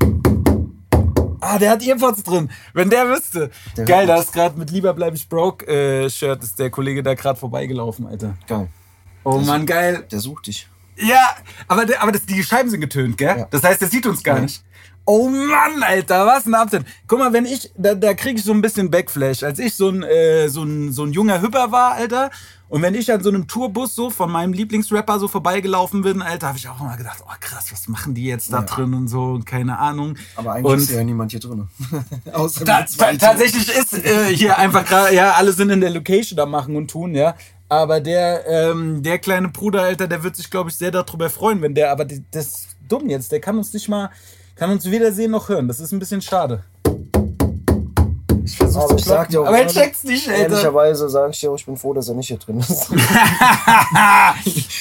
Ah, 1.42 1.60
der 1.60 1.72
hat 1.72 1.86
Earpods 1.86 2.24
drin. 2.24 2.50
Wenn 2.74 2.90
der 2.90 3.10
wüsste. 3.10 3.52
Der 3.76 3.84
geil, 3.84 4.08
da 4.08 4.20
ist 4.22 4.32
gerade 4.32 4.58
mit 4.58 4.72
Lieber 4.72 4.94
bleib 4.94 5.16
ich 5.16 5.28
broke 5.28 5.68
äh, 5.68 6.10
Shirt, 6.10 6.42
ist 6.44 6.60
der 6.60 6.70
Kollege 6.70 7.04
da 7.04 7.14
gerade 7.14 7.38
vorbeigelaufen, 7.38 8.08
Alter. 8.08 8.38
Geil. 8.48 8.70
Oh 9.26 9.38
Das- 9.38 9.48
Mann, 9.48 9.66
geil. 9.66 10.06
Der 10.10 10.22
sucht 10.22 10.48
dich. 10.48 10.69
Ja, 11.02 11.36
aber, 11.68 11.86
der, 11.86 12.02
aber 12.02 12.12
das, 12.12 12.26
die 12.26 12.44
Scheiben 12.44 12.70
sind 12.70 12.82
getönt, 12.82 13.18
gell? 13.18 13.38
Ja. 13.40 13.48
Das 13.52 13.64
heißt, 13.64 13.82
der 13.82 13.88
sieht 13.90 14.06
uns 14.06 14.24
gar 14.24 14.36
Ja. 14.38 14.42
nicht. 14.44 14.64
Oh 15.06 15.28
Mann, 15.28 15.82
Alter, 15.82 16.28
was 16.28 16.46
ein 16.46 16.54
Abend. 16.54 16.86
Guck 17.08 17.18
mal, 17.18 17.34
wenn 17.34 17.46
ich, 17.46 17.72
da, 17.76 17.96
da 17.96 18.14
kriege 18.14 18.38
ich 18.38 18.46
so 18.46 18.52
ein 18.52 18.62
bisschen 18.62 18.92
Backflash. 18.92 19.42
Als 19.42 19.58
ich 19.58 19.74
so 19.74 19.90
ein, 19.90 20.04
äh, 20.04 20.50
so, 20.50 20.62
ein, 20.64 20.92
so 20.92 21.04
ein 21.04 21.14
junger 21.14 21.42
Hüpper 21.42 21.72
war, 21.72 21.94
Alter, 21.94 22.30
und 22.68 22.84
wenn 22.84 22.94
ich 22.94 23.12
an 23.12 23.24
so 23.24 23.30
einem 23.30 23.48
Tourbus 23.48 23.96
so 23.96 24.12
von 24.12 24.30
meinem 24.32 24.54
Lieblingsrapper 24.54 25.18
so 25.18 25.28
vorbeigelaufen 25.28 26.04
bin, 26.04 26.22
Alter, 26.22 26.50
habe 26.50 26.60
ich 26.60 26.68
auch 26.70 26.80
immer 26.80 26.96
gedacht, 26.96 27.24
oh 27.26 27.34
krass, 27.40 27.72
was 27.72 27.88
machen 27.88 28.14
die 28.14 28.26
jetzt 28.26 28.54
da 28.54 28.58
Ja. 28.60 28.64
drin 28.66 28.94
und 28.94 29.08
so, 29.08 29.24
und 29.32 29.48
keine 29.48 29.80
Ahnung. 29.80 30.16
Aber 30.36 30.52
eigentlich 30.54 30.66
und 30.74 30.78
ist 30.78 30.92
ja 30.92 31.04
niemand 31.04 31.32
hier 31.32 31.40
drin. 31.40 31.68
Außer 32.32 32.64
ta 32.66 32.84
ta 32.84 33.14
tatsächlich 33.14 33.68
ist 33.76 33.94
äh, 33.94 34.26
hier 34.36 34.60
einfach 34.60 34.86
gerade, 34.86 35.16
ja, 35.16 35.32
alle 35.32 35.54
sind 35.54 35.72
in 35.72 35.82
der 35.82 35.90
Location 35.90 36.38
da 36.38 36.46
machen 36.46 36.76
und 36.76 36.92
tun, 36.92 37.16
ja. 37.16 37.36
Aber 37.70 38.00
der, 38.00 38.48
ähm, 38.48 39.04
der 39.04 39.20
kleine 39.20 39.50
Bruder, 39.50 39.84
Alter, 39.84 40.08
der 40.08 40.24
wird 40.24 40.36
sich, 40.36 40.50
glaube 40.50 40.72
ich, 40.72 40.76
sehr 40.76 40.90
darüber 40.90 41.30
freuen, 41.30 41.62
wenn 41.62 41.76
der, 41.76 41.92
aber 41.92 42.04
die, 42.04 42.24
das 42.32 42.48
ist 42.48 42.68
dumm 42.88 43.08
jetzt, 43.10 43.32
der 43.32 43.40
kann 43.40 43.58
uns 43.58 43.72
nicht 43.74 43.88
mal, 43.88 44.10
kann 44.56 44.72
uns 44.72 44.90
weder 44.90 45.12
sehen 45.12 45.32
noch 45.32 45.48
hören. 45.50 45.68
Das 45.68 45.80
ist 45.80 45.92
ein 45.92 46.00
bisschen 46.00 46.22
schade. 46.22 46.64
Ich 48.44 48.58
versuch's 48.58 48.84
Aber 48.84 48.90
zu 48.90 48.96
ich 48.96 49.06
sag 49.06 49.30
dir 49.30 49.42
auch 49.42 49.46
Aber 49.46 49.60
er 49.60 49.68
checkt's 49.68 50.04
nicht, 50.04 50.28
Alter. 50.28 50.42
Ehrlicherweise 50.42 51.08
sage 51.08 51.32
ich 51.32 51.40
dir 51.40 51.52
auch, 51.52 51.56
ich 51.56 51.66
bin 51.68 51.78
froh, 51.78 51.94
dass 51.94 52.10
er 52.10 52.16
nicht 52.16 52.28
hier 52.28 52.38
drin 52.38 52.60
ist. 52.60 52.90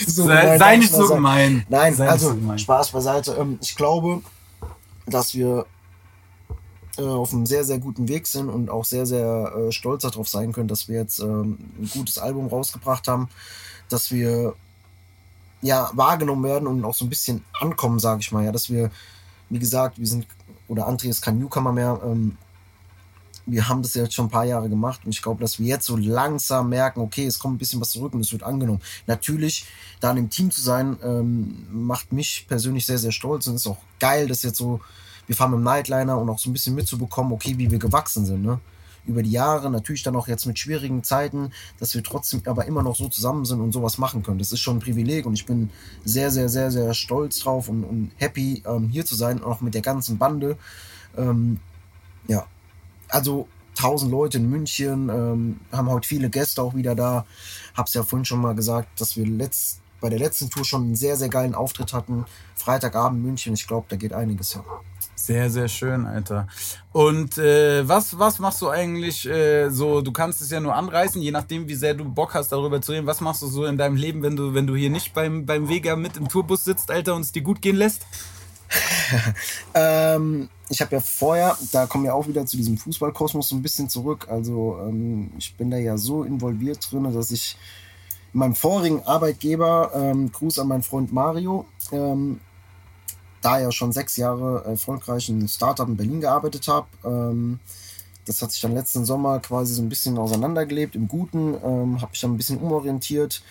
So 0.07 0.24
sei, 0.24 0.40
gemein 0.42 0.59
sei 0.59 0.77
nicht 0.77 0.92
so 0.92 1.07
gemein. 1.09 1.66
Nein, 1.68 1.94
sei 1.94 2.05
nicht 2.05 2.12
also 2.12 2.29
so 2.29 2.35
gemein. 2.35 2.59
Spaß 2.59 2.90
beiseite. 2.90 3.37
Ähm, 3.38 3.59
Ich 3.61 3.77
glaube, 3.77 4.22
dass 5.07 5.35
wir 5.35 5.66
äh, 6.99 7.03
auf 7.03 7.33
einem 7.33 7.47
sehr, 7.47 7.65
sehr 7.65 7.79
guten 7.79 8.09
Weg 8.09 8.27
sind 8.27 8.49
und 8.49 8.71
auch 8.71 8.85
sehr, 8.85 9.07
sehr 9.07 9.53
äh, 9.57 9.73
stolz 9.73 10.03
darauf 10.03 10.29
sein 10.29 10.53
können, 10.53 10.69
dass 10.69 10.89
wir 10.89 10.97
jetzt 10.97 11.21
ähm, 11.21 11.59
ein 11.79 11.91
gutes 11.93 12.19
Album 12.19 12.49
rausgebracht 12.49 13.09
haben, 13.09 13.29
dass 13.89 14.11
wir 14.11 14.55
ja 15.63 15.91
wahrgenommen 15.95 16.45
werden 16.45 16.67
und 16.67 16.85
auch 16.85 16.95
so 16.95 17.05
ein 17.05 17.09
bisschen 17.09 17.45
ankommen, 17.59 17.99
sage 17.99 18.21
ich 18.21 18.33
mal. 18.33 18.45
Ja, 18.45 18.53
dass 18.53 18.71
wir, 18.71 18.91
wie 19.49 19.59
gesagt, 19.59 19.99
wir 19.99 20.07
sind, 20.07 20.27
oder 20.69 20.89
André 20.89 21.09
ist 21.09 21.23
kein 21.23 21.39
Newcomer 21.39 21.73
mehr, 21.73 22.01
ähm, 22.05 22.37
wir 23.51 23.69
haben 23.69 23.83
das 23.83 23.95
jetzt 23.95 24.15
schon 24.15 24.27
ein 24.27 24.31
paar 24.31 24.45
Jahre 24.45 24.69
gemacht 24.69 25.01
und 25.05 25.11
ich 25.11 25.23
glaube, 25.23 25.41
dass 25.41 25.59
wir 25.59 25.67
jetzt 25.67 25.87
so 25.87 25.97
langsam 25.97 26.69
merken, 26.69 27.01
okay, 27.01 27.27
es 27.27 27.39
kommt 27.39 27.55
ein 27.55 27.59
bisschen 27.59 27.81
was 27.81 27.91
zurück 27.91 28.13
und 28.13 28.21
es 28.21 28.33
wird 28.33 28.43
angenommen. 28.43 28.81
Natürlich, 29.07 29.67
da 30.01 30.11
in 30.11 30.19
einem 30.19 30.31
Team 30.31 30.51
zu 30.51 30.61
sein, 30.61 30.99
ähm, 31.03 31.67
macht 31.71 32.13
mich 32.13 32.45
persönlich 32.47 32.85
sehr, 32.85 32.99
sehr 32.99 33.13
stolz 33.13 33.47
und 33.47 33.55
ist 33.55 33.67
auch 33.67 33.79
geil, 33.99 34.29
dass 34.29 34.43
jetzt 34.43 34.59
so, 34.59 34.81
wir 35.29 35.37
fahren 35.37 35.53
mit 35.53 35.59
dem 35.59 35.64
Nightliner 35.64 36.19
und 36.19 36.29
auch 36.29 36.38
so 36.38 36.51
ein 36.51 36.53
bisschen 36.53 36.75
mitzubekommen, 36.75 37.33
okay, 37.33 37.57
wie 37.57 37.71
wir 37.71 37.79
gewachsen 37.79 38.27
sind, 38.27 38.43
ne? 38.43 38.59
Über 39.07 39.23
die 39.23 39.31
Jahre, 39.31 39.71
natürlich 39.71 40.03
dann 40.03 40.17
auch 40.17 40.29
jetzt 40.29 40.45
mit 40.45 40.59
schwierigen 40.59 41.03
Zeiten, 41.03 41.53
dass 41.79 41.95
wir 41.95 42.03
trotzdem 42.03 42.43
aber 42.45 42.67
immer 42.67 42.83
noch 42.83 42.95
so 42.95 43.09
zusammen 43.09 43.47
sind 43.47 43.61
und 43.61 43.73
sowas 43.73 43.97
machen 43.97 44.23
können. 44.23 44.38
Das 44.38 44.53
ist 44.53 44.61
schon 44.61 44.79
ein 44.79 44.81
Privileg 44.81 45.25
und 45.25 45.33
ich 45.33 45.47
bin 45.47 45.71
sehr, 46.05 46.31
sehr, 46.31 46.51
sehr, 46.51 46.71
sehr 46.71 46.93
stolz 46.93 47.38
drauf 47.38 47.71
und, 47.71 47.85
und 47.85 48.11
happy, 48.17 48.62
ähm, 48.67 48.88
hier 48.88 49.07
zu 49.07 49.14
sein, 49.14 49.43
auch 49.43 49.62
mit 49.62 49.73
der 49.73 49.81
ganzen 49.81 50.19
Bande. 50.19 50.59
Ähm, 51.17 51.59
ja, 52.27 52.47
also 53.09 53.49
1000 53.79 54.11
Leute 54.11 54.38
in 54.38 54.51
München, 54.51 55.09
ähm, 55.09 55.61
haben 55.73 55.88
heute 55.88 56.07
viele 56.07 56.29
Gäste 56.29 56.62
auch 56.62 56.75
wieder 56.75 56.95
da. 56.95 57.25
Hab's 57.75 57.95
ja 57.95 58.03
vorhin 58.03 58.25
schon 58.25 58.41
mal 58.41 58.55
gesagt, 58.55 59.01
dass 59.01 59.17
wir 59.17 59.27
letzt, 59.27 59.81
bei 60.01 60.09
der 60.09 60.19
letzten 60.19 60.51
Tour 60.51 60.64
schon 60.64 60.83
einen 60.83 60.97
sehr, 60.97 61.17
sehr 61.17 61.29
geilen 61.29 61.55
Auftritt 61.55 61.93
hatten. 61.93 62.27
Freitagabend 62.55 63.23
München, 63.23 63.55
ich 63.55 63.67
glaube, 63.67 63.87
da 63.88 63.97
geht 63.97 64.12
einiges 64.12 64.55
ja. 64.55 64.64
Sehr, 65.18 65.50
sehr 65.50 65.66
schön, 65.66 66.07
Alter. 66.07 66.46
Und 66.92 67.38
äh, 67.38 67.87
was, 67.87 68.16
was 68.20 68.38
machst 68.38 68.62
du 68.62 68.68
eigentlich 68.68 69.28
äh, 69.28 69.68
so? 69.68 70.00
Du 70.00 70.12
kannst 70.12 70.40
es 70.40 70.50
ja 70.50 70.61
nur 70.61 70.76
anreißen, 70.76 71.20
je 71.20 71.33
nachdem, 71.33 71.66
wie 71.66 71.74
sehr 71.74 71.94
du 71.94 72.04
Bock 72.04 72.35
hast, 72.35 72.50
darüber 72.50 72.81
zu 72.81 72.92
reden. 72.92 73.07
Was 73.07 73.20
machst 73.20 73.42
du 73.42 73.48
so 73.48 73.64
in 73.64 73.76
deinem 73.76 73.96
Leben, 73.96 74.22
wenn 74.22 74.37
du, 74.37 74.54
wenn 74.54 74.68
du 74.68 74.76
hier 74.76 74.90
nicht 74.90 75.12
beim, 75.14 75.44
beim 75.44 75.68
Vega 75.68 75.96
mit 75.96 76.16
im 76.16 76.28
Tourbus 76.28 76.64
sitzt, 76.64 76.92
Alter, 76.92 77.16
und 77.16 77.22
es 77.22 77.33
dir 77.33 77.42
gut 77.42 77.61
gehen 77.61 77.74
lässt? 77.74 78.07
ähm, 79.74 80.48
ich 80.68 80.81
habe 80.81 80.94
ja 80.94 81.00
vorher, 81.00 81.59
da 81.72 81.87
kommen 81.87 82.04
wir 82.04 82.14
auch 82.14 82.28
wieder 82.28 82.46
zu 82.46 82.57
diesem 82.57 82.78
Fußballkosmos 82.78 83.48
so 83.48 83.57
ein 83.57 83.62
bisschen 83.62 83.88
zurück. 83.88 84.28
Also 84.31 84.78
ähm, 84.87 85.33
ich 85.37 85.52
bin 85.57 85.68
da 85.68 85.78
ja 85.78 85.98
so 85.98 86.22
involviert 86.22 86.78
drin, 86.92 87.12
dass 87.12 87.33
ich 87.33 87.57
in 88.33 88.38
meinem 88.38 88.54
vorigen 88.54 89.02
Arbeitgeber, 89.02 89.90
ähm, 89.94 90.31
Gruß 90.31 90.61
an 90.61 90.68
meinen 90.68 90.85
Freund 90.85 91.12
Mario, 91.12 91.66
ähm, 91.90 92.38
da 93.49 93.59
ja 93.59 93.73
schon 93.73 93.93
sechs 93.93 94.17
Jahre 94.17 94.65
erfolgreich 94.65 95.29
in 95.29 95.49
Startup 95.49 95.89
in 95.89 95.97
Berlin 95.97 96.21
gearbeitet 96.21 96.69
habe. 96.69 96.87
Ähm, 97.05 97.61
das 98.27 98.43
hat 98.43 98.53
sich 98.53 98.61
dann 98.61 98.75
letzten 98.75 99.07
Sommer 99.07 99.41
quasi 99.41 99.73
so 99.73 99.81
ein 99.81 99.89
bisschen 99.89 100.19
auseinandergelebt. 100.19 100.95
Im 100.95 101.09
Guten 101.09 101.55
ähm, 101.65 102.01
habe 102.03 102.11
ich 102.13 102.21
dann 102.21 102.33
ein 102.33 102.37
bisschen 102.37 102.59
umorientiert. 102.59 103.43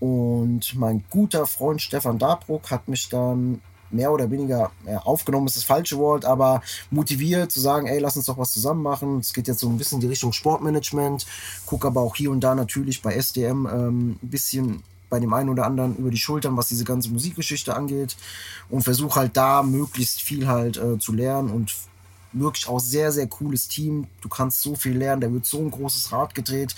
Und 0.00 0.74
mein 0.76 1.02
guter 1.08 1.46
Freund 1.46 1.80
Stefan 1.80 2.18
Dabruck 2.18 2.70
hat 2.70 2.88
mich 2.88 3.08
dann 3.08 3.62
mehr 3.90 4.12
oder 4.12 4.30
weniger 4.30 4.70
ja, 4.86 4.98
aufgenommen 4.98 5.46
ist 5.46 5.56
das 5.56 5.64
falsche 5.64 5.96
Wort, 5.96 6.26
aber 6.26 6.62
motiviert 6.90 7.50
zu 7.50 7.58
sagen, 7.58 7.86
ey, 7.86 7.98
lass 7.98 8.18
uns 8.18 8.26
doch 8.26 8.36
was 8.36 8.52
zusammen 8.52 8.82
machen. 8.82 9.20
Es 9.20 9.32
geht 9.32 9.48
jetzt 9.48 9.60
so 9.60 9.68
ein 9.70 9.78
bisschen 9.78 9.96
in 9.96 10.02
die 10.02 10.08
Richtung 10.08 10.34
Sportmanagement, 10.34 11.26
guck 11.64 11.86
aber 11.86 12.02
auch 12.02 12.14
hier 12.14 12.30
und 12.30 12.40
da 12.40 12.54
natürlich 12.54 13.00
bei 13.00 13.14
SDM 13.14 13.66
ähm, 13.66 14.18
ein 14.22 14.28
bisschen 14.28 14.82
bei 15.10 15.20
dem 15.20 15.32
einen 15.32 15.48
oder 15.48 15.66
anderen 15.66 15.96
über 15.96 16.10
die 16.10 16.18
Schultern, 16.18 16.56
was 16.56 16.68
diese 16.68 16.84
ganze 16.84 17.10
Musikgeschichte 17.10 17.74
angeht 17.74 18.16
und 18.68 18.82
versuche 18.82 19.20
halt 19.20 19.36
da 19.36 19.62
möglichst 19.62 20.22
viel 20.22 20.48
halt 20.48 20.76
äh, 20.76 20.98
zu 20.98 21.12
lernen 21.12 21.50
und 21.50 21.74
wirklich 22.32 22.68
auch 22.68 22.80
sehr, 22.80 23.12
sehr 23.12 23.26
cooles 23.26 23.68
Team. 23.68 24.06
Du 24.20 24.28
kannst 24.28 24.62
so 24.62 24.74
viel 24.74 24.96
lernen, 24.96 25.20
da 25.20 25.32
wird 25.32 25.46
so 25.46 25.58
ein 25.58 25.70
großes 25.70 26.12
Rad 26.12 26.34
gedreht. 26.34 26.74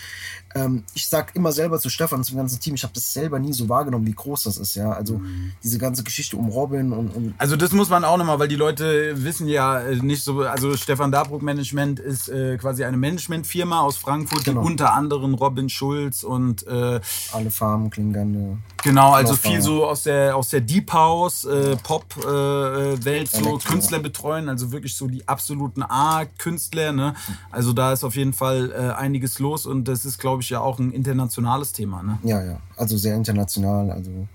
Ähm, 0.55 0.85
ich 0.95 1.09
sag 1.09 1.35
immer 1.37 1.53
selber 1.53 1.79
zu 1.79 1.89
Stefan, 1.89 2.25
zum 2.25 2.37
ganzen 2.37 2.61
Team, 2.61 2.75
ich 2.75 2.83
habe 2.83 2.93
das 2.95 3.13
selber 3.13 3.39
nie 3.39 3.53
so 3.53 3.69
wahrgenommen, 3.69 4.07
wie 4.07 4.13
groß 4.13 4.45
das 4.45 4.57
ist, 4.57 4.75
ja. 4.75 4.93
Also 4.93 5.19
mhm. 5.19 5.53
diese 5.63 5.79
ganze 5.79 6.03
Geschichte 6.03 6.37
um 6.37 6.49
Robin 6.49 6.93
und, 6.93 7.11
und, 7.11 7.35
Also 7.39 7.57
das 7.57 7.73
muss 7.73 7.89
man 7.89 8.05
auch 8.05 8.17
nochmal, 8.17 8.39
weil 8.39 8.49
die 8.49 8.57
Leute 8.57 9.23
wissen 9.23 9.47
ja 9.47 9.81
äh, 9.81 9.97
nicht 9.97 10.23
so, 10.23 10.43
also 10.43 10.77
Stefan 10.77 11.13
Dabruck 11.13 11.43
Management 11.43 12.01
ist 12.01 12.29
äh, 12.29 12.57
quasi 12.57 12.85
eine 12.85 12.97
Managementfirma 12.97 13.81
aus 13.81 13.97
Frankfurt, 13.97 14.45
genau. 14.45 14.63
die 14.63 14.67
unter 14.67 14.93
anderem 14.93 15.35
Robin 15.35 15.69
Schulz 15.69 16.23
und 16.23 16.67
äh, 16.67 17.01
alle 17.33 17.51
Farben, 17.51 17.91
Klingande. 17.91 18.59
Genau, 18.83 19.13
also 19.13 19.35
viel 19.35 19.61
so 19.61 19.87
aus 19.87 20.05
der 20.05 20.35
aus 20.35 20.49
der 20.49 20.63
Deep 20.63 20.93
House, 20.93 21.45
äh, 21.45 21.77
Pop-Welt 21.77 23.33
äh, 23.33 23.37
so 23.37 23.59
Künstler 23.59 23.99
betreuen, 23.99 24.49
also 24.49 24.73
wirklich 24.73 24.97
so 24.97 25.07
die 25.07 25.29
absoluten 25.51 25.83
A-Künstler. 25.83 26.93
Ne? 26.93 27.15
Also 27.51 27.73
da 27.73 27.93
ist 27.93 28.05
auf 28.05 28.15
jeden 28.15 28.33
Fall 28.33 28.71
äh, 28.71 28.95
einiges 28.95 29.39
los 29.39 29.67
und 29.67 29.89
das 29.89 30.05
ist, 30.05 30.19
glaube 30.19 30.43
ich, 30.43 30.51
ja 30.51 30.61
auch 30.61 30.79
ein 30.79 30.93
internationales 30.93 31.73
Thema. 31.73 32.03
Ne? 32.03 32.19
Ja, 32.23 32.43
ja, 32.43 32.61
also 32.77 32.97
sehr 32.97 33.17
international. 33.17 33.91
Also 33.91 34.29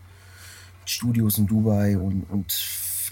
Studios 0.85 1.37
in 1.37 1.47
Dubai 1.47 1.97
und, 1.97 2.25
und 2.29 2.53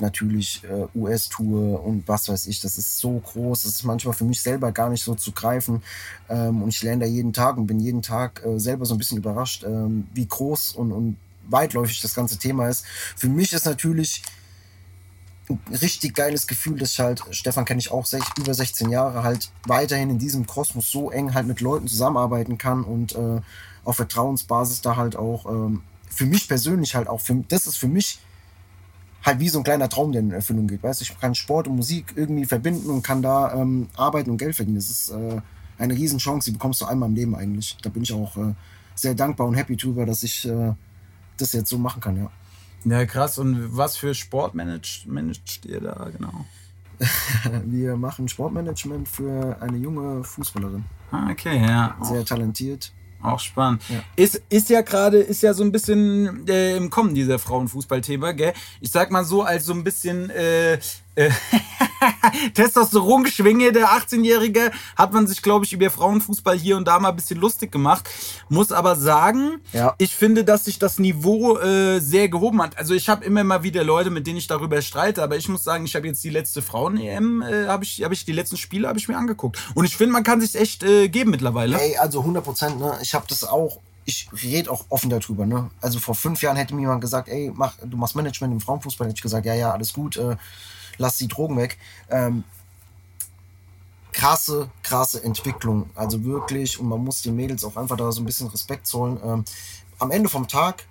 natürlich 0.01 0.63
äh, 0.65 0.97
US-Tour 0.97 1.83
und 1.83 2.07
was 2.07 2.27
weiß 2.27 2.47
ich. 2.47 2.59
Das 2.59 2.77
ist 2.77 2.99
so 2.99 3.19
groß, 3.19 3.63
das 3.63 3.73
ist 3.73 3.83
manchmal 3.83 4.13
für 4.13 4.25
mich 4.25 4.41
selber 4.41 4.71
gar 4.71 4.89
nicht 4.89 5.03
so 5.03 5.15
zu 5.15 5.31
greifen. 5.31 5.81
Ähm, 6.29 6.61
und 6.61 6.69
ich 6.69 6.83
lerne 6.83 7.05
da 7.05 7.09
jeden 7.09 7.31
Tag 7.31 7.57
und 7.57 7.67
bin 7.67 7.79
jeden 7.79 8.01
Tag 8.01 8.43
äh, 8.45 8.59
selber 8.59 8.85
so 8.85 8.95
ein 8.95 8.97
bisschen 8.97 9.17
überrascht, 9.17 9.63
ähm, 9.63 10.07
wie 10.13 10.27
groß 10.27 10.73
und, 10.73 10.91
und 10.91 11.17
weitläufig 11.47 12.01
das 12.01 12.15
ganze 12.15 12.37
Thema 12.37 12.67
ist. 12.67 12.85
Für 13.15 13.29
mich 13.29 13.53
ist 13.53 13.65
natürlich 13.65 14.23
richtig 15.69 16.15
geiles 16.15 16.47
Gefühl, 16.47 16.79
dass 16.79 16.91
ich 16.91 16.99
halt, 16.99 17.21
Stefan 17.31 17.65
kenne 17.65 17.79
ich 17.79 17.91
auch 17.91 18.05
sech, 18.05 18.23
über 18.37 18.53
16 18.53 18.89
Jahre, 18.89 19.23
halt 19.23 19.51
weiterhin 19.67 20.09
in 20.09 20.19
diesem 20.19 20.47
Kosmos 20.47 20.89
so 20.89 21.11
eng 21.11 21.33
halt 21.33 21.47
mit 21.47 21.61
Leuten 21.61 21.87
zusammenarbeiten 21.87 22.57
kann 22.57 22.83
und 22.83 23.15
äh, 23.15 23.41
auf 23.83 23.95
Vertrauensbasis 23.97 24.81
da 24.81 24.95
halt 24.95 25.15
auch 25.15 25.45
ähm, 25.45 25.81
für 26.09 26.25
mich 26.25 26.47
persönlich 26.47 26.95
halt 26.95 27.07
auch, 27.07 27.19
für, 27.19 27.35
das 27.47 27.67
ist 27.67 27.77
für 27.77 27.87
mich 27.87 28.19
halt 29.23 29.39
wie 29.39 29.49
so 29.49 29.59
ein 29.59 29.63
kleiner 29.63 29.89
Traum, 29.89 30.11
der 30.11 30.21
in 30.21 30.31
Erfüllung 30.31 30.67
geht. 30.67 30.83
Weißt 30.83 31.01
ich 31.01 31.17
kann 31.19 31.35
Sport 31.35 31.67
und 31.67 31.75
Musik 31.75 32.13
irgendwie 32.15 32.45
verbinden 32.45 32.89
und 32.89 33.03
kann 33.03 33.21
da 33.21 33.53
ähm, 33.53 33.89
arbeiten 33.95 34.29
und 34.29 34.37
Geld 34.37 34.55
verdienen. 34.55 34.77
Das 34.77 34.89
ist 34.89 35.09
äh, 35.09 35.41
eine 35.77 35.93
Riesenchance, 35.93 36.49
die 36.49 36.53
bekommst 36.53 36.81
du 36.81 36.85
einmal 36.85 37.09
im 37.09 37.15
Leben 37.15 37.35
eigentlich. 37.35 37.77
Da 37.81 37.89
bin 37.89 38.03
ich 38.03 38.13
auch 38.13 38.37
äh, 38.37 38.53
sehr 38.95 39.15
dankbar 39.15 39.47
und 39.47 39.55
happy 39.55 39.75
drüber, 39.75 40.05
dass 40.05 40.23
ich 40.23 40.47
äh, 40.47 40.73
das 41.37 41.53
jetzt 41.53 41.69
so 41.69 41.77
machen 41.77 42.01
kann, 42.01 42.17
ja. 42.17 42.31
Ja, 42.85 43.05
krass. 43.05 43.37
Und 43.37 43.75
was 43.77 43.97
für 43.97 44.13
Sport 44.13 44.55
managt, 44.55 45.07
managt 45.07 45.65
ihr 45.65 45.81
da 45.81 46.09
genau? 46.09 46.45
Wir 47.65 47.95
machen 47.95 48.27
Sportmanagement 48.27 49.07
für 49.07 49.57
eine 49.61 49.77
junge 49.77 50.23
Fußballerin. 50.23 50.85
Ah, 51.11 51.29
okay, 51.31 51.61
ja. 51.61 51.97
Sehr 52.01 52.25
talentiert. 52.25 52.91
Auch 53.21 53.39
spannend. 53.39 53.81
Ja. 53.87 54.03
Ist, 54.17 54.41
ist 54.49 54.69
ja 54.69 54.81
gerade, 54.81 55.19
ist 55.19 55.41
ja 55.43 55.53
so 55.53 55.63
ein 55.63 55.71
bisschen 55.71 56.45
äh, 56.47 56.75
im 56.75 56.89
Kommen, 56.89 57.15
dieser 57.15 57.39
Frauenfußballthema, 57.39 58.33
gell? 58.33 58.53
Ich 58.81 58.91
sag 58.91 59.11
mal 59.11 59.23
so, 59.23 59.43
als 59.43 59.65
so 59.65 59.73
ein 59.73 59.83
bisschen 59.83 60.29
äh, 60.29 60.73
äh, 60.73 60.79
Testosterongeschwinge 62.53 63.71
der 63.71 63.89
18-Jährige 63.89 64.71
hat 64.95 65.13
man 65.13 65.27
sich, 65.27 65.41
glaube 65.41 65.65
ich, 65.65 65.73
über 65.73 65.89
Frauenfußball 65.89 66.57
hier 66.57 66.77
und 66.77 66.87
da 66.87 66.99
mal 66.99 67.09
ein 67.09 67.15
bisschen 67.15 67.39
lustig 67.39 67.71
gemacht. 67.71 68.09
Muss 68.49 68.71
aber 68.71 68.95
sagen, 68.95 69.61
ja. 69.71 69.95
ich 69.97 70.15
finde, 70.15 70.43
dass 70.43 70.65
sich 70.65 70.79
das 70.79 70.99
Niveau 70.99 71.57
äh, 71.57 71.99
sehr 71.99 72.29
gehoben 72.29 72.61
hat. 72.61 72.77
Also 72.77 72.93
ich 72.93 73.09
habe 73.09 73.25
immer 73.25 73.43
mal 73.43 73.63
wieder 73.63 73.83
Leute, 73.83 74.09
mit 74.09 74.27
denen 74.27 74.37
ich 74.37 74.47
darüber 74.47 74.81
streite, 74.81 75.23
aber 75.23 75.37
ich 75.37 75.49
muss 75.49 75.63
sagen, 75.63 75.85
ich 75.85 75.95
habe 75.95 76.07
jetzt 76.07 76.23
die 76.23 76.29
letzte 76.29 76.61
Frauen-EM, 76.61 77.41
äh, 77.41 77.67
habe 77.67 77.83
ich, 77.83 78.03
hab 78.03 78.11
ich 78.11 78.25
die 78.25 78.31
letzten 78.31 78.57
Spiele 78.57 78.87
habe 78.87 78.99
ich 78.99 79.07
mir 79.07 79.17
angeguckt. 79.17 79.59
Und 79.75 79.85
ich 79.85 79.95
finde, 79.95 80.13
man 80.13 80.23
kann 80.23 80.41
sich 80.41 80.55
echt 80.55 80.83
äh, 80.83 81.09
geben 81.09 81.31
mittlerweile. 81.31 81.79
Ey, 81.79 81.97
also 81.97 82.19
100 82.19 82.43
Prozent, 82.43 82.79
ne? 82.79 82.97
Ich 83.01 83.13
habe 83.13 83.25
das 83.27 83.43
auch 83.43 83.79
ich 84.05 84.27
rede 84.43 84.71
auch 84.71 84.85
offen 84.89 85.09
darüber. 85.09 85.45
Ne? 85.45 85.69
Also 85.81 85.99
vor 85.99 86.15
fünf 86.15 86.41
Jahren 86.41 86.57
hätte 86.57 86.75
mir 86.75 86.81
jemand 86.81 87.01
gesagt, 87.01 87.29
ey, 87.29 87.51
mach, 87.53 87.75
du 87.83 87.97
machst 87.97 88.15
Management 88.15 88.53
im 88.53 88.59
Frauenfußball. 88.59 89.07
Hätte 89.07 89.17
ich 89.17 89.21
gesagt, 89.21 89.45
ja, 89.45 89.53
ja, 89.53 89.71
alles 89.71 89.93
gut. 89.93 90.17
Äh, 90.17 90.35
lass 90.97 91.17
die 91.17 91.27
Drogen 91.27 91.57
weg. 91.57 91.77
Ähm, 92.09 92.43
krasse, 94.11 94.69
krasse 94.83 95.23
Entwicklung. 95.23 95.89
Also 95.95 96.23
wirklich, 96.23 96.79
und 96.79 96.87
man 96.87 97.03
muss 97.03 97.21
den 97.21 97.35
Mädels 97.35 97.63
auch 97.63 97.75
einfach 97.75 97.97
da 97.97 98.11
so 98.11 98.21
ein 98.21 98.25
bisschen 98.25 98.47
Respekt 98.47 98.87
zollen. 98.87 99.19
Ähm, 99.23 99.45
am 99.99 100.11
Ende 100.11 100.29
vom 100.29 100.47
Tag 100.47 100.85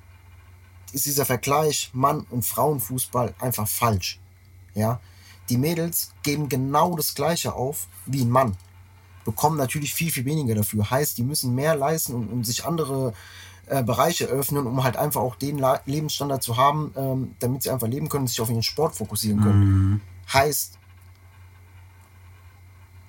ist 0.92 1.06
dieser 1.06 1.24
Vergleich 1.24 1.90
Mann- 1.92 2.26
und 2.30 2.44
Frauenfußball 2.44 3.34
einfach 3.38 3.66
falsch. 3.66 4.20
Ja, 4.74 5.00
die 5.48 5.58
Mädels 5.58 6.12
geben 6.22 6.48
genau 6.48 6.96
das 6.96 7.14
Gleiche 7.14 7.54
auf 7.54 7.88
wie 8.06 8.22
ein 8.22 8.30
Mann, 8.30 8.56
bekommen 9.24 9.56
natürlich 9.56 9.94
viel, 9.94 10.10
viel 10.10 10.24
weniger 10.24 10.54
dafür. 10.54 10.90
Heißt, 10.90 11.18
die 11.18 11.22
müssen 11.22 11.54
mehr 11.54 11.76
leisten 11.76 12.14
und, 12.14 12.28
und 12.28 12.44
sich 12.44 12.64
andere 12.64 13.14
äh, 13.72 13.82
Bereiche 13.82 14.26
öffnen, 14.26 14.66
um 14.66 14.84
halt 14.84 14.98
einfach 14.98 15.22
auch 15.22 15.34
den 15.34 15.56
La 15.56 15.80
Lebensstandard 15.86 16.42
zu 16.42 16.58
haben, 16.58 16.92
ähm, 16.94 17.34
damit 17.38 17.62
sie 17.62 17.70
einfach 17.70 17.88
leben 17.88 18.10
können, 18.10 18.26
sich 18.26 18.40
auf 18.42 18.50
ihren 18.50 18.62
Sport 18.62 18.94
fokussieren 18.94 19.40
können. 19.40 19.64
Mhm. 19.64 20.00
Heißt, 20.30 20.78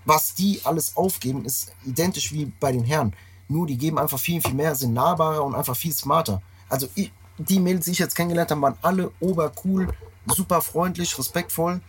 was 0.05 0.33
die 0.35 0.61
alles 0.63 0.95
aufgeben, 0.95 1.43
ist 1.43 1.73
identisch 1.85 2.31
wie 2.31 2.45
bei 2.45 2.71
den 2.71 2.85
Herren. 2.85 3.13
Nur 3.49 3.67
die 3.67 3.77
geben 3.77 3.99
einfach 3.99 4.19
viel, 4.19 4.41
viel 4.41 4.53
mehr, 4.53 4.73
sind 4.75 4.93
nahbarer 4.93 5.43
und 5.43 5.53
einfach 5.53 5.75
viel 5.75 5.93
smarter. 5.93 6.41
Also 6.69 6.87
ich, 6.95 7.11
die 7.37 7.59
Mädels, 7.59 7.85
die 7.85 7.91
ich 7.91 7.99
jetzt 7.99 8.15
kennengelernt 8.15 8.51
habe, 8.51 8.61
waren 8.61 8.77
alle 8.81 9.11
obercool, 9.19 9.89
super 10.27 10.61
freundlich, 10.61 11.17
respektvoll. 11.17 11.81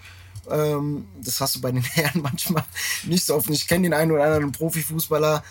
Ähm, 0.51 1.07
das 1.23 1.41
hast 1.41 1.55
du 1.55 1.61
bei 1.61 1.71
den 1.71 1.83
Herren 1.95 2.23
manchmal 2.23 2.65
nicht 3.05 3.25
so 3.25 3.37
oft. 3.37 3.49
Ich 3.51 3.69
kenne 3.69 3.85
den 3.85 3.95
einen 3.95 4.11
oder 4.11 4.25
anderen 4.25 4.51
Profifußballer, 4.51 5.45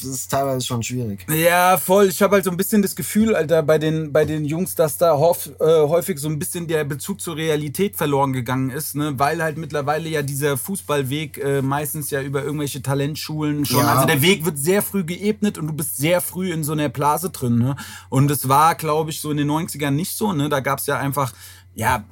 das 0.00 0.10
ist 0.10 0.30
teilweise 0.30 0.64
schon 0.64 0.82
schwierig. 0.82 1.26
Ja, 1.30 1.76
voll. 1.78 2.08
Ich 2.08 2.22
habe 2.22 2.36
halt 2.36 2.44
so 2.44 2.50
ein 2.50 2.56
bisschen 2.56 2.82
das 2.82 2.96
Gefühl, 2.96 3.34
Alter, 3.34 3.62
bei 3.62 3.78
den, 3.78 4.12
bei 4.12 4.24
den 4.24 4.44
Jungs, 4.44 4.74
dass 4.74 4.98
da 4.98 5.16
hof, 5.16 5.50
äh, 5.60 5.64
häufig 5.64 6.18
so 6.18 6.28
ein 6.28 6.38
bisschen 6.38 6.66
der 6.66 6.84
Bezug 6.84 7.20
zur 7.20 7.36
Realität 7.36 7.96
verloren 7.96 8.32
gegangen 8.32 8.70
ist, 8.70 8.94
ne? 8.94 9.18
weil 9.18 9.42
halt 9.42 9.58
mittlerweile 9.58 10.08
ja 10.08 10.22
dieser 10.22 10.56
Fußballweg 10.56 11.38
äh, 11.38 11.62
meistens 11.62 12.10
ja 12.10 12.22
über 12.22 12.42
irgendwelche 12.42 12.82
Talentschulen 12.82 13.64
schon, 13.64 13.80
ja. 13.80 13.94
also 13.94 14.06
der 14.06 14.22
Weg 14.22 14.44
wird 14.44 14.58
sehr 14.58 14.82
früh 14.82 15.04
geebnet 15.04 15.58
und 15.58 15.66
du 15.66 15.72
bist 15.72 15.96
sehr 15.96 16.20
früh 16.20 16.52
in 16.52 16.64
so 16.64 16.72
einer 16.72 16.88
Blase 16.88 17.30
drin. 17.30 17.58
Ne? 17.58 17.76
Und 18.08 18.30
es 18.30 18.48
war, 18.48 18.74
glaube 18.74 19.10
ich, 19.10 19.20
so 19.20 19.30
in 19.30 19.36
den 19.36 19.50
90ern 19.50 19.90
nicht 19.90 20.16
so. 20.16 20.32
Ne? 20.32 20.48
Da 20.48 20.60
gab 20.60 20.78
es 20.78 20.86
ja 20.86 20.98
einfach, 20.98 21.32
ja, 21.74 22.04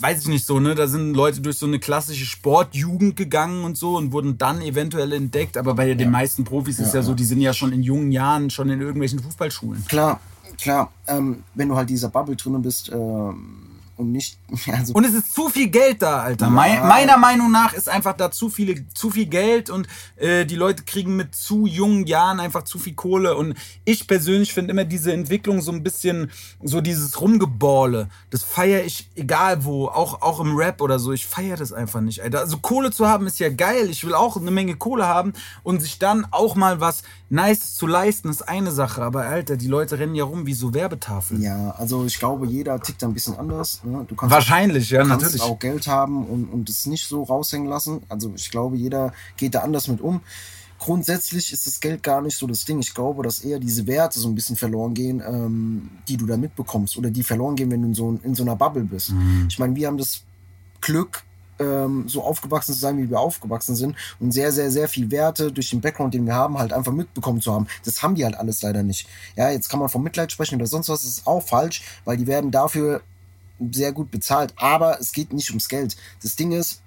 weiß 0.00 0.22
ich 0.22 0.28
nicht 0.28 0.46
so, 0.46 0.60
ne? 0.60 0.74
Da 0.74 0.86
sind 0.86 1.14
Leute 1.14 1.40
durch 1.40 1.58
so 1.58 1.66
eine 1.66 1.78
klassische 1.78 2.24
Sportjugend 2.24 3.16
gegangen 3.16 3.64
und 3.64 3.76
so 3.76 3.96
und 3.96 4.12
wurden 4.12 4.38
dann 4.38 4.60
eventuell 4.62 5.12
entdeckt. 5.12 5.56
Aber 5.56 5.74
bei 5.74 5.94
den 5.94 6.10
meisten 6.10 6.44
Profis 6.44 6.78
ja, 6.78 6.84
ist 6.84 6.94
ja, 6.94 7.02
so, 7.02 7.14
die 7.14 7.24
sind 7.24 7.40
ja 7.40 7.52
schon 7.52 7.72
in 7.72 7.82
jungen 7.82 8.12
Jahren 8.12 8.50
schon 8.50 8.68
in 8.70 8.80
irgendwelchen 8.80 9.20
Fußballschulen. 9.20 9.84
Klar, 9.86 10.20
klar. 10.60 10.92
Ähm, 11.06 11.42
wenn 11.54 11.68
du 11.68 11.76
halt 11.76 11.90
dieser 11.90 12.08
Bubble 12.08 12.36
drinnen 12.36 12.62
bist, 12.62 12.90
ähm 12.92 13.67
und 13.98 14.12
nicht. 14.12 14.38
Also 14.68 14.92
und 14.92 15.04
es 15.04 15.14
ist 15.14 15.34
zu 15.34 15.48
viel 15.48 15.68
Geld 15.68 16.02
da, 16.02 16.20
Alter. 16.20 16.46
Ja. 16.46 16.50
Me 16.50 16.80
meiner 16.86 17.16
Meinung 17.16 17.50
nach 17.50 17.72
ist 17.72 17.88
einfach 17.88 18.14
da 18.16 18.30
zu 18.30 18.48
viele, 18.50 18.86
zu 18.88 19.10
viel 19.10 19.26
Geld 19.26 19.70
und 19.70 19.88
äh, 20.16 20.44
die 20.44 20.56
Leute 20.56 20.84
kriegen 20.84 21.16
mit 21.16 21.34
zu 21.34 21.66
jungen 21.66 22.06
Jahren 22.06 22.38
einfach 22.38 22.64
zu 22.64 22.78
viel 22.78 22.94
Kohle. 22.94 23.36
Und 23.36 23.54
ich 23.84 24.06
persönlich 24.06 24.52
finde 24.52 24.72
immer 24.72 24.84
diese 24.84 25.12
Entwicklung 25.12 25.62
so 25.62 25.72
ein 25.72 25.82
bisschen 25.82 26.30
so 26.62 26.80
dieses 26.80 27.20
Rumgeballe. 27.20 28.08
Das 28.30 28.42
feiere 28.42 28.84
ich 28.84 29.08
egal 29.14 29.64
wo, 29.64 29.86
auch, 29.88 30.22
auch 30.22 30.40
im 30.40 30.56
Rap 30.56 30.80
oder 30.80 30.98
so. 30.98 31.12
Ich 31.12 31.26
feiere 31.26 31.56
das 31.56 31.72
einfach 31.72 32.00
nicht, 32.00 32.22
Alter. 32.22 32.40
Also 32.40 32.58
Kohle 32.58 32.90
zu 32.90 33.08
haben 33.08 33.26
ist 33.26 33.38
ja 33.38 33.48
geil. 33.48 33.88
Ich 33.90 34.04
will 34.04 34.14
auch 34.14 34.36
eine 34.36 34.50
Menge 34.50 34.76
Kohle 34.76 35.06
haben 35.06 35.32
und 35.62 35.80
sich 35.80 35.98
dann 35.98 36.26
auch 36.30 36.54
mal 36.54 36.80
was 36.80 37.02
Nice 37.30 37.74
zu 37.74 37.86
leisten 37.86 38.30
ist 38.30 38.42
eine 38.42 38.70
Sache. 38.70 39.02
Aber 39.02 39.26
Alter, 39.26 39.56
die 39.56 39.66
Leute 39.66 39.98
rennen 39.98 40.14
ja 40.14 40.24
rum 40.24 40.46
wie 40.46 40.54
so 40.54 40.72
Werbetafeln. 40.72 41.42
Ja, 41.42 41.72
also 41.72 42.04
ich 42.06 42.18
glaube, 42.18 42.46
jeder 42.46 42.80
tickt 42.80 43.04
ein 43.04 43.12
bisschen 43.12 43.36
anders. 43.36 43.82
Ne? 43.90 44.04
Du 44.08 44.14
kannst 44.14 44.34
Wahrscheinlich, 44.34 44.88
auch, 44.88 44.98
ja, 44.98 45.04
kannst 45.04 45.24
natürlich. 45.24 45.42
auch 45.42 45.58
Geld 45.58 45.86
haben 45.86 46.26
und, 46.26 46.44
und 46.46 46.68
es 46.68 46.86
nicht 46.86 47.06
so 47.06 47.22
raushängen 47.22 47.68
lassen. 47.68 48.02
Also 48.08 48.32
ich 48.34 48.50
glaube, 48.50 48.76
jeder 48.76 49.12
geht 49.36 49.54
da 49.54 49.60
anders 49.60 49.88
mit 49.88 50.00
um. 50.00 50.20
Grundsätzlich 50.78 51.52
ist 51.52 51.66
das 51.66 51.80
Geld 51.80 52.04
gar 52.04 52.22
nicht 52.22 52.36
so 52.36 52.46
das 52.46 52.64
Ding. 52.64 52.78
Ich 52.78 52.94
glaube, 52.94 53.24
dass 53.24 53.40
eher 53.40 53.58
diese 53.58 53.86
Werte 53.88 54.20
so 54.20 54.28
ein 54.28 54.34
bisschen 54.36 54.56
verloren 54.56 54.94
gehen, 54.94 55.20
ähm, 55.26 55.90
die 56.06 56.16
du 56.16 56.26
da 56.26 56.36
mitbekommst 56.36 56.96
oder 56.96 57.10
die 57.10 57.24
verloren 57.24 57.56
gehen, 57.56 57.70
wenn 57.70 57.82
du 57.82 57.88
in 57.88 57.94
so, 57.94 58.18
in 58.22 58.34
so 58.34 58.44
einer 58.44 58.54
Bubble 58.54 58.84
bist. 58.84 59.10
Mhm. 59.10 59.46
Ich 59.50 59.58
meine, 59.58 59.74
wir 59.74 59.88
haben 59.88 59.98
das 59.98 60.22
Glück, 60.80 61.24
ähm, 61.58 62.08
so 62.08 62.22
aufgewachsen 62.22 62.74
zu 62.74 62.78
sein, 62.78 62.98
wie 62.98 63.10
wir 63.10 63.18
aufgewachsen 63.18 63.74
sind 63.74 63.96
und 64.20 64.32
sehr, 64.32 64.52
sehr, 64.52 64.70
sehr 64.70 64.88
viel 64.88 65.10
Werte 65.10 65.52
durch 65.52 65.70
den 65.70 65.80
Background, 65.80 66.14
den 66.14 66.26
wir 66.26 66.34
haben, 66.34 66.58
halt 66.58 66.72
einfach 66.72 66.92
mitbekommen 66.92 67.40
zu 67.40 67.52
haben. 67.52 67.66
Das 67.84 68.02
haben 68.02 68.14
die 68.14 68.24
halt 68.24 68.36
alles 68.36 68.62
leider 68.62 68.82
nicht. 68.82 69.08
Ja, 69.36 69.50
jetzt 69.50 69.68
kann 69.68 69.80
man 69.80 69.88
vom 69.88 70.02
Mitleid 70.02 70.32
sprechen 70.32 70.56
oder 70.56 70.66
sonst 70.66 70.88
was, 70.88 71.02
das 71.02 71.10
ist 71.10 71.26
auch 71.26 71.42
falsch, 71.42 71.82
weil 72.04 72.16
die 72.16 72.26
werden 72.26 72.50
dafür 72.50 73.02
sehr 73.72 73.92
gut 73.92 74.10
bezahlt, 74.10 74.54
aber 74.56 75.00
es 75.00 75.12
geht 75.12 75.32
nicht 75.32 75.50
ums 75.50 75.68
Geld. 75.68 75.96
Das 76.22 76.36
Ding 76.36 76.52
ist, 76.52 76.82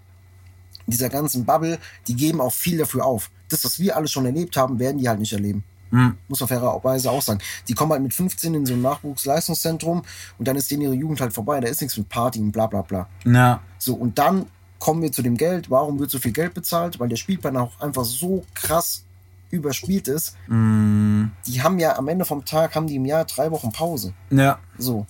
dieser 0.88 1.10
ganzen 1.10 1.46
Bubble, 1.46 1.80
die 2.08 2.16
geben 2.16 2.42
auch 2.42 2.54
viel 2.54 2.78
dafür 2.78 3.06
auf. 3.06 3.30
Das, 3.50 3.64
was 3.66 3.80
wir 3.80 3.96
alles 3.96 4.12
schon 4.12 4.26
erlebt 4.26 4.58
haben, 4.58 4.80
werden 4.80 4.98
die 4.98 5.08
halt 5.08 5.20
nicht 5.20 5.34
erleben. 5.34 5.64
Hm. 5.92 6.18
Muss 6.30 6.40
man 6.40 6.48
fairerweise 6.48 7.12
auch 7.12 7.22
sagen. 7.22 7.40
Die 7.68 7.74
kommen 7.74 7.92
halt 7.92 8.02
mit 8.02 8.14
15 8.14 8.54
in 8.54 8.66
so 8.66 8.74
ein 8.74 8.82
Nachwuchsleistungszentrum 8.82 10.04
und 10.38 10.48
dann 10.48 10.56
ist 10.56 10.72
denen 10.72 10.84
ihre 10.84 10.94
Jugend 10.94 11.20
halt 11.20 11.34
vorbei. 11.34 11.60
Da 11.60 11.68
ist 11.68 11.82
nichts 11.82 11.98
mit 11.98 12.08
Party 12.08 12.40
und 12.40 12.52
bla 12.52 12.68
bla 12.68 12.82
bla. 12.82 13.08
Ja. 13.26 13.62
So, 13.78 13.94
und 13.96 14.18
dann 14.18 14.46
kommen 14.80 15.02
wir 15.02 15.12
zu 15.12 15.22
dem 15.22 15.36
Geld. 15.36 15.70
Warum 15.70 16.00
wird 16.00 16.10
so 16.10 16.20
viel 16.20 16.32
Geld 16.32 16.54
bezahlt? 16.54 17.00
Weil 17.00 17.10
der 17.10 17.18
Spielplan 17.18 17.58
auch 17.58 17.80
einfach 17.82 18.06
so 18.06 18.46
krass 18.54 19.04
überspielt 19.50 20.08
ist. 20.08 20.38
Mm. 20.48 21.26
Die 21.46 21.62
haben 21.62 21.78
ja 21.78 21.98
am 21.98 22.08
Ende 22.08 22.24
vom 22.24 22.46
Tag, 22.46 22.76
haben 22.76 22.88
die 22.88 22.96
im 22.96 23.06
Jahr 23.06 23.26
drei 23.26 23.52
Wochen 23.52 23.72
Pause. 23.72 24.14
Ja. 24.30 24.60
So. 24.78 25.06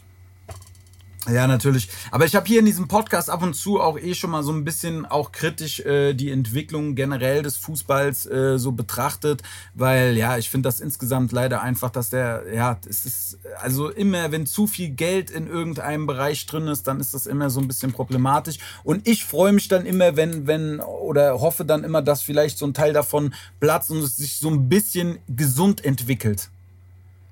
Ja, 1.30 1.46
natürlich. 1.46 1.88
Aber 2.10 2.26
ich 2.26 2.36
habe 2.36 2.48
hier 2.48 2.60
in 2.60 2.66
diesem 2.66 2.88
Podcast 2.88 3.30
ab 3.30 3.44
und 3.44 3.54
zu 3.54 3.80
auch 3.80 4.00
eh 4.00 4.16
schon 4.16 4.32
mal 4.32 4.42
so 4.42 4.52
ein 4.52 4.64
bisschen 4.64 5.06
auch 5.06 5.32
kritisch 5.32 5.80
äh, 5.82 6.16
die 6.16 6.32
Entwicklung 6.32 6.96
generell 6.96 7.44
des 7.44 7.58
Fußballs 7.58 8.26
äh, 8.26 8.58
so 8.58 8.72
betrachtet, 8.72 9.44
weil 9.76 10.18
ja, 10.18 10.40
ich 10.40 10.50
finde 10.50 10.68
das 10.68 10.80
insgesamt 10.80 11.32
leider 11.32 11.62
einfach, 11.62 11.92
dass 11.92 12.10
der, 12.10 12.46
ja, 12.52 12.80
es 12.90 13.06
ist, 13.06 13.38
also 13.62 13.90
immer, 13.90 14.32
wenn 14.32 14.48
zu 14.48 14.66
viel 14.66 14.90
Geld 14.90 15.30
in 15.30 15.46
irgendeinem 15.46 16.08
Bereich 16.08 16.48
drin 16.48 16.68
ist, 16.68 16.88
dann 16.88 17.00
ist 17.00 17.14
das 17.14 17.28
immer 17.28 17.52
so 17.52 17.60
ein 17.60 17.68
bisschen 17.68 17.92
problematisch. 17.92 18.58
Und 18.84 19.08
ich 19.08 19.24
freue 19.24 19.54
mich 19.54 19.68
dann 19.68 19.86
immer, 19.86 20.16
wenn, 20.16 20.48
wenn, 20.48 20.80
oder 20.80 21.40
hoffe 21.40 21.66
dann 21.66 21.84
immer, 21.84 22.02
dass 22.02 22.24
vielleicht 22.24 22.58
so 22.58 22.66
ein 22.66 22.74
Teil 22.74 22.94
davon 22.94 23.36
platzt 23.60 23.92
und 23.92 24.00
es 24.00 24.18
sich 24.18 24.40
so 24.40 24.50
ein 24.50 24.70
bisschen 24.70 25.20
gesund 25.28 25.86
entwickelt. 25.86 26.50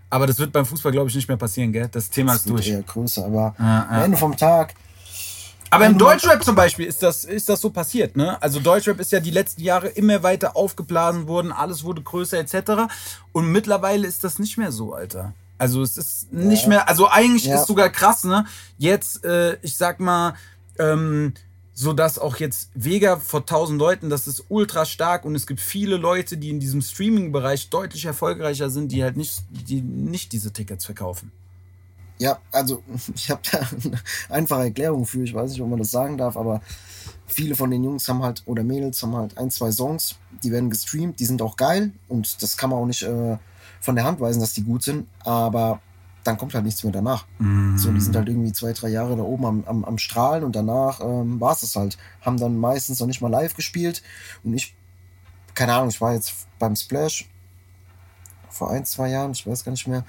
Aber 0.09 0.27
das 0.27 0.39
wird 0.39 0.51
beim 0.51 0.65
Fußball, 0.65 0.91
glaube 0.91 1.09
ich, 1.09 1.15
nicht 1.15 1.27
mehr 1.27 1.37
passieren, 1.37 1.71
gell? 1.71 1.87
Das 1.91 2.09
Thema 2.09 2.33
das 2.33 2.41
ist 2.41 2.49
durch. 2.49 2.67
Eher 2.69 2.81
größer, 2.81 3.25
aber 3.25 3.55
ja, 3.59 3.87
am 3.89 4.01
Ende 4.03 4.17
vom 4.17 4.35
Tag. 4.35 4.73
Aber 5.71 5.85
im 5.85 5.97
Deutschrap 5.97 6.43
zum 6.43 6.55
Beispiel 6.55 6.87
ist 6.87 7.03
das, 7.03 7.23
ist 7.25 7.47
das 7.47 7.61
so 7.61 7.69
passiert, 7.69 8.17
ne? 8.17 8.41
Also 8.41 8.59
Deutschrap 8.59 8.99
ist 8.99 9.11
ja 9.11 9.19
die 9.19 9.29
letzten 9.29 9.61
Jahre 9.61 9.89
immer 9.89 10.23
weiter 10.23 10.55
aufgeblasen 10.55 11.27
worden, 11.27 11.51
alles 11.51 11.83
wurde 11.83 12.01
größer 12.01 12.39
etc. 12.39 12.91
Und 13.33 13.51
mittlerweile 13.51 14.07
ist 14.07 14.23
das 14.23 14.39
nicht 14.39 14.57
mehr 14.57 14.71
so, 14.71 14.93
Alter. 14.93 15.33
Also 15.59 15.83
es 15.83 15.97
ist 15.97 16.33
nicht 16.33 16.63
ja. 16.63 16.69
mehr, 16.69 16.89
also 16.89 17.07
eigentlich 17.07 17.45
ja. 17.45 17.59
ist 17.59 17.67
sogar 17.67 17.89
krass, 17.89 18.23
ne? 18.23 18.45
Jetzt, 18.77 19.23
äh, 19.25 19.57
ich 19.61 19.77
sag 19.77 19.99
mal, 19.99 20.33
ähm, 20.79 21.33
so 21.79 21.93
dass 21.93 22.19
auch 22.19 22.35
jetzt 22.35 22.71
Vega 22.73 23.15
vor 23.15 23.39
1000 23.39 23.79
Leuten, 23.79 24.09
das 24.09 24.27
ist 24.27 24.43
ultra 24.49 24.83
stark 24.83 25.23
und 25.23 25.33
es 25.33 25.47
gibt 25.47 25.61
viele 25.61 25.95
Leute, 25.95 26.35
die 26.35 26.49
in 26.49 26.59
diesem 26.59 26.81
Streaming-Bereich 26.81 27.69
deutlich 27.69 28.03
erfolgreicher 28.03 28.69
sind, 28.69 28.91
die 28.91 29.01
halt 29.01 29.15
nicht, 29.15 29.43
die 29.49 29.79
nicht 29.81 30.33
diese 30.33 30.51
Tickets 30.51 30.83
verkaufen. 30.83 31.31
Ja, 32.17 32.39
also 32.51 32.83
ich 33.15 33.31
habe 33.31 33.41
da 33.49 33.59
eine 33.59 34.01
einfache 34.27 34.63
Erklärung 34.63 35.05
für, 35.05 35.23
ich 35.23 35.33
weiß 35.33 35.51
nicht, 35.51 35.61
ob 35.61 35.69
man 35.69 35.79
das 35.79 35.91
sagen 35.91 36.17
darf, 36.17 36.35
aber 36.35 36.61
viele 37.27 37.55
von 37.55 37.71
den 37.71 37.81
Jungs 37.85 38.09
haben 38.09 38.23
halt, 38.23 38.43
oder 38.45 38.61
Mädels 38.61 39.01
haben 39.01 39.15
halt 39.15 39.37
ein, 39.37 39.49
zwei 39.49 39.71
Songs, 39.71 40.17
die 40.43 40.51
werden 40.51 40.69
gestreamt, 40.69 41.17
die 41.21 41.25
sind 41.25 41.41
auch 41.41 41.55
geil 41.55 41.93
und 42.09 42.43
das 42.43 42.57
kann 42.57 42.71
man 42.71 42.79
auch 42.79 42.87
nicht 42.87 43.03
äh, 43.03 43.37
von 43.79 43.95
der 43.95 44.03
Hand 44.03 44.19
weisen, 44.19 44.41
dass 44.41 44.53
die 44.53 44.63
gut 44.63 44.83
sind, 44.83 45.07
aber 45.19 45.79
dann 46.23 46.37
kommt 46.37 46.53
halt 46.53 46.65
nichts 46.65 46.83
mehr 46.83 46.93
danach. 46.93 47.25
Mm. 47.39 47.77
So, 47.77 47.91
die 47.91 48.01
sind 48.01 48.15
halt 48.15 48.27
irgendwie 48.27 48.51
zwei, 48.51 48.73
drei 48.73 48.89
Jahre 48.89 49.15
da 49.15 49.23
oben 49.23 49.45
am, 49.45 49.63
am, 49.65 49.85
am 49.85 49.97
Strahlen 49.97 50.43
und 50.43 50.55
danach 50.55 50.99
ähm, 51.01 51.39
war 51.39 51.53
es 51.53 51.61
das 51.61 51.75
halt. 51.75 51.97
Haben 52.21 52.37
dann 52.37 52.57
meistens 52.57 52.99
noch 52.99 53.07
nicht 53.07 53.21
mal 53.21 53.29
live 53.29 53.55
gespielt. 53.55 54.03
Und 54.43 54.53
ich, 54.53 54.75
keine 55.53 55.73
Ahnung, 55.73 55.89
ich 55.89 56.01
war 56.01 56.13
jetzt 56.13 56.47
beim 56.59 56.75
Splash 56.75 57.29
vor 58.49 58.71
ein, 58.71 58.85
zwei 58.85 59.09
Jahren, 59.09 59.31
ich 59.31 59.47
weiß 59.47 59.63
gar 59.63 59.71
nicht 59.71 59.87
mehr. 59.87 60.03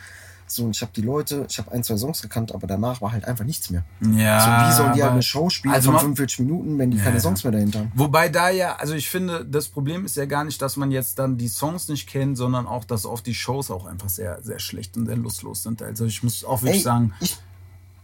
So, 0.51 0.64
und 0.64 0.76
ich 0.76 0.82
habe 0.82 0.92
die 0.94 1.03
Leute, 1.03 1.46
ich 1.48 1.59
habe 1.59 1.70
ein, 1.72 1.84
zwei 1.84 1.96
Songs 1.96 2.22
gekannt, 2.22 2.55
aber 2.55 2.66
danach 2.66 3.01
war 3.01 3.12
halt 3.12 3.24
einfach 3.24 3.44
nichts 3.44 3.70
mehr. 3.70 3.84
Ja. 4.01 4.40
So, 4.40 4.68
wie 4.68 4.76
sollen 4.76 4.92
die 4.94 5.03
halt 5.03 5.12
eine 5.12 5.22
Show 5.22 5.48
spielen 5.51 5.74
also 5.74 5.92
von 5.92 6.01
45 6.01 6.40
Minuten, 6.40 6.78
wenn 6.78 6.90
die 6.90 6.98
ja. 6.98 7.05
keine 7.05 7.20
Songs 7.20 7.44
mehr 7.44 7.53
dahinter 7.53 7.80
haben? 7.80 7.92
Wobei 7.94 8.28
da 8.28 8.51
ja, 8.51 8.76
also 8.76 8.94
ich 8.94 9.09
finde, 9.09 9.44
das 9.44 9.68
Problem 9.68 10.05
ist 10.05 10.16
ja 10.16 10.26
gar 10.26 10.44
nicht, 10.44 10.61
dass 10.61 10.76
man 10.76 10.90
jetzt 10.90 11.18
dann 11.18 11.38
die 11.38 11.48
Songs 11.48 11.88
nicht 11.88 12.09
kennt, 12.09 12.36
sondern 12.36 12.66
auch, 12.66 12.84
dass 12.84 13.07
oft 13.07 13.26
die 13.26 13.34
Shows 13.34 13.70
auch 13.70 13.86
einfach 13.86 14.09
sehr, 14.09 14.42
sehr 14.42 14.59
schlecht 14.59 14.96
und 14.96 15.07
sehr 15.07 15.16
lustlos 15.16 15.62
sind. 15.62 15.82
Also 15.82 16.05
ich 16.05 16.22
muss 16.22 16.44
auch 16.44 16.62
wirklich 16.62 16.80
Ey, 16.80 16.84
sagen. 16.84 17.12
Ich, 17.20 17.38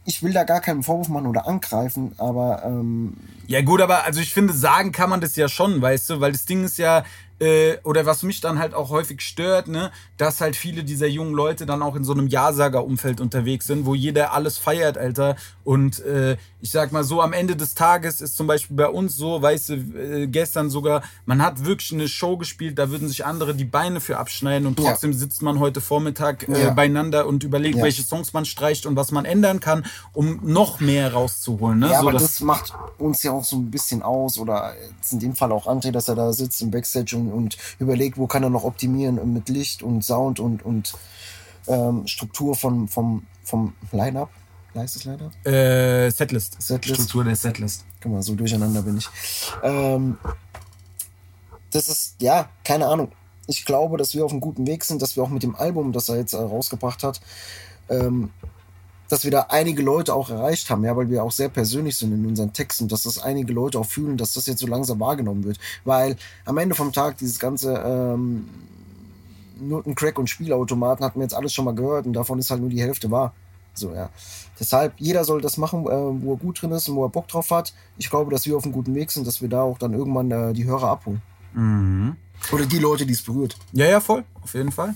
ich 0.07 0.23
will 0.23 0.33
da 0.33 0.45
gar 0.45 0.61
keinen 0.61 0.85
Vorwurf 0.85 1.09
machen 1.09 1.27
oder 1.27 1.47
angreifen, 1.49 2.13
aber. 2.17 2.63
Ähm 2.65 3.15
ja, 3.49 3.61
gut, 3.61 3.81
aber 3.81 4.05
also 4.05 4.21
ich 4.21 4.33
finde, 4.33 4.53
sagen 4.53 4.93
kann 4.93 5.11
man 5.11 5.21
das 5.21 5.35
ja 5.37 5.49
schon, 5.49 5.83
weißt 5.83 6.11
du, 6.11 6.21
weil 6.21 6.33
das 6.33 6.45
Ding 6.45 6.65
ist 6.65 6.79
ja, 6.79 7.05
äh, 7.39 7.77
oder 7.83 8.07
was 8.07 8.23
mich 8.23 8.41
dann 8.41 8.59
halt 8.59 8.75
auch 8.75 8.91
häufig 8.91 9.21
stört, 9.21 9.69
ne, 9.69 9.91
dass 10.17 10.41
halt 10.41 10.57
viele 10.57 10.85
dieser 10.85 11.07
jungen 11.07 11.35
Leute 11.35 11.67
dann 11.67 11.83
auch 11.83 11.95
in 11.95 12.05
so 12.05 12.13
einem 12.13 12.29
Ja-Sager-Umfeld 12.29 13.21
unterwegs 13.21 13.67
sind, 13.67 13.85
wo 13.85 13.95
jeder 13.95 14.33
alles 14.33 14.59
feiert, 14.59 14.97
Alter. 14.97 15.37
Und 15.65 16.01
äh, 16.01 16.37
ich 16.61 16.71
sag 16.71 16.93
mal 16.93 17.05
so, 17.05 17.21
am 17.21 17.33
Ende 17.33 17.57
des 17.57 17.75
Tages 17.75 18.21
ist 18.21 18.37
zum 18.37 18.47
Beispiel 18.47 18.77
bei 18.77 18.89
uns 18.89 19.17
so, 19.17 19.43
weißt 19.43 19.69
du, 19.69 19.75
äh, 19.75 20.27
gestern 20.27 20.71
sogar, 20.71 21.03
man 21.27 21.43
hat 21.43 21.65
wirklich 21.65 21.93
eine 21.93 22.09
Show 22.09 22.37
gespielt, 22.37 22.79
da 22.79 22.91
würden 22.91 23.09
sich 23.09 23.27
andere 23.27 23.55
die 23.55 23.65
Beine 23.65 24.01
für 24.01 24.17
abschneiden 24.17 24.67
und 24.67 24.77
trotzdem 24.77 25.13
ja. 25.13 25.19
sitzt 25.19 25.43
man 25.43 25.61
heute 25.61 25.81
Vormittag 25.81 26.49
äh, 26.49 26.65
ja. 26.65 26.71
beinander 26.71 27.27
und 27.27 27.45
überlegt, 27.45 27.77
ja. 27.77 27.85
welche 27.85 28.03
Songs 28.03 28.33
man 28.33 28.45
streicht 28.45 28.87
und 28.87 28.97
was 28.97 29.13
man 29.13 29.25
ändern 29.25 29.61
kann, 29.61 29.85
um 30.13 30.41
noch 30.43 30.81
mehr 30.81 31.13
rauszuholen. 31.13 31.81
Ne? 31.81 31.91
Ja, 31.91 32.01
so, 32.01 32.09
aber 32.09 32.13
das 32.13 32.41
macht 32.41 32.73
uns 32.99 33.23
ja 33.23 33.33
auch 33.33 33.45
so 33.45 33.57
ein 33.57 33.71
bisschen 33.71 34.03
aus, 34.03 34.39
oder 34.39 34.75
jetzt 34.97 35.13
in 35.13 35.19
dem 35.19 35.35
Fall 35.35 35.53
auch 35.53 35.67
André, 35.67 35.91
dass 35.91 36.09
er 36.09 36.15
da 36.15 36.33
sitzt 36.33 36.63
im 36.63 36.71
Backstage 36.71 37.17
und 37.17 37.26
und, 37.33 37.57
überlegt, 37.79 38.19
wo 38.19 38.27
kann 38.27 38.43
er 38.43 38.51
noch 38.51 38.65
optimieren 38.65 39.33
mit 39.33 39.49
Licht 39.49 39.83
und 39.83 40.05
Sound 40.05 40.41
und, 40.41 40.65
und 40.65 40.95
ähm, 41.67 42.07
Struktur 42.07 42.55
von, 42.55 42.89
vom, 42.89 43.27
vom 43.43 43.75
Line-Up. 43.93 44.31
Heißt 44.75 44.97
das 44.97 45.05
Line-Up? 45.05 45.47
Äh, 45.47 46.11
Setlist. 46.11 46.61
Setlist. 46.61 47.01
Struktur 47.01 47.25
der 47.25 47.37
Setlist. 47.37 47.85
Guck 48.01 48.13
mal, 48.13 48.23
so 48.23 48.35
durcheinander 48.35 48.83
bin 48.83 48.99
ich. 48.99 49.09
Ähm, 49.63 50.19
das 51.71 51.89
ist, 51.89 52.17
ja, 52.21 52.49
keine 52.65 52.87
Ahnung. 52.87 53.13
Ich 53.47 53.65
glaube, 53.65 53.97
dass 53.97 54.15
wir 54.15 54.25
auf 54.25 54.33
einem 54.33 54.41
guten 54.41 54.67
Weg 54.67 54.85
sind, 54.85 55.03
dass 55.03 55.17
wir 55.17 55.23
auch 55.23 55.29
mit 55.29 55.43
dem 55.43 55.55
Album, 55.55 55.93
das 55.93 56.09
er 56.09 56.17
jetzt 56.17 56.33
äh, 56.33 56.39
rausgebracht 56.39 57.03
hat, 57.03 57.21
ähm, 57.89 58.31
dass 59.09 59.25
wir 59.25 59.31
da 59.31 59.47
einige 59.49 59.83
Leute 59.83 60.15
auch 60.15 60.31
erreicht 60.31 60.71
haben, 60.71 60.85
ja, 60.85 60.97
weil 60.97 61.09
wir 61.11 61.23
auch 61.23 61.33
sehr 61.33 61.49
persönlich 61.49 61.97
sind 61.97 62.13
in 62.13 62.27
unseren 62.27 62.53
Texten, 62.53 62.89
dass 62.89 63.03
das 63.03 63.19
einige 63.19 63.53
Leute 63.53 63.79
auch 63.79 63.87
fühlen, 63.87 64.17
dass 64.17 64.33
das 64.33 64.47
jetzt 64.47 64.61
so 64.61 64.67
langsam 64.67 65.01
wahrgenommen 65.01 65.45
wird. 65.45 65.59
Weil 65.85 66.17
am 66.45 66.59
Ende 66.59 66.75
vom 66.75 66.93
Tag 66.93 67.19
dieses 67.19 67.39
ganze 67.39 67.75
ähm, 67.75 68.49
Noten, 69.61 69.95
Crack 69.95 70.19
und 70.19 70.29
Spielautomaten 70.29 71.05
hatten 71.05 71.19
wir 71.19 71.25
jetzt 71.25 71.35
alles 71.35 71.53
schon 71.53 71.65
mal 71.65 71.75
gehört 71.75 72.07
und 72.07 72.13
davon 72.13 72.39
ist 72.39 72.51
halt 72.51 72.61
nur 72.61 72.71
die 72.71 72.83
Hälfte 72.83 73.11
wahr. 73.11 73.33
So, 73.75 73.93
ja. 73.93 74.11
Deshalb, 74.59 74.95
jeder 74.97 75.25
soll 75.25 75.43
das 75.43 75.59
machen, 75.59 75.87
äh, 75.87 76.23
wo 76.23 76.33
er 76.33 76.39
gut 76.39 76.63
drin 76.63 76.73
ist 76.73 76.89
und 76.89 76.97
wo 76.97 77.05
er 77.05 77.11
Bock 77.11 77.29
drauf 77.29 77.51
hat. 77.51 77.75
Ich 77.99 78.09
glaube, 78.09 78.31
dass 78.31 78.47
wir 78.47 78.57
auf 78.57 78.65
einem 78.65 78.73
guten 78.73 78.95
Weg 78.95 79.11
sind, 79.11 79.27
dass 79.27 79.43
wir 79.43 79.49
da 79.49 79.63
auch 79.63 79.79
dann 79.79 79.93
irgendwann 79.93 80.31
äh, 80.31 80.53
die 80.55 80.65
Hörer 80.65 80.89
abholen. 80.89 81.21
Mhm. 81.53 82.17
Oder 82.53 82.67
die 82.67 82.79
Leute, 82.79 83.07
die 83.07 83.13
es 83.13 83.23
berührt. 83.23 83.57
Ja, 83.73 83.87
ja, 83.87 84.01
voll. 84.01 84.25
Auf 84.43 84.55
jeden 84.55 84.73
Fall. 84.73 84.95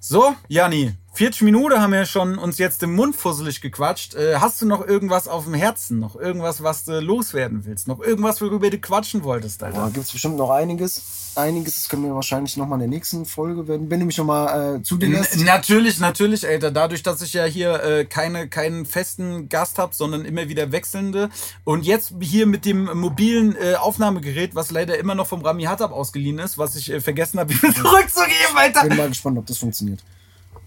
So, 0.00 0.34
Janni, 0.48 0.94
40 1.12 1.42
Minuten 1.42 1.80
haben 1.80 1.92
wir 1.92 2.06
schon 2.06 2.38
uns 2.38 2.58
jetzt 2.58 2.82
im 2.82 2.94
Mund 2.94 3.16
fusselig 3.16 3.60
gequatscht. 3.60 4.14
Äh, 4.14 4.36
hast 4.36 4.62
du 4.62 4.66
noch 4.66 4.86
irgendwas 4.86 5.26
auf 5.26 5.44
dem 5.44 5.54
Herzen? 5.54 5.98
Noch 5.98 6.14
irgendwas, 6.14 6.62
was 6.62 6.84
du 6.84 7.00
loswerden 7.00 7.64
willst? 7.64 7.88
Noch 7.88 8.00
irgendwas, 8.00 8.40
worüber 8.40 8.70
du 8.70 8.78
quatschen 8.78 9.24
wolltest, 9.24 9.62
Alter? 9.62 9.80
Da 9.80 9.88
gibt 9.88 10.06
es 10.06 10.12
bestimmt 10.12 10.36
noch 10.36 10.50
einiges. 10.50 11.02
Einiges, 11.34 11.74
das 11.76 11.88
können 11.88 12.04
wir 12.04 12.14
wahrscheinlich 12.14 12.56
noch 12.56 12.66
mal 12.66 12.76
in 12.76 12.80
der 12.80 12.88
nächsten 12.88 13.26
Folge 13.26 13.68
werden, 13.68 13.90
wenn 13.90 14.00
du 14.00 14.06
mich 14.06 14.18
noch 14.18 14.24
mal 14.24 14.76
äh, 14.76 14.82
zu 14.82 14.96
dir 14.96 15.08
lässt. 15.10 15.36
N 15.36 15.44
natürlich, 15.44 15.98
natürlich, 16.00 16.46
Alter. 16.46 16.70
Dadurch, 16.70 17.02
dass 17.02 17.22
ich 17.22 17.32
ja 17.32 17.44
hier 17.44 17.82
äh, 17.82 18.04
keine, 18.04 18.48
keinen 18.48 18.86
festen 18.86 19.48
Gast 19.48 19.78
habe, 19.78 19.94
sondern 19.94 20.24
immer 20.24 20.48
wieder 20.48 20.72
wechselnde. 20.72 21.28
Und 21.64 21.84
jetzt 21.84 22.14
hier 22.20 22.46
mit 22.46 22.64
dem 22.64 22.84
mobilen 22.98 23.56
äh, 23.56 23.74
Aufnahmegerät, 23.74 24.54
was 24.54 24.70
leider 24.70 24.96
immer 24.98 25.14
noch 25.14 25.26
vom 25.26 25.44
Rami 25.44 25.64
Hattab 25.64 25.92
ausgeliehen 25.92 26.38
ist, 26.38 26.56
was 26.56 26.76
ich 26.76 26.90
äh, 26.90 27.00
vergessen 27.00 27.40
habe, 27.40 27.52
ihm 27.62 27.74
zurückzugeben, 27.74 28.56
Alter. 28.56 28.86
Bin 28.86 28.96
mal 28.96 29.08
gespannt, 29.08 29.38
ob 29.38 29.46
das 29.46 29.58
funktioniert. 29.58 30.00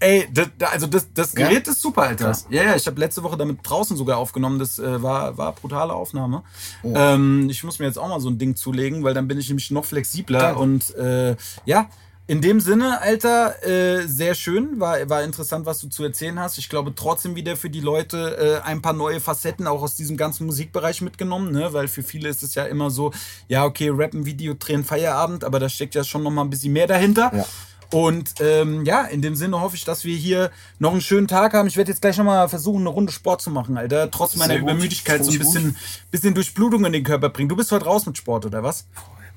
Ey, 0.04 0.28
das, 0.32 0.48
also 0.70 0.86
das, 0.86 1.06
das 1.14 1.32
Ja? 1.32 1.48
Gerät 1.48 1.66
ist 1.66 1.80
super, 1.80 2.02
Alter. 2.02 2.26
Krass. 2.26 2.46
Ja, 2.50 2.62
ja, 2.62 2.76
ich 2.76 2.86
habe 2.86 3.00
letzte 3.00 3.22
Woche 3.22 3.38
damit 3.38 3.58
draußen 3.62 3.96
sogar 3.96 4.18
aufgenommen. 4.18 4.58
Das 4.58 4.78
äh, 4.78 5.02
war, 5.02 5.38
war 5.38 5.52
brutale 5.52 5.94
Aufnahme. 5.94 6.42
Ähm, 6.84 7.48
ich 7.48 7.64
muss 7.64 7.78
mir 7.78 7.86
jetzt 7.86 7.98
auch 7.98 8.08
mal 8.08 8.20
so 8.20 8.28
ein 8.28 8.36
Ding 8.36 8.54
zulegen, 8.54 9.02
weil 9.02 9.14
dann 9.14 9.28
bin 9.28 9.38
ich 9.38 9.48
nämlich 9.48 9.70
noch 9.70 9.86
flexibler. 9.86 10.40
Geil. 10.40 10.54
Und 10.56 10.94
äh, 10.96 11.36
ja, 11.64 11.88
in 12.26 12.40
dem 12.40 12.60
Sinne, 12.60 13.02
Alter, 13.02 13.62
äh, 13.66 14.06
sehr 14.06 14.34
schön. 14.34 14.80
War, 14.80 15.08
war 15.10 15.22
interessant, 15.22 15.66
was 15.66 15.80
du 15.80 15.88
zu 15.88 16.04
erzählen 16.04 16.38
hast. 16.38 16.56
Ich 16.56 16.70
glaube 16.70 16.94
trotzdem 16.94 17.34
wieder 17.34 17.54
für 17.54 17.68
die 17.68 17.80
Leute 17.80 18.62
äh, 18.64 18.66
ein 18.66 18.80
paar 18.80 18.94
neue 18.94 19.20
Facetten 19.20 19.66
auch 19.66 19.82
aus 19.82 19.94
diesem 19.94 20.16
ganzen 20.16 20.46
Musikbereich 20.46 21.02
mitgenommen, 21.02 21.52
ne? 21.52 21.74
Weil 21.74 21.86
für 21.86 22.02
viele 22.02 22.30
ist 22.30 22.42
es 22.42 22.54
ja 22.54 22.64
immer 22.64 22.90
so, 22.90 23.12
ja, 23.48 23.64
okay, 23.64 23.90
Rappen, 23.92 24.24
Video, 24.24 24.54
drehen, 24.58 24.84
Feierabend, 24.84 25.44
aber 25.44 25.60
da 25.60 25.68
steckt 25.68 25.94
ja 25.94 26.02
schon 26.02 26.22
noch 26.22 26.30
mal 26.30 26.42
ein 26.42 26.50
bisschen 26.50 26.72
mehr 26.72 26.86
dahinter. 26.86 27.30
Ja. 27.34 27.46
Und 27.94 28.34
ähm, 28.40 28.84
ja, 28.84 29.02
in 29.02 29.22
dem 29.22 29.36
Sinne 29.36 29.60
hoffe 29.60 29.76
ich, 29.76 29.84
dass 29.84 30.04
wir 30.04 30.16
hier 30.16 30.50
noch 30.80 30.90
einen 30.90 31.00
schönen 31.00 31.28
Tag 31.28 31.54
haben. 31.54 31.68
Ich 31.68 31.76
werde 31.76 31.92
jetzt 31.92 32.00
gleich 32.00 32.18
nochmal 32.18 32.48
versuchen, 32.48 32.80
eine 32.80 32.88
Runde 32.88 33.12
Sport 33.12 33.40
zu 33.40 33.50
machen, 33.50 33.78
Alter. 33.78 34.10
Trotz 34.10 34.34
meiner. 34.34 34.56
Übermüdigkeit 34.56 35.24
so 35.24 35.30
ein 35.30 35.38
bisschen, 35.38 35.76
bisschen 36.10 36.34
Durchblutung 36.34 36.84
in 36.86 36.92
den 36.92 37.04
Körper 37.04 37.28
bringen. 37.28 37.48
Du 37.48 37.54
bist 37.54 37.70
heute 37.70 37.84
raus 37.84 38.04
mit 38.04 38.18
Sport, 38.18 38.46
oder 38.46 38.64
was? 38.64 38.86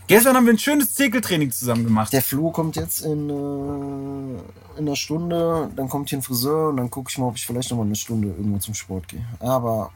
Gestern 0.07 0.35
haben 0.35 0.47
wir 0.47 0.53
ein 0.53 0.57
schönes 0.57 0.95
Zirkeltraining 0.95 1.51
zusammen 1.51 1.83
gemacht. 1.83 2.11
Der 2.13 2.23
Flo 2.23 2.49
kommt 2.49 2.77
jetzt 2.77 3.01
in, 3.01 3.29
äh, 3.29 4.79
in 4.79 4.87
einer 4.87 4.95
Stunde, 4.95 5.69
dann 5.75 5.87
kommt 5.87 6.09
hier 6.09 6.17
ein 6.17 6.23
Friseur 6.23 6.69
und 6.69 6.77
dann 6.77 6.89
gucke 6.89 7.11
ich 7.11 7.17
mal, 7.19 7.27
ob 7.27 7.35
ich 7.35 7.45
vielleicht 7.45 7.69
noch 7.69 7.77
mal 7.77 7.83
eine 7.83 7.95
Stunde 7.95 8.29
irgendwo 8.29 8.57
zum 8.57 8.73
Sport 8.73 9.07
gehe. 9.09 9.23
Aber 9.39 9.91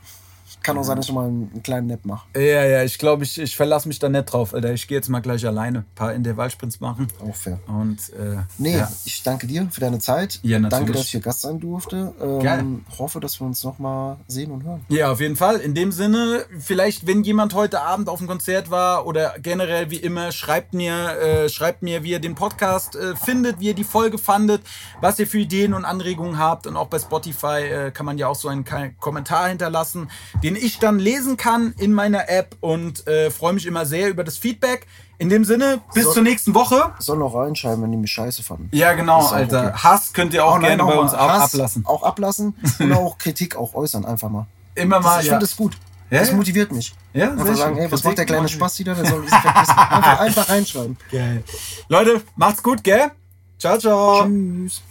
kann 0.63 0.77
auch 0.77 0.83
sein, 0.83 0.97
dass 0.97 1.07
ich 1.07 1.13
mal 1.13 1.27
einen, 1.27 1.49
einen 1.51 1.63
kleinen 1.63 1.87
Nap 1.87 2.05
mache. 2.05 2.27
Ja, 2.35 2.65
ja, 2.65 2.83
ich 2.83 2.97
glaube, 2.97 3.23
ich, 3.23 3.39
ich 3.39 3.55
verlasse 3.55 3.87
mich 3.87 3.99
da 3.99 4.09
nicht 4.09 4.25
drauf, 4.25 4.53
Alter. 4.53 4.73
Ich 4.73 4.87
gehe 4.87 4.97
jetzt 4.97 5.09
mal 5.09 5.19
gleich 5.21 5.45
alleine 5.45 5.79
ein 5.79 5.85
paar 5.95 6.13
Intervallsprints 6.13 6.79
machen. 6.79 7.07
Auch 7.19 7.35
fair. 7.35 7.59
Und 7.67 7.97
äh, 8.13 8.37
Nee, 8.57 8.77
ja. 8.77 8.91
ich 9.05 9.23
danke 9.23 9.47
dir 9.47 9.67
für 9.71 9.81
deine 9.81 9.99
Zeit. 9.99 10.39
Ja, 10.43 10.59
natürlich. 10.59 10.79
Danke, 10.79 10.91
dass 10.93 11.05
ich 11.05 11.11
hier 11.11 11.21
Gast 11.21 11.41
sein 11.41 11.59
durfte. 11.59 12.13
Geil. 12.19 12.59
Ähm, 12.59 12.85
hoffe, 12.97 13.19
dass 13.19 13.39
wir 13.39 13.47
uns 13.47 13.63
noch 13.63 13.79
mal 13.79 14.17
sehen 14.27 14.51
und 14.51 14.63
hören. 14.63 14.85
Ja, 14.89 15.11
auf 15.11 15.19
jeden 15.19 15.35
Fall. 15.35 15.57
In 15.57 15.73
dem 15.73 15.91
Sinne, 15.91 16.45
vielleicht, 16.59 17.07
wenn 17.07 17.23
jemand 17.23 17.53
heute 17.53 17.81
Abend 17.81 18.09
auf 18.09 18.19
dem 18.19 18.27
Konzert 18.27 18.69
war 18.69 19.05
oder 19.05 19.35
generell 19.41 19.89
wie 19.89 19.97
immer, 19.97 20.31
schreibt 20.31 20.73
mir, 20.73 21.17
äh, 21.19 21.49
schreibt 21.49 21.81
mir, 21.81 22.03
wie 22.03 22.11
ihr 22.11 22.19
den 22.19 22.35
Podcast 22.35 22.95
äh, 22.95 23.15
findet, 23.15 23.59
wie 23.59 23.67
ihr 23.67 23.73
die 23.73 23.83
Folge 23.83 24.17
fandet, 24.17 24.61
was 24.99 25.19
ihr 25.19 25.27
für 25.27 25.39
Ideen 25.39 25.73
und 25.73 25.85
Anregungen 25.85 26.37
habt. 26.37 26.67
Und 26.67 26.77
auch 26.77 26.87
bei 26.87 26.99
Spotify 26.99 27.61
äh, 27.61 27.91
kann 27.91 28.05
man 28.05 28.17
ja 28.17 28.27
auch 28.27 28.35
so 28.35 28.47
einen 28.47 28.65
Kommentar 28.99 29.47
hinterlassen, 29.49 30.09
den 30.43 30.50
ich 30.55 30.79
dann 30.79 30.99
lesen 30.99 31.37
kann 31.37 31.73
in 31.77 31.93
meiner 31.93 32.29
App 32.29 32.55
und 32.61 33.05
äh, 33.07 33.29
freue 33.31 33.53
mich 33.53 33.65
immer 33.65 33.85
sehr 33.85 34.09
über 34.09 34.23
das 34.23 34.37
Feedback. 34.37 34.87
In 35.17 35.29
dem 35.29 35.45
Sinne, 35.45 35.81
bis 35.93 36.05
So- 36.05 36.13
zur 36.13 36.23
nächsten 36.23 36.55
Woche. 36.55 36.93
Soll 36.99 37.21
auch 37.21 37.35
reinschreiben, 37.35 37.83
wenn 37.83 37.91
die 37.91 37.97
mich 37.97 38.11
scheiße 38.11 38.41
fanden. 38.43 38.69
Ja, 38.71 38.93
genau, 38.93 39.17
auch 39.17 39.31
Alter. 39.33 39.67
okay. 39.67 39.77
Hass 39.83 40.13
könnt 40.13 40.33
ihr 40.33 40.43
auch 40.43 40.55
Oh 40.55 40.57
nein, 40.57 40.77
gerne 40.77 40.83
bei 40.91 40.97
uns 40.97 41.13
ab 41.13 41.29
Hass 41.29 41.53
ablassen. 41.53 41.85
Auch 41.85 42.01
ablassen 42.03 42.55
und 42.79 42.91
auch 42.93 43.17
Kritik 43.19 43.55
auch 43.55 43.75
äußern, 43.75 44.03
einfach 44.05 44.29
mal. 44.29 44.47
Immer 44.73 44.95
Das, 44.97 45.05
mal, 45.05 45.19
ich 45.19 45.27
ja. 45.27 45.33
finde 45.33 45.45
das 45.45 45.55
gut. 45.55 45.77
Ja, 46.09 46.19
das 46.21 46.31
motiviert 46.33 46.71
mich. 46.71 46.93
Ja, 47.13 47.31
Einfach 47.31 47.55
sagen, 47.55 47.77
ey, 47.77 47.83
was 47.91 48.01
Kritik 48.01 48.05
macht 48.05 48.17
der 48.17 48.25
kleine. 48.25 48.47
Spaß 48.49 48.79
wieder? 48.79 48.95
Der 48.95 49.05
soll 49.05 49.21
einfach, 49.31 50.19
einfach 50.19 50.49
reinschreiben. 50.49 50.97
Geil. 51.11 51.43
Leute, 51.87 52.21
macht's 52.35 52.61
gut, 52.63 52.83
gell? 52.83 53.11
Ciao, 53.59 53.77
ciao. 53.77 54.25
Tschüss. 54.25 54.81